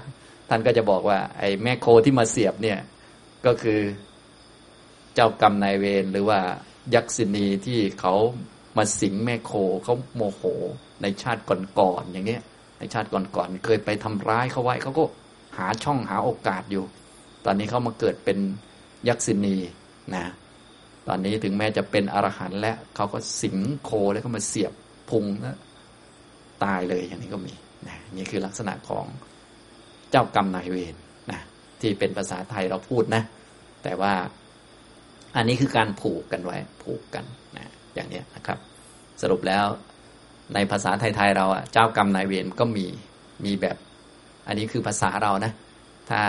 [0.48, 2.78] ท่านก็จะบอกว่า ไอ้แม่โคที่มาเสียบเนี่ย
[3.46, 3.80] ก็คือ
[5.14, 6.40] เจ้ากรรมนายเวรหรือว่า
[6.94, 8.14] ยักษินีที่เขา
[8.76, 9.52] มาสิงแม่โค
[9.84, 10.42] เขาโมโห
[11.02, 11.42] ในชาติ
[11.78, 12.42] ก่อนๆอย่างเงี้ย
[12.78, 15.04] ในชาติก่อนๆเคยไปทำร้ายเขาไว้เขาก็
[15.58, 16.84] หาช่องหาโอกาสอยู่
[17.44, 18.38] ตอนนี้เขามาเกิดเป็น
[19.08, 19.56] ยักษินี
[20.14, 20.24] นะ
[21.08, 24.72] ตอนนี้ถึงแม้จะเป็นอรหันต์แล้วเขาก็สิงโคแล้วก็มาเสียบ
[25.10, 25.58] พุงแล้ว
[26.64, 27.54] ตายเลยอย่างนี้ก็มี
[27.88, 29.04] นะนี่คือลักษณะของ
[30.10, 30.94] เจ้ากรรมนายเวร
[31.30, 31.40] นะ
[31.80, 33.22] ที่เป็นภาษาไทยเราพูดนะ
[33.82, 34.12] แต่ว่า
[35.38, 37.24] อันนี้คือการผูกกันไว้ ผูกกัน
[37.56, 38.58] นะอย่างนี้นะครับ
[39.22, 39.64] สรุปแล้ว
[40.54, 42.86] ในภาษาไทยๆเราอะเจ้ากรรมนายเวรก็มี
[43.44, 43.76] มีแบบ
[44.46, 45.52] อันนี้คือภาษาเรานะ
[46.10, 46.20] ถ้า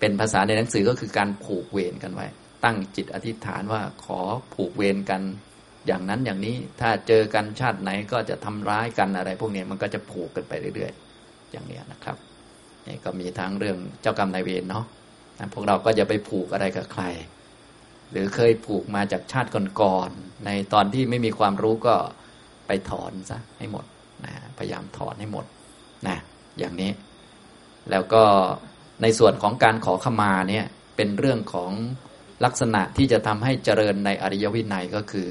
[0.00, 2.26] เป็นภาษาในหนังสือก็คือการผูกเวรกันไว้
[2.64, 4.20] ตั้งจิตอธิษฐานว่าขอ
[4.54, 5.22] ผูกเวรกัน
[5.86, 12.16] อย่างนั้นอย่างนี้ถ้าเจอกันชาติไหนก็จะทำร้ายกันอะไร พวกนี้มันก็จะผูกกันไปเรื่อยๆ อย่างนี้นะครับ
[12.86, 14.84] นี่ก็มีทั้งเรื่องเจ้ากรรมนายเวรเนาะ
[15.54, 17.04] พวกเราก็อย่าไปผูกอะไรกับใคร
[18.10, 19.50] หรือเคยผูกมาจากชาติ
[19.80, 21.96] ก่อนๆในตอนที่ไม่มีความรู้ก็
[22.66, 23.84] ไปถอนซะให้หมด
[24.24, 25.44] นะพยายามถอนให้หมด
[26.08, 26.16] นะ
[26.58, 26.90] อย่างนี้
[27.90, 28.24] แล้วก็
[29.02, 31.72] ในส่วนของการขอขมาเนี่ยเป็นเรื่องของ
[32.44, 35.28] ลักษณะที่จะทำให้เจริญในอริยวินัยก็คือ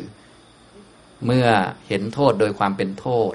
[1.25, 1.47] เมื่อ
[1.87, 3.33] เห็นโทษโดยความเป็นโทษ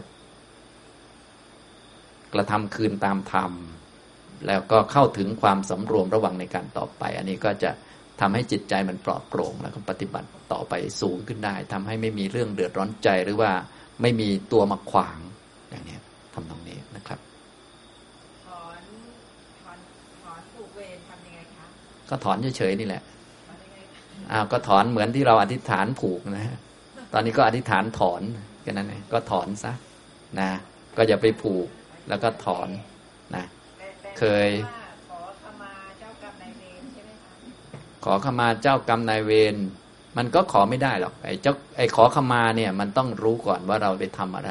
[2.32, 3.53] กระทำคืนตามธรรม
[4.47, 7.70] แล้วก็เข้าถึงความสำรวมระวังในการต่อไป อันนี้ก็จะ
[8.22, 13.50] ทำให้จิตใจมันปลอดโปร่งแล้วก็ปฏิบัติต่อไปสูงขึ้นได้ทำให้ไม่มีเรื่องเดือดร้อนใจหรือว่า
[14.02, 15.18] ไม่มีตัวมาขวาง
[15.70, 15.98] อย่างนี้
[16.34, 17.18] ทำตรงนี้นะครับ
[18.46, 18.80] ถอน
[19.62, 19.78] ถอน
[20.22, 21.66] ถอนผูกเวรทำยังไงคะ
[22.10, 23.02] ก็ถอนเฉยๆนี่แหละ
[23.46, 26.56] ถอนยังไงคะอ้าวก็ถอนเหมือนที่เราอธิษฐานผูกนะฮะ
[27.12, 28.22] ตอนนี้ก็อธิษฐานถอน
[28.62, 29.72] แค่นั้นเองก็ถอนซะ
[30.40, 30.50] นะ
[30.96, 31.68] ก็อย่าไปผูก
[32.08, 32.68] แล้วก็ถอน
[33.36, 33.44] นะ
[33.78, 34.48] แต่แต่เคย
[38.04, 39.57] ขอขมาเจ้ากรรมนายเวร
[40.16, 44.50] มันก็ขอไม่ได้หรอกไอ้เจ้าไอ้ขอขมาเนี่ย มันต้องรู้ก่อนว่าเราไปทำอะไร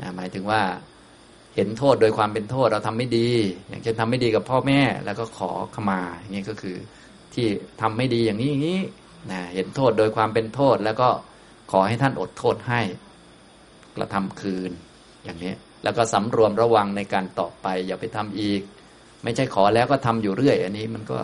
[0.00, 0.62] นะหมายถึงว่า
[1.54, 3.30] เห็นโทษโดยความเป็นโทษเราทำไม่ดี
[3.68, 6.76] อย่างเช่นทำไม่ดีกับพ่อแม่ แล้วก็ขอขมาอย่างนี้ก็คือ
[7.34, 7.46] ที่
[7.80, 8.80] ทำไม่ดีอย่างนี้อย่างนี้
[9.30, 11.08] นะเห็นโทษโดยความเป็นโทษ แล้วก็
[11.72, 12.80] ขอให้ท่านอดโทษให้
[13.96, 14.70] กระทำคืน
[15.24, 18.60] อย่างนี้ แล้วก็สำรวมระวังในการต่อไป อย่าไปทำอีก
[19.24, 21.18] ไม่ใช่ขอแล้วก็ทำอยู่เรื่อย อันนี้มันก็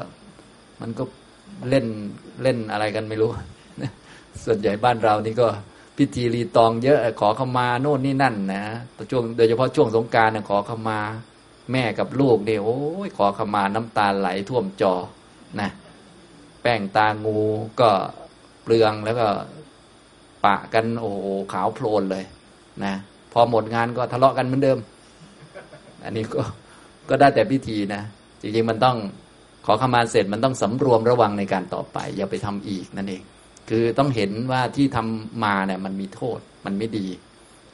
[0.81, 1.05] มันก็
[1.69, 1.87] เล่น
[2.43, 3.31] เล่นอะไรกันไม่รู้
[4.45, 5.49] ส่วนใหญ่บ้านเรานี่ก็
[5.97, 8.65] พิธีรีตองเยอะขอเข้ามาโน่นนี่นั่นนะ
[8.97, 10.99] ตช่วงโดยเฉพาะช่วงสงการนะขอเข้ามา
[11.73, 14.93] แม่กับลูกเนี่ยโอ้ยขอเข้ามาน้ำตาไหลท่วมจอ
[15.61, 15.69] นะ
[16.63, 17.39] แป้งตางู
[17.81, 17.91] ก็
[18.63, 19.27] เปลืองแล้วก็
[20.45, 22.25] ปะกันโอ้โหขาวโพลนเลย
[22.85, 22.95] นะ
[23.33, 24.79] พอหมดงานก็ทะเลาะกันเหมือนเดิม
[26.05, 26.43] อันนี้ก็
[27.09, 28.03] ก็ได้แต่พิธีนะ
[28.41, 28.97] จริงๆมันต้อง
[29.67, 33.23] ขอขมาเสร็จมันต้องสำรวมระวังในการต่อไป อย่าไปทำอีกนั่นเอง
[33.69, 37.07] คือต้องเห็นว่าที่ทำมาเนี่ยมันมีโทษมันไม่ดี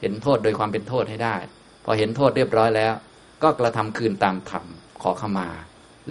[0.01, 1.35] เห็นโทษโดยความเป็นโทษให้ได้
[1.85, 2.93] พอเห็นโทษเรียบร้อยแล้ว
[3.43, 4.65] ก็กระทำคืนตามธรรม
[5.01, 5.47] ขอขมา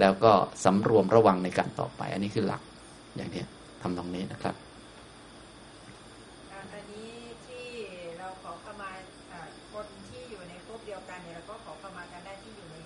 [0.00, 0.32] แล้วก็
[0.64, 2.62] สำรวมระวังในการต่อไป อันนี้คือหลัก
[3.16, 3.44] อย่างนี้
[3.82, 4.54] ทำตรงนี้นะครับ
[6.50, 7.10] อ่าอันนี้
[7.46, 7.66] ที่
[8.18, 8.90] เราขอขมา
[9.32, 9.40] อ่า
[9.72, 12.76] คนที่อยู่ในภพเดียวกันเนี่ยเราก็ขอขมากันได้ที่อยู่ใน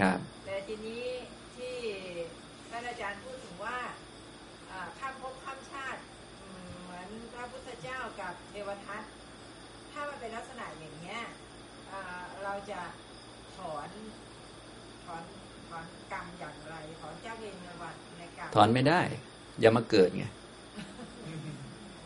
[0.00, 1.04] ครับแต่ทีนี้
[1.56, 1.76] ที่
[2.70, 3.78] ท่านอาจารย์พูดถึงว่า
[4.70, 6.00] อ่าข้ามภพข้ามชาติ
[6.40, 9.02] อืมเหมือนพระพุทธเจ้ากับเทวทัต
[9.92, 11.20] ถ้ามันเป็นลักษณะอย่างเนี้ย
[11.90, 12.80] อ่าเราจะ
[13.56, 13.88] ถอน
[15.04, 15.22] ถอน
[15.68, 19.00] ถอนกรรมอย่างไรถอนเจ้าเวรในวันในกรรมถอนไม่ได้
[19.60, 20.24] อย่ามาเกิดไง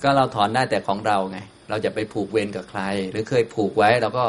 [0.03, 1.39] ก็เราถอนได้แต่ของเราไง
[1.71, 4.27] เราจะไปผูกเวรกับใคร หรือเคยผูกไว้เราก็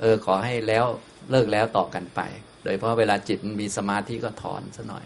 [0.00, 0.84] เออขอให้แล้ว
[1.30, 2.20] เลิกแล้วต่อกันไป
[2.62, 5.04] โดยเฉพราะเวลาจิตมันมีสมาธิก็ถอนซะหน่อย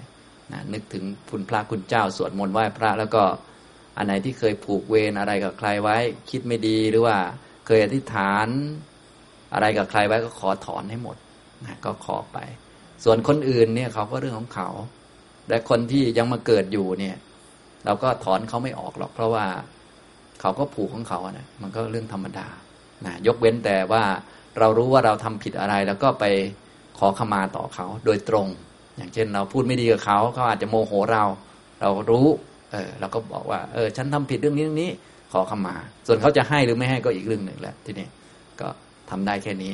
[0.53, 3.23] นะนึกถึงคุณพระคุณเจ้าสวดมนต์ไหว้พระ แล้วก็
[3.97, 5.97] อันไหนที่เคยผูกเวรอะไรกับใครไว้
[6.31, 7.17] คิดไม่ดีหรือว่า
[7.67, 8.49] เคยอธิษฐาน
[9.55, 11.17] อะไรกับใครไว้ก็ขอถอนให้หมด
[11.65, 12.39] นะก็ขอไป
[13.05, 14.69] ส่วนคนอื่นเนี่ยเขาก็เรื่องของเขา
[15.49, 17.17] แต่คนที่ยังมาเกิดอยู่เนี่ย
[17.85, 19.45] เราก็ถอนเขาไม่ออกหรอก เพราะว่า
[20.41, 22.47] เขาก็ผูกของเขาอะนะมันก็เรื่องธรรมดา
[23.07, 24.05] นะยกเว้นแต่ว่า
[24.59, 26.25] เรารู้ว่าเราทำผิดอะไรแล้วก็ไป
[26.99, 28.47] ขอขมาต่อเขาโดยตรง
[28.97, 31.25] อย่างเช่น เราพูดไม่ดีกับเขาเขาอาจจะโมโหเรา
[31.81, 32.27] เรารู้
[32.73, 34.91] เออเราก็บอกว่าเออฉันทำผิดเรื่องนี้เรื่องนี้
[35.33, 35.75] ขอขมา
[36.07, 38.07] ส่วนเขาจะให้หรือไม่ให้ก็อีกเรื่องหนึ่งแหละทีนี้
[38.61, 38.69] ก็
[39.11, 39.73] ทำได้แค่นี้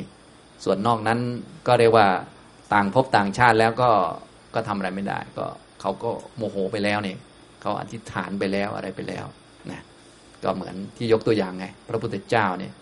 [0.65, 1.19] ส่วนนอกนั้น
[1.66, 2.07] ก็เรียกว่า
[2.74, 3.90] ต่างภพต่างชาติแล้วก็
[4.55, 5.47] ก็ทำอะไรไม่ได้ ก็
[5.81, 7.19] เขาก็โมโหไปแล้วเนี่ย
[7.61, 9.27] เขาอธิษฐานไปแล้วอะไรไปแล้ว
[9.70, 9.82] นะ
[10.45, 12.73] ก็เหมือนที่ยกตัวอย่างไง พระพุทธเจ้าเนี่ย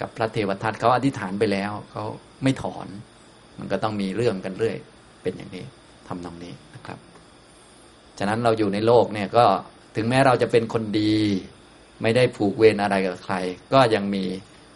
[0.00, 2.04] กับพระเทวทัตเขาอธิษฐานไปแล้วเขา
[2.42, 2.86] ไม่ถอน
[3.58, 4.76] มันก็ต้องมีเรื่องกันเรื่อย
[5.22, 5.64] เป็นอย่างนี้
[6.08, 6.98] ทำนองนี้นะครับ
[8.18, 9.44] ฉะนั้นเราอยู่ในโลกเนี่ยก็
[9.96, 11.14] ถึงแม้เราจะเป็นคนดี
[12.02, 13.34] ไม่ได้ผูกเวรอะไรกับใคร
[13.72, 14.24] ก็ยังมี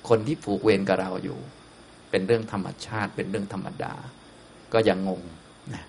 [0.09, 1.39] คนที่ผูกเวรกับเราอยู่
[2.11, 3.95] เป็นเรื่องธรรมชาติ เป็นเรื่องธรรมดา
[4.73, 5.21] ก็ยังงง
[5.73, 5.83] นะ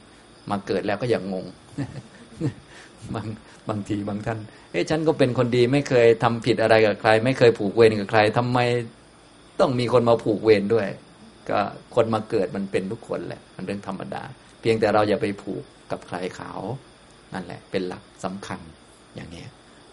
[0.49, 1.45] มาเกิดแล้วก็ยังงง
[3.13, 3.27] บาง
[3.69, 4.39] บางทีบางท่าน
[4.71, 8.59] เอ๊ะฉันก็เป็นคนดีไม่เคยทำผิดอะไรกับใคร ไม่เคยผูกเวรกับใครทำไม
[9.59, 10.87] ต้องมีคนมาผูกเวรด้วย
[11.49, 11.59] ก็
[11.95, 14.23] คนมาเกิดมันเป็นทุกคนแหละ มันเรื่องธรรมดา
[14.61, 16.51] เพียงแต่เราอย่าไปผูกกับใครเขา
[17.33, 18.59] นั่นแหละ เป็นหลักสำคัญ
[19.15, 19.45] อย่างนี้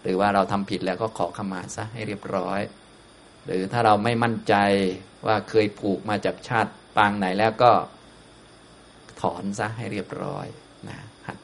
[0.03, 2.59] หรือว่าเราทำผิดแล้วก็ขอขมาซะให้เรียบร้อย
[3.45, 4.55] หรือถ้าเราไม่มั่นใจ
[5.25, 7.71] ว่าเคยผูกมาจากชาติปางไหนแล้วก็
[9.21, 10.47] ถอนซะให้เรียบร้อย
[10.89, 10.97] นะ
[11.27, 11.37] หัด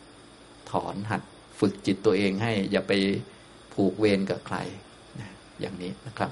[0.71, 1.21] ถอนหัด
[1.59, 2.93] ฝึกจิตตัวเองให้อย่าไป
[3.73, 4.57] ผูกเวรกับใคร
[5.19, 5.29] นะ
[5.61, 6.31] อย่างนี้นะครับ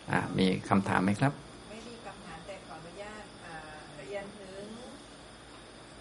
[0.37, 1.33] มีคำถามไหมครับ
[1.69, 3.55] ไม่มีคำถามแต่ขออนุญาตอ่า
[4.07, 4.63] เรียนถึง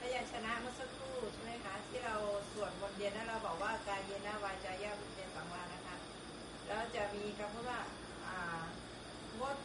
[0.01, 2.17] พยัญชนะเมื่อสักครู่ใช่ไหมคะที่เรา
[2.53, 5.97] สวดมนต์เย็นแล้วเราบอกว่ากายเยนะวายจายะวิเยนสังวานะคะ
[6.67, 7.81] แล้วจะมีคำพูดว่า
[8.29, 8.63] อ่า
[9.41, 9.57] งด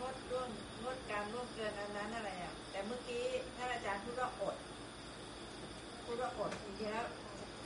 [0.00, 0.48] งดร่วม
[0.84, 3.22] งดการร่วมเกินอันนั้นอะไรอะแต่เมื่อกี้
[3.56, 4.56] ท่านอาจารย์พูดว่าอด
[6.04, 7.06] พูดว่าอดจริงๆแล้ว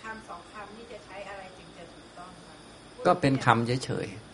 [0.03, 2.55] คำสองคำนี่จะใช้อะไรจึงจะถูกต้องคะ
[2.95, 4.26] พูดก็เป็นคำเฉยคำ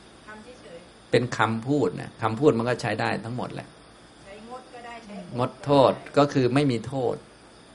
[1.12, 7.14] เฉยๆเป็นคำพูดนะคำพูดมันก็ใช้ได้ทั้งหมดแหละๆใช้งดก็ได้ใช้งดโทษก็คือไม่มีโทษ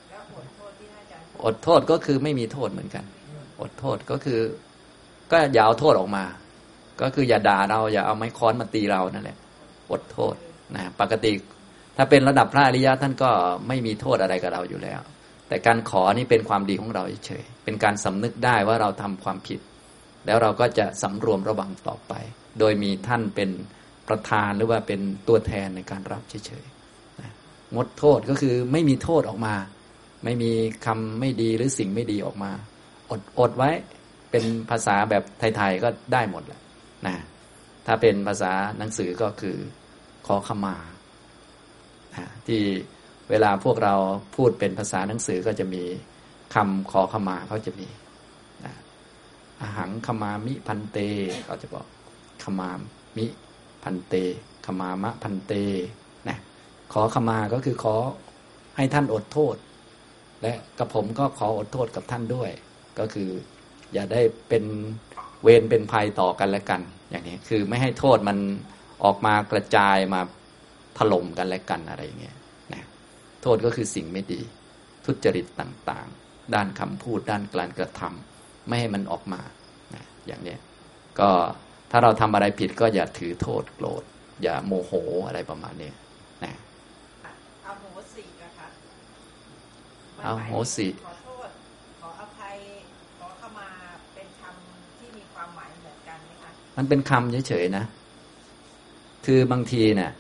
[0.09, 3.05] แล้วอดโทษที่ท่านอาจารย์พูดอดโทษก็คือไม่มีโทษเหมือนกัน
[3.61, 4.39] อดโทษก็คือ
[5.31, 6.25] ก็อย่าเอาโทษออกมา
[7.01, 9.37] ก็คืออย่าด่าเราอย่าเอาไม้ค้อนมาตีเรานั่นแหละ
[9.91, 10.35] อดโทษ
[10.75, 11.33] นะปกติ
[11.97, 13.31] ถ้าเป็นระดับพระอริยะท่านก็
[13.67, 15.01] ไม่มีโทษอะไรกับเราอยู่แล้ว
[15.47, 19.59] แต่การขอนี่เป็นความดีของเราเฉยๆเป็นการสำนึกได้ว่าเราทำความผิด
[20.25, 22.13] แล้วเราก็จะสำรวมระวังต่อไป
[22.59, 23.49] โดยมีท่านเป็น
[24.07, 29.55] ประธานหรือว่าเป็นตัวแทนในการรับเฉยๆงดโทษก็คือไม่มีโทษออกมา
[30.23, 30.51] ไม่มี
[30.85, 32.51] คำไม่ดีหรือสิ่งไม่ดีออกมา
[33.09, 33.69] อดอดไว้
[34.31, 36.61] เป็นภาษาแบบไทยๆก็ได้หมดแหละ
[37.07, 37.15] นะ
[37.85, 39.57] ถ้าเป็นภาษาหนังสือก็คือ
[40.27, 40.75] ขอขมา
[42.15, 42.61] นะที่
[43.29, 43.95] เวลาพวกเรา
[44.35, 45.83] พูดเป็นภาษาหนังสือก็จะมี
[46.53, 47.87] คำขอขมาเขาจะมี
[48.65, 48.73] นะ
[49.59, 50.97] อหังขมามิพันเต
[51.45, 51.85] เขาจะบอก
[52.43, 52.69] ขมา
[53.17, 53.25] มิ
[53.83, 54.15] พันเต
[54.65, 55.53] ขมามะพันเต
[56.27, 56.37] นะ
[56.93, 57.95] ขอขมาก็คือขอ
[58.77, 59.55] ให้ท่านอดโทษ
[60.41, 62.51] และกับผมก็ขออดโทษกับท่านด้วย
[62.99, 63.29] ก็คือ
[63.93, 64.63] อย่าได้เป็น
[65.43, 68.37] เวรเป็นภัยต่อกันและกัน อย่างนี้คือไม่ให้โทษมัน
[69.03, 70.21] ออกมากระจายมา
[70.97, 72.37] ถล่มกันและกันอะไรอย่างเงี้ย
[72.73, 72.83] นะ
[73.41, 74.41] โทษก็คือสิ่งไม่ดี
[75.05, 79.41] ทุจริตต่างๆ ด้านคำพูดด้านการกระทำไม่ให้มันออกมา
[79.93, 80.59] นะอย่างเนี้ย
[81.19, 81.29] ก็
[81.91, 84.03] ถ้าเราทำอะไรผิดก็อย่าถือโทษโกรธ
[84.43, 84.91] อย่าโมโห
[85.27, 85.91] อะไรประมาณนี้
[86.43, 86.53] นะ
[87.63, 88.67] เอาโหสินะคะ
[90.15, 91.49] มันเอาโหสิมายถึงขอโทษ
[92.01, 92.55] ขออภัย
[93.19, 93.67] ขอขมา
[94.13, 97.85] เป็นคำที่มีความหมายเหมือนกันไหมคะมันเป็นคำเฉยๆนะ
[99.25, 100.11] คือบางทีเนี่ย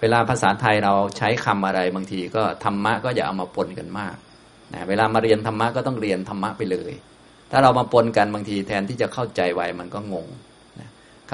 [0.00, 4.16] เวลาภาษาไทยเราใช้คำอะไรบางทีก็ธรรมะก็อย่าเอามาปนกันมาก
[4.74, 6.92] นะเวลามาเรียนธรรมะก็ต้องเรียนธรรมะไปเลย
[7.50, 10.51] ถ้าเรามาปนกันบางทีแทนที่จะเข้าใจไวมันก็งงนะ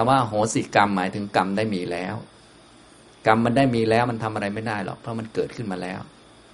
[0.00, 2.14] คำว่าโหสิกรรมหมายถึงกรรมได้มีแล้ว
[3.26, 6.00] กรรมมันได้มีแล้วมันทำอะไรไม่ได้หรอกเพราะมันเกิดขึ้นมาแล้ว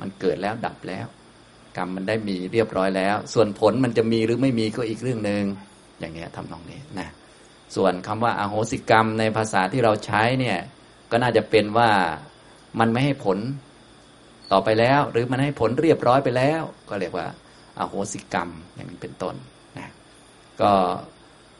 [0.00, 1.06] มันเกิดแล้วดับแล้ว
[1.76, 5.42] กรรมมันได้มีเรียบร้อยแล้ว ส่วนผลมันจะมีหรือไม่มีก็อีกเรื่องหนึ่ง
[6.00, 7.08] อย่างเงี้ยทำนองนี้นะ
[7.76, 10.58] ส่วนคำว่าอโหสิกรรมในภาษาที่เราใช้เนี่ย
[11.10, 11.90] ก็น่าจะเป็นว่า
[12.80, 13.38] มันไม่ให้ผล
[14.52, 17.26] ต่อไปแล้ว หรือมันให้ผลเรียบร้อยไปแล้ว ก็เรียกว่า
[17.78, 19.34] อาโหสิกรรมอย่างนี้เป็นต้น
[19.78, 19.88] นะ
[20.60, 20.72] ก็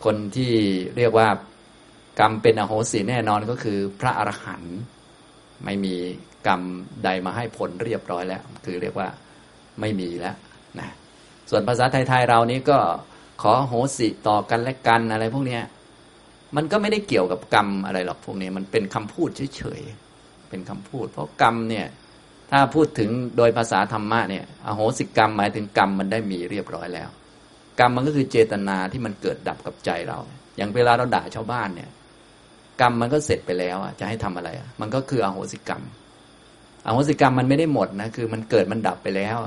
[0.05, 0.53] คนที่
[0.97, 1.29] เรียกว่า
[2.21, 4.77] กรรมเป็นอโหสิแน่นอนก็คือพระอรหันต์
[5.65, 5.95] ไม่มี
[6.47, 6.61] กรรม
[7.05, 9.09] ใดมาให้ผลเรียบร้อยแล้ว คือเรียกว่า
[9.81, 10.37] ไม่มีแล้ว
[10.81, 10.89] นะ
[11.51, 12.79] ส่วนภาษาไทยๆเรานี้ก็
[13.43, 15.59] ขอโหสิต่อกันและกันอะไรพวกนี้
[16.57, 21.87] มันก็ไม่ได้เกี่ยวกับกรรมอะไรหรอกพวกนี้มันเป็นคำพูดเฉยๆเป็นคำพูด เพราะกรรมเนี่ย
[22.51, 27.09] ถ้าพูดถึงโดยภาษาธรรมะเนี่ยอโหสิกรรมหมายถึงกรรมมันได้มีเรียบร้อยแล้ว
[27.81, 30.19] กรรมมันก็คือเจตนาที่มันเกิดดับกับใจเรา
[30.57, 31.91] อย่างเวลาเราด่าชาวบ้านเนี่ย
[32.81, 35.83] กรรมมันก็เสร็จไปแล้วอะจะให้ทำอะไรอะมันก็คืออโหสิกรรม
[36.87, 39.39] อโหสิกรรมมันไม่ได้หมดนะคือมันเกิดมันดับไปแล้ว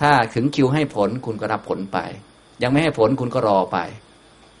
[0.00, 1.98] ถ้าถึงคิวให้ผลคุณก็รับผลไป
[2.62, 3.78] ยังไม่ให้ผลคุณก็รอไป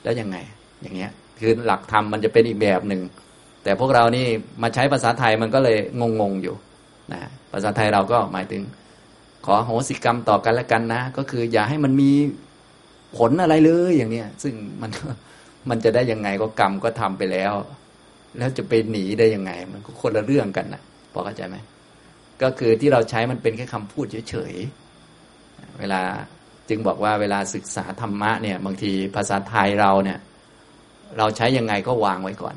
[0.02, 0.36] แล้วยังไง
[0.82, 1.10] อย่างเงี้ย
[1.40, 3.02] คือหลักธรรมมันจะเป็นอีกแบบหนึ่ง
[3.62, 4.26] แต่พวกเรานี่
[4.62, 5.76] มาใช้ภาษาไทยมันก็เลย
[6.20, 6.54] งงๆอยู่
[7.12, 7.20] นะ
[7.52, 8.62] ภาษาไทยเราก็หมายถึง
[9.46, 12.10] ขอโหสิกรรมต่อกันและกันนะ ก็คืออย่าให้มันมี
[13.16, 14.90] ผลอะไรเลยอย่างเนี้ย ซึ่งมัน
[15.68, 17.52] มันจะได้ยังไงก็กรรมก็ทำไปแล้ว
[18.38, 20.82] แล้วจะไปหนีได้ยังไง มันก็คนละเรื่องกันนะ
[21.12, 21.56] พอเข้าใจไหม
[22.42, 26.00] ก็คือที่เราใช้มันเป็นแค่คำพูดเฉยๆเวลา
[26.68, 30.18] จึงบอกว่าเวลาศึกษาธรรมะเนี่ย บางทีภาษาไทยเราเนี่ย
[31.18, 32.56] เราใช้ยังไงก็วางไว้ก่อน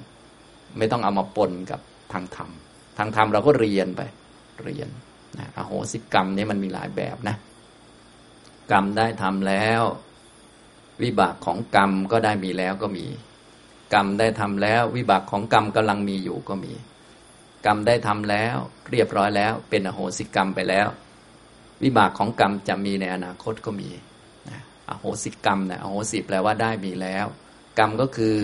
[0.77, 1.79] ไม่ต้องเอามาปนกับ
[2.13, 2.49] ทางธรรม
[2.97, 4.01] ทางธรรมเราก็เรียนไป
[4.63, 4.89] เรียน
[5.37, 7.35] นะอโหสิกรรมนี่มันมีหลายแบบนะ
[8.71, 9.81] กรรมได้ทำแล้ว
[11.03, 13.05] วิบากของกรรมก็ได้มีแล้วก็มี
[13.93, 16.73] กรรมได้ทำแล้ว วิบากของกรรมกำลังมีอยู่ก็มี
[17.65, 18.55] กรรมได้ทำแล้ว
[18.91, 20.87] เรียบร้อยแล้ว เป็นอโหสิกรรมไปแล้ว
[21.83, 23.89] วิบากของกรรมจะมีในอนาคตก็มี
[24.89, 27.25] อโหสิกรรมเนี่ยอโหสิแปลว่าได้มีแล้ว
[27.79, 28.37] กรรมก็คือ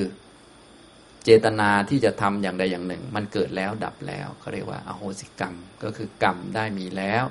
[1.23, 7.23] เจตนาที่จะทำอย่างใดอย่างหนึ่ง มันเกิดแล้วดับแล้วเขาเรียกว่า อโหสิกรรม ก็คือกรรมได้มีแล้ว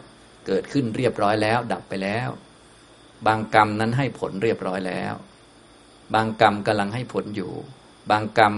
[0.46, 2.28] เกิดขึ้นเรียบร้อยแล้ว ดับไปแล้ว
[3.26, 5.14] บางกรรมนั้นให้ผลเรียบร้อยแล้ว
[6.14, 7.52] บางกรรมกำลังให้ผลอยู่
[8.10, 8.54] บางกรรม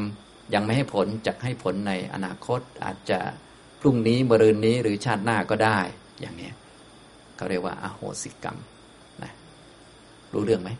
[0.55, 3.19] ยังไม่ให้ผลจะให้ผลในอนาคตอาจจะ
[3.81, 5.79] พรุ่งนี้มรืนนี้หรือชาติหน้าก็ได้
[6.21, 6.51] อย่างนี้
[7.37, 8.57] เขาเรียกว่าอาโหสิกรรม
[9.23, 9.33] นะ
[10.33, 10.71] รู้เรื่องไหม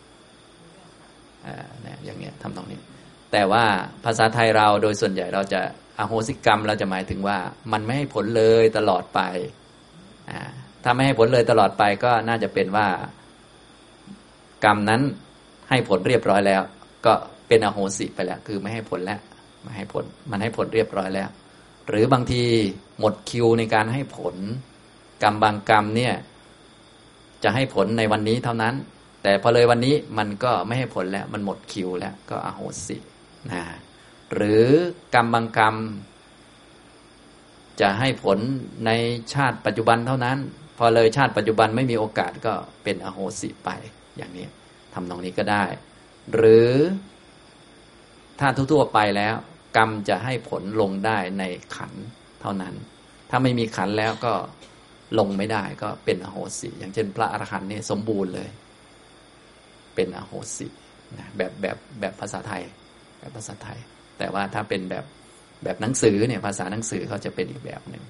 [1.45, 1.65] อ่า
[2.05, 2.79] อย่างเงี้ยทำตรงนี้
[3.31, 3.65] แต่ว่า
[4.05, 5.61] ภาษาไทยเราโดยส่วนใหญ่เราจะ
[5.99, 7.37] อโหสิกรรมเราจะหมายถึงว่า
[7.71, 9.19] มันไม่ให้ผลเลยตลอดไป
[10.29, 10.39] อ่า
[10.83, 12.87] ถ้าไม่ให้ผลเลยตลอดไปก็น่าจะเป็นว่า
[14.65, 15.01] กรรมนั้น
[15.69, 16.61] ให้ผลเรียบร้อยแล้ว
[17.05, 17.13] ก็
[17.53, 19.19] เป็นอโหสิไปแล้ว คือไม่ให้ผลแล้ว
[19.63, 21.29] ไม่ให้ผล มันให้ผลเรียบร้อยแล้ว
[21.87, 22.43] หรือบางที
[22.99, 24.35] หมดคิวในการให้ผล
[25.23, 26.13] กรรมบางกรรมเนี่ย
[27.43, 28.73] จะให้ผลในวันนี้เท่านั้น
[29.23, 32.97] แต่พอเลยวันนี้มันก็ไม่ให้ผลแล้วมันหมดคิวแล้วก็อโหสิ
[33.51, 33.63] นะ
[34.33, 34.65] หรือ
[35.15, 35.75] กรรมบางกรรม
[37.81, 38.39] จะให้ผล
[38.85, 38.91] ใน
[39.33, 40.37] ชาติปัจจุบันเท่านั้น
[40.77, 42.53] พอเลยชาติปัจจุบันไม่มีโอกาสก็
[42.83, 43.69] เป็นอโหสิไป
[44.17, 44.47] อย่างนี้
[44.93, 45.63] ทำตรงนี้ก็ได้
[46.33, 46.71] หรือ
[48.39, 49.35] ถ้าทั่วๆไปแล้ว
[49.77, 51.43] กรรมจะให้ผลลงได้ใน
[51.75, 51.93] ขัน
[52.41, 52.73] เท่านั้น
[53.29, 54.33] ถ้าไม่มีขันแล้วก็
[55.19, 58.49] ลงไม่ได้ก็เป็นอโหสิ อย่างเช่น พระอรหันต์นี่สมบูรณ์เลย
[59.95, 60.67] เป็นอโหสิ
[61.17, 62.63] นะแบบแบบแบบภาษาไทย
[63.19, 63.79] แบบภาษาไทย
[64.17, 65.05] แต่ว่าถ้าเป็นแบบ
[65.63, 68.03] แบบหนังสือเนี่ยภาษาหนังสือเขาจะเป็นอีกแบบหนึ่ง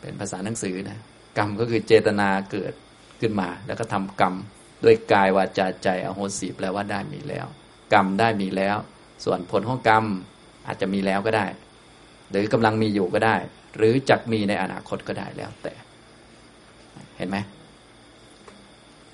[0.00, 0.98] เป็นภาษาหนังสือนะ
[1.38, 2.72] กรรมก็คือเจตนาเกิด
[3.20, 4.34] ขึ้นมา แล้วก็ทำกรรม
[4.84, 7.46] ด้วยกายวาจาใจอโหสิแปลว่าได้มีแล้ว
[7.94, 8.76] กรรมได้มีแล้ว
[9.24, 10.04] ส่วนผลของกรรม
[10.66, 11.46] อาจจะมีแล้วก็ได้
[12.30, 13.36] หรือกำลังมีอยู่ก็ได้
[13.76, 15.74] หรือจักมีในอนาคตก็ได้แล้วแต่
[17.16, 17.36] เห็นไหม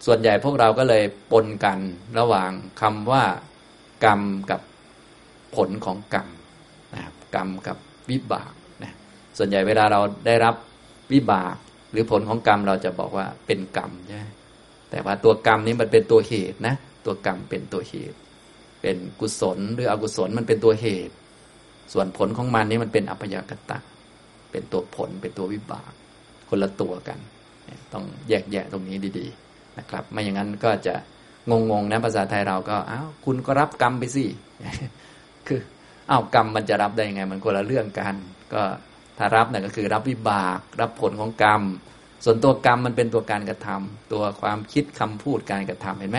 [0.06, 1.02] ส่วนใหญ่พวกเราก็เลย
[1.32, 1.78] ปนกัน
[2.18, 2.50] ระหว่าง
[2.80, 3.24] คำว่า
[4.04, 4.20] กรรม
[4.50, 4.60] กับ
[5.56, 6.28] ผลของกรรม
[6.94, 7.76] นะครับกรรมกับ
[8.10, 8.52] วิบาก
[8.82, 8.92] นะ
[9.38, 10.54] ส่วนใหญ่เวลาเราได้รับ
[11.12, 11.56] วิบาก
[11.90, 14.22] หรือผลของกรรมเราจะบอกว่าเป็นกรรมใช่
[14.90, 16.74] แต่ว่าตัวกรรมนี้มันเป็นตัวเหตุนะ
[17.04, 18.16] ตัวกรรมเป็นตัวเหตุ
[18.84, 21.14] เป็นกุศลหรืออกุศลมันเป็นตัวเหตุ
[21.92, 23.78] ส่วนผลของมันนี่มันเป็นอัพยากตะ
[24.50, 25.92] เป็นตัวผลเป็นตัววิบาก
[26.48, 27.18] คนละตัวกัน
[27.92, 30.94] ต้องแยกแยะตรงนี้ดีๆนะครับ ไม่อย่างนั้นก็จะ
[31.50, 34.24] งงๆนะภาษาไทยเราก็อ้าวคุณก็รับกรรมไปสิ
[35.46, 35.60] คือ
[36.10, 38.14] อ้าวกรรมมันจะรับได้ยังไง มันคนละเรื่องกัน
[38.52, 38.62] ก็
[39.18, 41.62] ถ้ารับเนี่ยก็คือรับวิบาก รับผลของกรรม
[42.24, 46.18] ส่วนตัวกรรมมันเป็นตัวการกระทำตัวความคิดคำพูดการกระทำเห็นไหม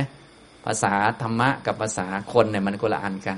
[0.66, 3.38] ภาษาธรรมะกับภาษาคนเนี่ยมันคนละอันกัน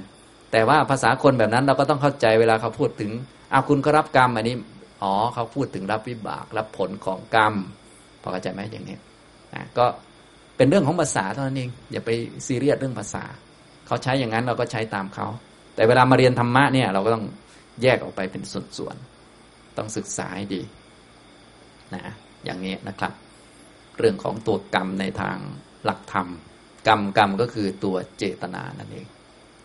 [0.52, 3.12] แต่ว่าภาษาคนแบบนั้นเราก็ต้องเข้าใจเวลาเขาพูดถึง
[3.54, 4.56] อาคุณก็รับกรรมอันนี้
[5.04, 7.54] อ๋อเขาพูดถึงรับวิบากรับผลของกรรม
[8.22, 8.98] พอเข้าใจไหมอย่างนี้
[9.54, 9.86] นะก็
[10.58, 12.10] เป็นเรื่องของภาษาเท่านั้นเองอย่าไป
[12.48, 13.24] ซีเรียสเรื่องภาษา
[13.88, 15.28] เขาใช้อย่างนั้นเราก็ใช้ตามเขา
[15.76, 17.26] แต่เวลามาเรียนธรรมะเนี่ยเราก็ต้อง
[17.84, 18.44] แยกออกไปเป็น
[18.78, 20.62] ส่วนๆต้องศึกษาให้ดี
[21.95, 22.14] นะ
[22.45, 23.14] อย่างนี้นะครับ
[23.99, 25.38] เรื่องของตัวกรรมในทาง
[25.86, 26.28] หลักธรรม
[26.88, 29.07] กรรมกรรมก็คือตัวเจตนานั่นเอง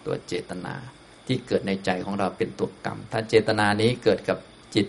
[0.07, 0.74] ตัวเจตนา
[1.27, 4.39] ที่เกิดในใจของเราเป็นตัวกรรม ถ้าเจตนานี้เกิดกับ
[4.74, 4.86] จิต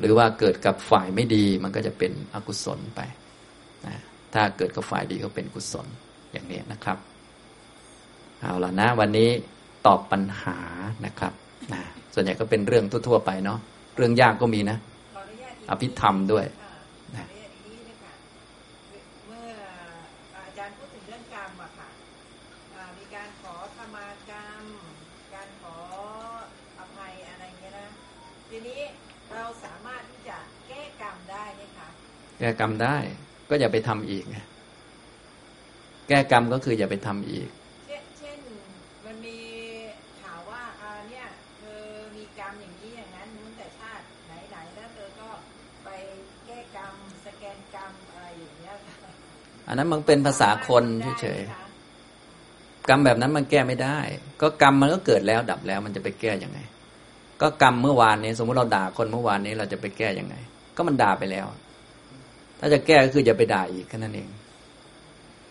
[0.00, 3.00] หรือว่าเกิดกับฝ่ายไม่ดีมันก็จะเป็นอกุศลไป
[3.86, 3.96] นะ
[4.34, 5.86] ถ้าเกิดกับฝ่ายดีก็เป็นกุศล
[6.32, 6.98] อย่างนี้นะครับ
[8.40, 9.30] เอาละนะวันนี้
[9.86, 10.58] ตอบปัญหา
[11.06, 11.32] นะครับ
[11.72, 11.82] นะ
[12.14, 13.58] ส่วนใหญ่ก็เป็นเรื่องทั่วๆไปเนาะ
[13.96, 14.76] เรื่องยากก็มีนะ
[15.70, 16.72] อภิธรรมด้วย ค่ะ
[17.04, 18.14] ขออนุญาตอีกนิดนึงค่ะ
[19.26, 19.50] เมื่อ
[20.46, 21.88] อาจารย์พูดถึงเรื่องกรรมอะค่ะ
[22.74, 24.64] อ่ามีการขอขมากรรม
[25.34, 25.76] การขอ
[26.78, 27.88] อภัยอะไรเงี้ยนะ
[28.50, 28.80] ทีนี้
[29.34, 30.36] เราสามารถที่จะ
[30.68, 31.88] แก้กรรมได้ไหมคะ
[32.38, 32.96] แก้กรรมได้
[33.48, 34.36] ก็อย่าไปทำอีกไง
[36.08, 37.48] แก้กรรมก็คืออย่าไปทำอีก
[37.86, 38.38] เช่นเช่น
[39.04, 39.38] มันมี
[40.22, 41.24] ข่าวว่าอ่าเนี่ย
[41.58, 41.80] เธอ
[42.16, 45.28] มีกรรมอย่างนี้อย่างนั้นนู้นแต่ชาติไหนๆแล้วเธอก็
[45.84, 45.88] ไป
[46.46, 46.94] แก้กรรม
[47.26, 49.10] สแกนกรรมอะไรอย่างเงี้ยค่ะ
[49.68, 50.84] อันนั้นมันเป็นภาษาคน
[51.20, 53.98] เฉยๆกรรมแบบนั้นมันแก้ไม่ได้
[54.40, 56.58] ก็กรรมมันก็เกิดแล้วดับแล้วมันจะไปแก้ยังไง
[57.40, 60.34] ก็กรรมเมื่อวานนี้ สมมติเราด่าคนเมื่อวานนี้เราจะไปแก้ยังไง
[60.76, 61.46] ก็มันด่าไปแล้ว
[62.64, 64.28] ถ้าจะแก้ก็คืออย่าไปด่าอีกแค่นั้นเอง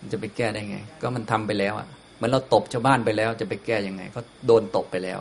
[0.00, 5.18] มันจะไปแก้ได้ไง ก็มันทำไปแล้วอะเหมือนเราตบชาวบ้านไปแล้ว จะไปแก้ยังไง ก็โดนตบไปแล้ว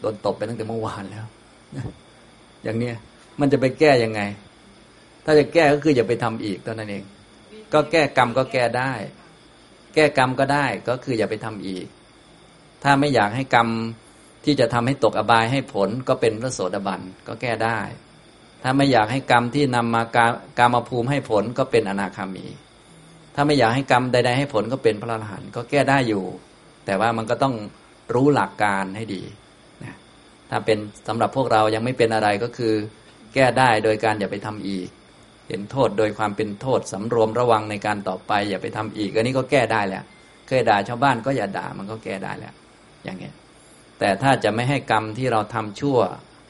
[0.00, 1.24] โดนตบไปตั้งแต่เมื่อวานแล้ว
[2.64, 2.96] อย่างเนี้ย
[3.40, 4.20] มันจะไปแก้ยังไง
[5.24, 7.04] ถ้าจะแก้ก็คืออย่าไปทำอีกเท่านั้นเอง
[7.72, 8.92] ก็แก้กรรมก็แก้ได้
[9.94, 11.86] แก้กรรมก็ได้ก็คืออย่าไปทำอีก
[12.82, 13.68] ถ้าไม่อยากให้กรรม
[14.44, 17.78] ที่จะทำให้ตกอบายให้ผลก็เป็นพระโสดาบันก็แก้ได้
[18.66, 20.26] ถ้าไม่อยากให้กรรมที่นำมากา
[20.58, 22.46] กามาภูมิให้ผลก็เป็นอนาคามี
[23.34, 26.24] ถ้าไม่อยากให้กรรมใด ๆ ให้ผลก็เป็นพระอรหันต์ก็แก้ได้อยู่
[26.86, 27.54] แต่ว่ามันก็ต้อง
[28.14, 29.22] รู้หลักการให้ดี
[29.84, 29.94] นะ
[30.50, 30.78] ถ้าเป็น
[31.08, 32.74] สำหรับพวกเรายังไม่เป็นอะไรก็คือ
[33.34, 34.88] แก้ได้โดยการอย่าไปทำอีก
[35.48, 40.04] เห็นโทษโดยความเป็นโทษสำรวมระวังในการต่อไป อย่าไปทำอีกอันนี้ก็แก้ได้แล้ว
[40.46, 42.54] เคยด่าชาวบ้านก็อย่าด่ามันก็แก้ได้แล้ว
[43.04, 43.34] อย่างเงี้ย
[43.98, 45.98] แต่ถ้าจะไม่ให้กรรมที่เราทำชั่ว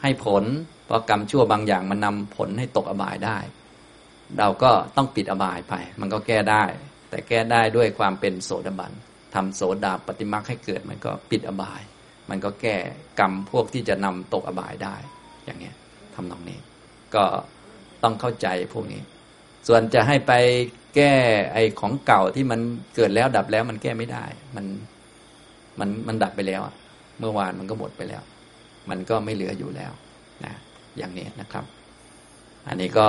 [0.02, 0.44] ให้ผล
[0.84, 3.38] เพราะกรรมชั่วบางอย่างมันนำผลให้ตกอบายได้
[4.38, 6.64] เราก็ต้องปิดอบายไป มันก็แก้ได้
[7.10, 8.92] แต่แก้ได้ด้วยความเป็นโสดาบัน
[9.34, 11.82] ทำโสดาปฏิมาให้เกิดมันก็ปิดอบาย
[12.30, 12.76] มันก็แก้
[13.20, 14.96] กรรมพวกที่จะนำตกอบายได้
[15.44, 15.76] อย่างเงี้ย
[16.14, 16.58] ทำนองนี้
[17.14, 17.24] ก็
[18.02, 19.02] ต้องเข้าใจพวกนี้
[19.68, 20.32] ส่วนจะให้ไป
[20.96, 21.12] แก้
[21.52, 22.60] ไอ้ของเก่าที่มัน
[22.96, 24.24] เกิดแล้วดับแล้วมันแก้ไม่ได้
[24.56, 24.64] มัน
[25.78, 26.60] มันมันดับไปแล้ว
[27.18, 28.22] เมื่อวานมันก็หมดไปแล้ว
[28.90, 29.92] มันก็ไม่เหลืออยู่แล้ว
[30.98, 31.64] อย่างนี้นะครับ
[32.68, 33.06] อันนี้ก็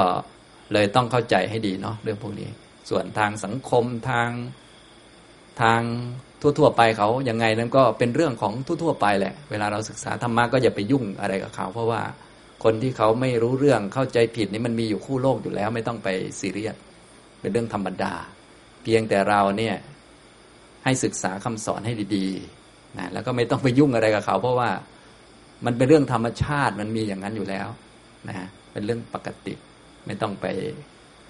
[0.73, 2.49] เลยต้องเข้าใจให้ดีเนาะเรื่องพวกนี้
[2.89, 4.29] ส่วนทางสังคมทาง
[5.61, 5.81] ทาง
[6.41, 8.53] ทั่วๆไปเขายังไงนั้นก็เป็นเรื่องของ
[8.83, 12.01] ทั่วๆไปแหละ เวลาเราศึกษาธรรมะก็อย่าไปยุ่งอะไรกับเขา เพราะว่า
[12.63, 16.07] คนที่เขาไม่รู้เรื่องเข้าใจผิดนี่มันมีอยู่คู่โลกอยู่แล้ว ไม่ต้องไป
[16.39, 16.75] ซีเรียส
[17.41, 18.13] เป็นเรื่องธรรมดา
[18.83, 19.75] เพียงแต่เราเนี่ย
[20.83, 24.69] ให้ศึกษาคำสอนให้ดีๆนะแล้วก็ไม่ต้องไปยุ่งอะไรกับเขา เพราะว่า
[25.65, 27.67] มันเป็นเรื่องธรรมชาติมันมีอย่างนั้นอยู่แล้ว
[28.27, 29.53] นะเป็นเรื่องปกติ
[30.05, 30.45] ไม่ต้องไป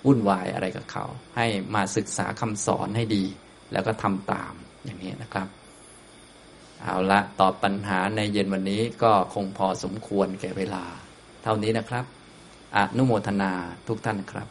[0.05, 1.05] วุ่นวายอะไรกับเขา
[1.37, 1.45] ให้
[1.75, 3.23] มาศึกษาคำสอนให้ดี
[3.71, 4.53] แล้วก็ทำตาม
[4.85, 5.47] อย่างนี้นะครับ
[6.83, 10.83] เอาละตอบปัญหาในเย็นวันนี้ก็คงพอสมควรแก่เวลา
[11.43, 12.05] เท่านี้นะครับ
[12.75, 13.51] อนุโมทนา
[13.87, 14.47] ทุกท่านครับ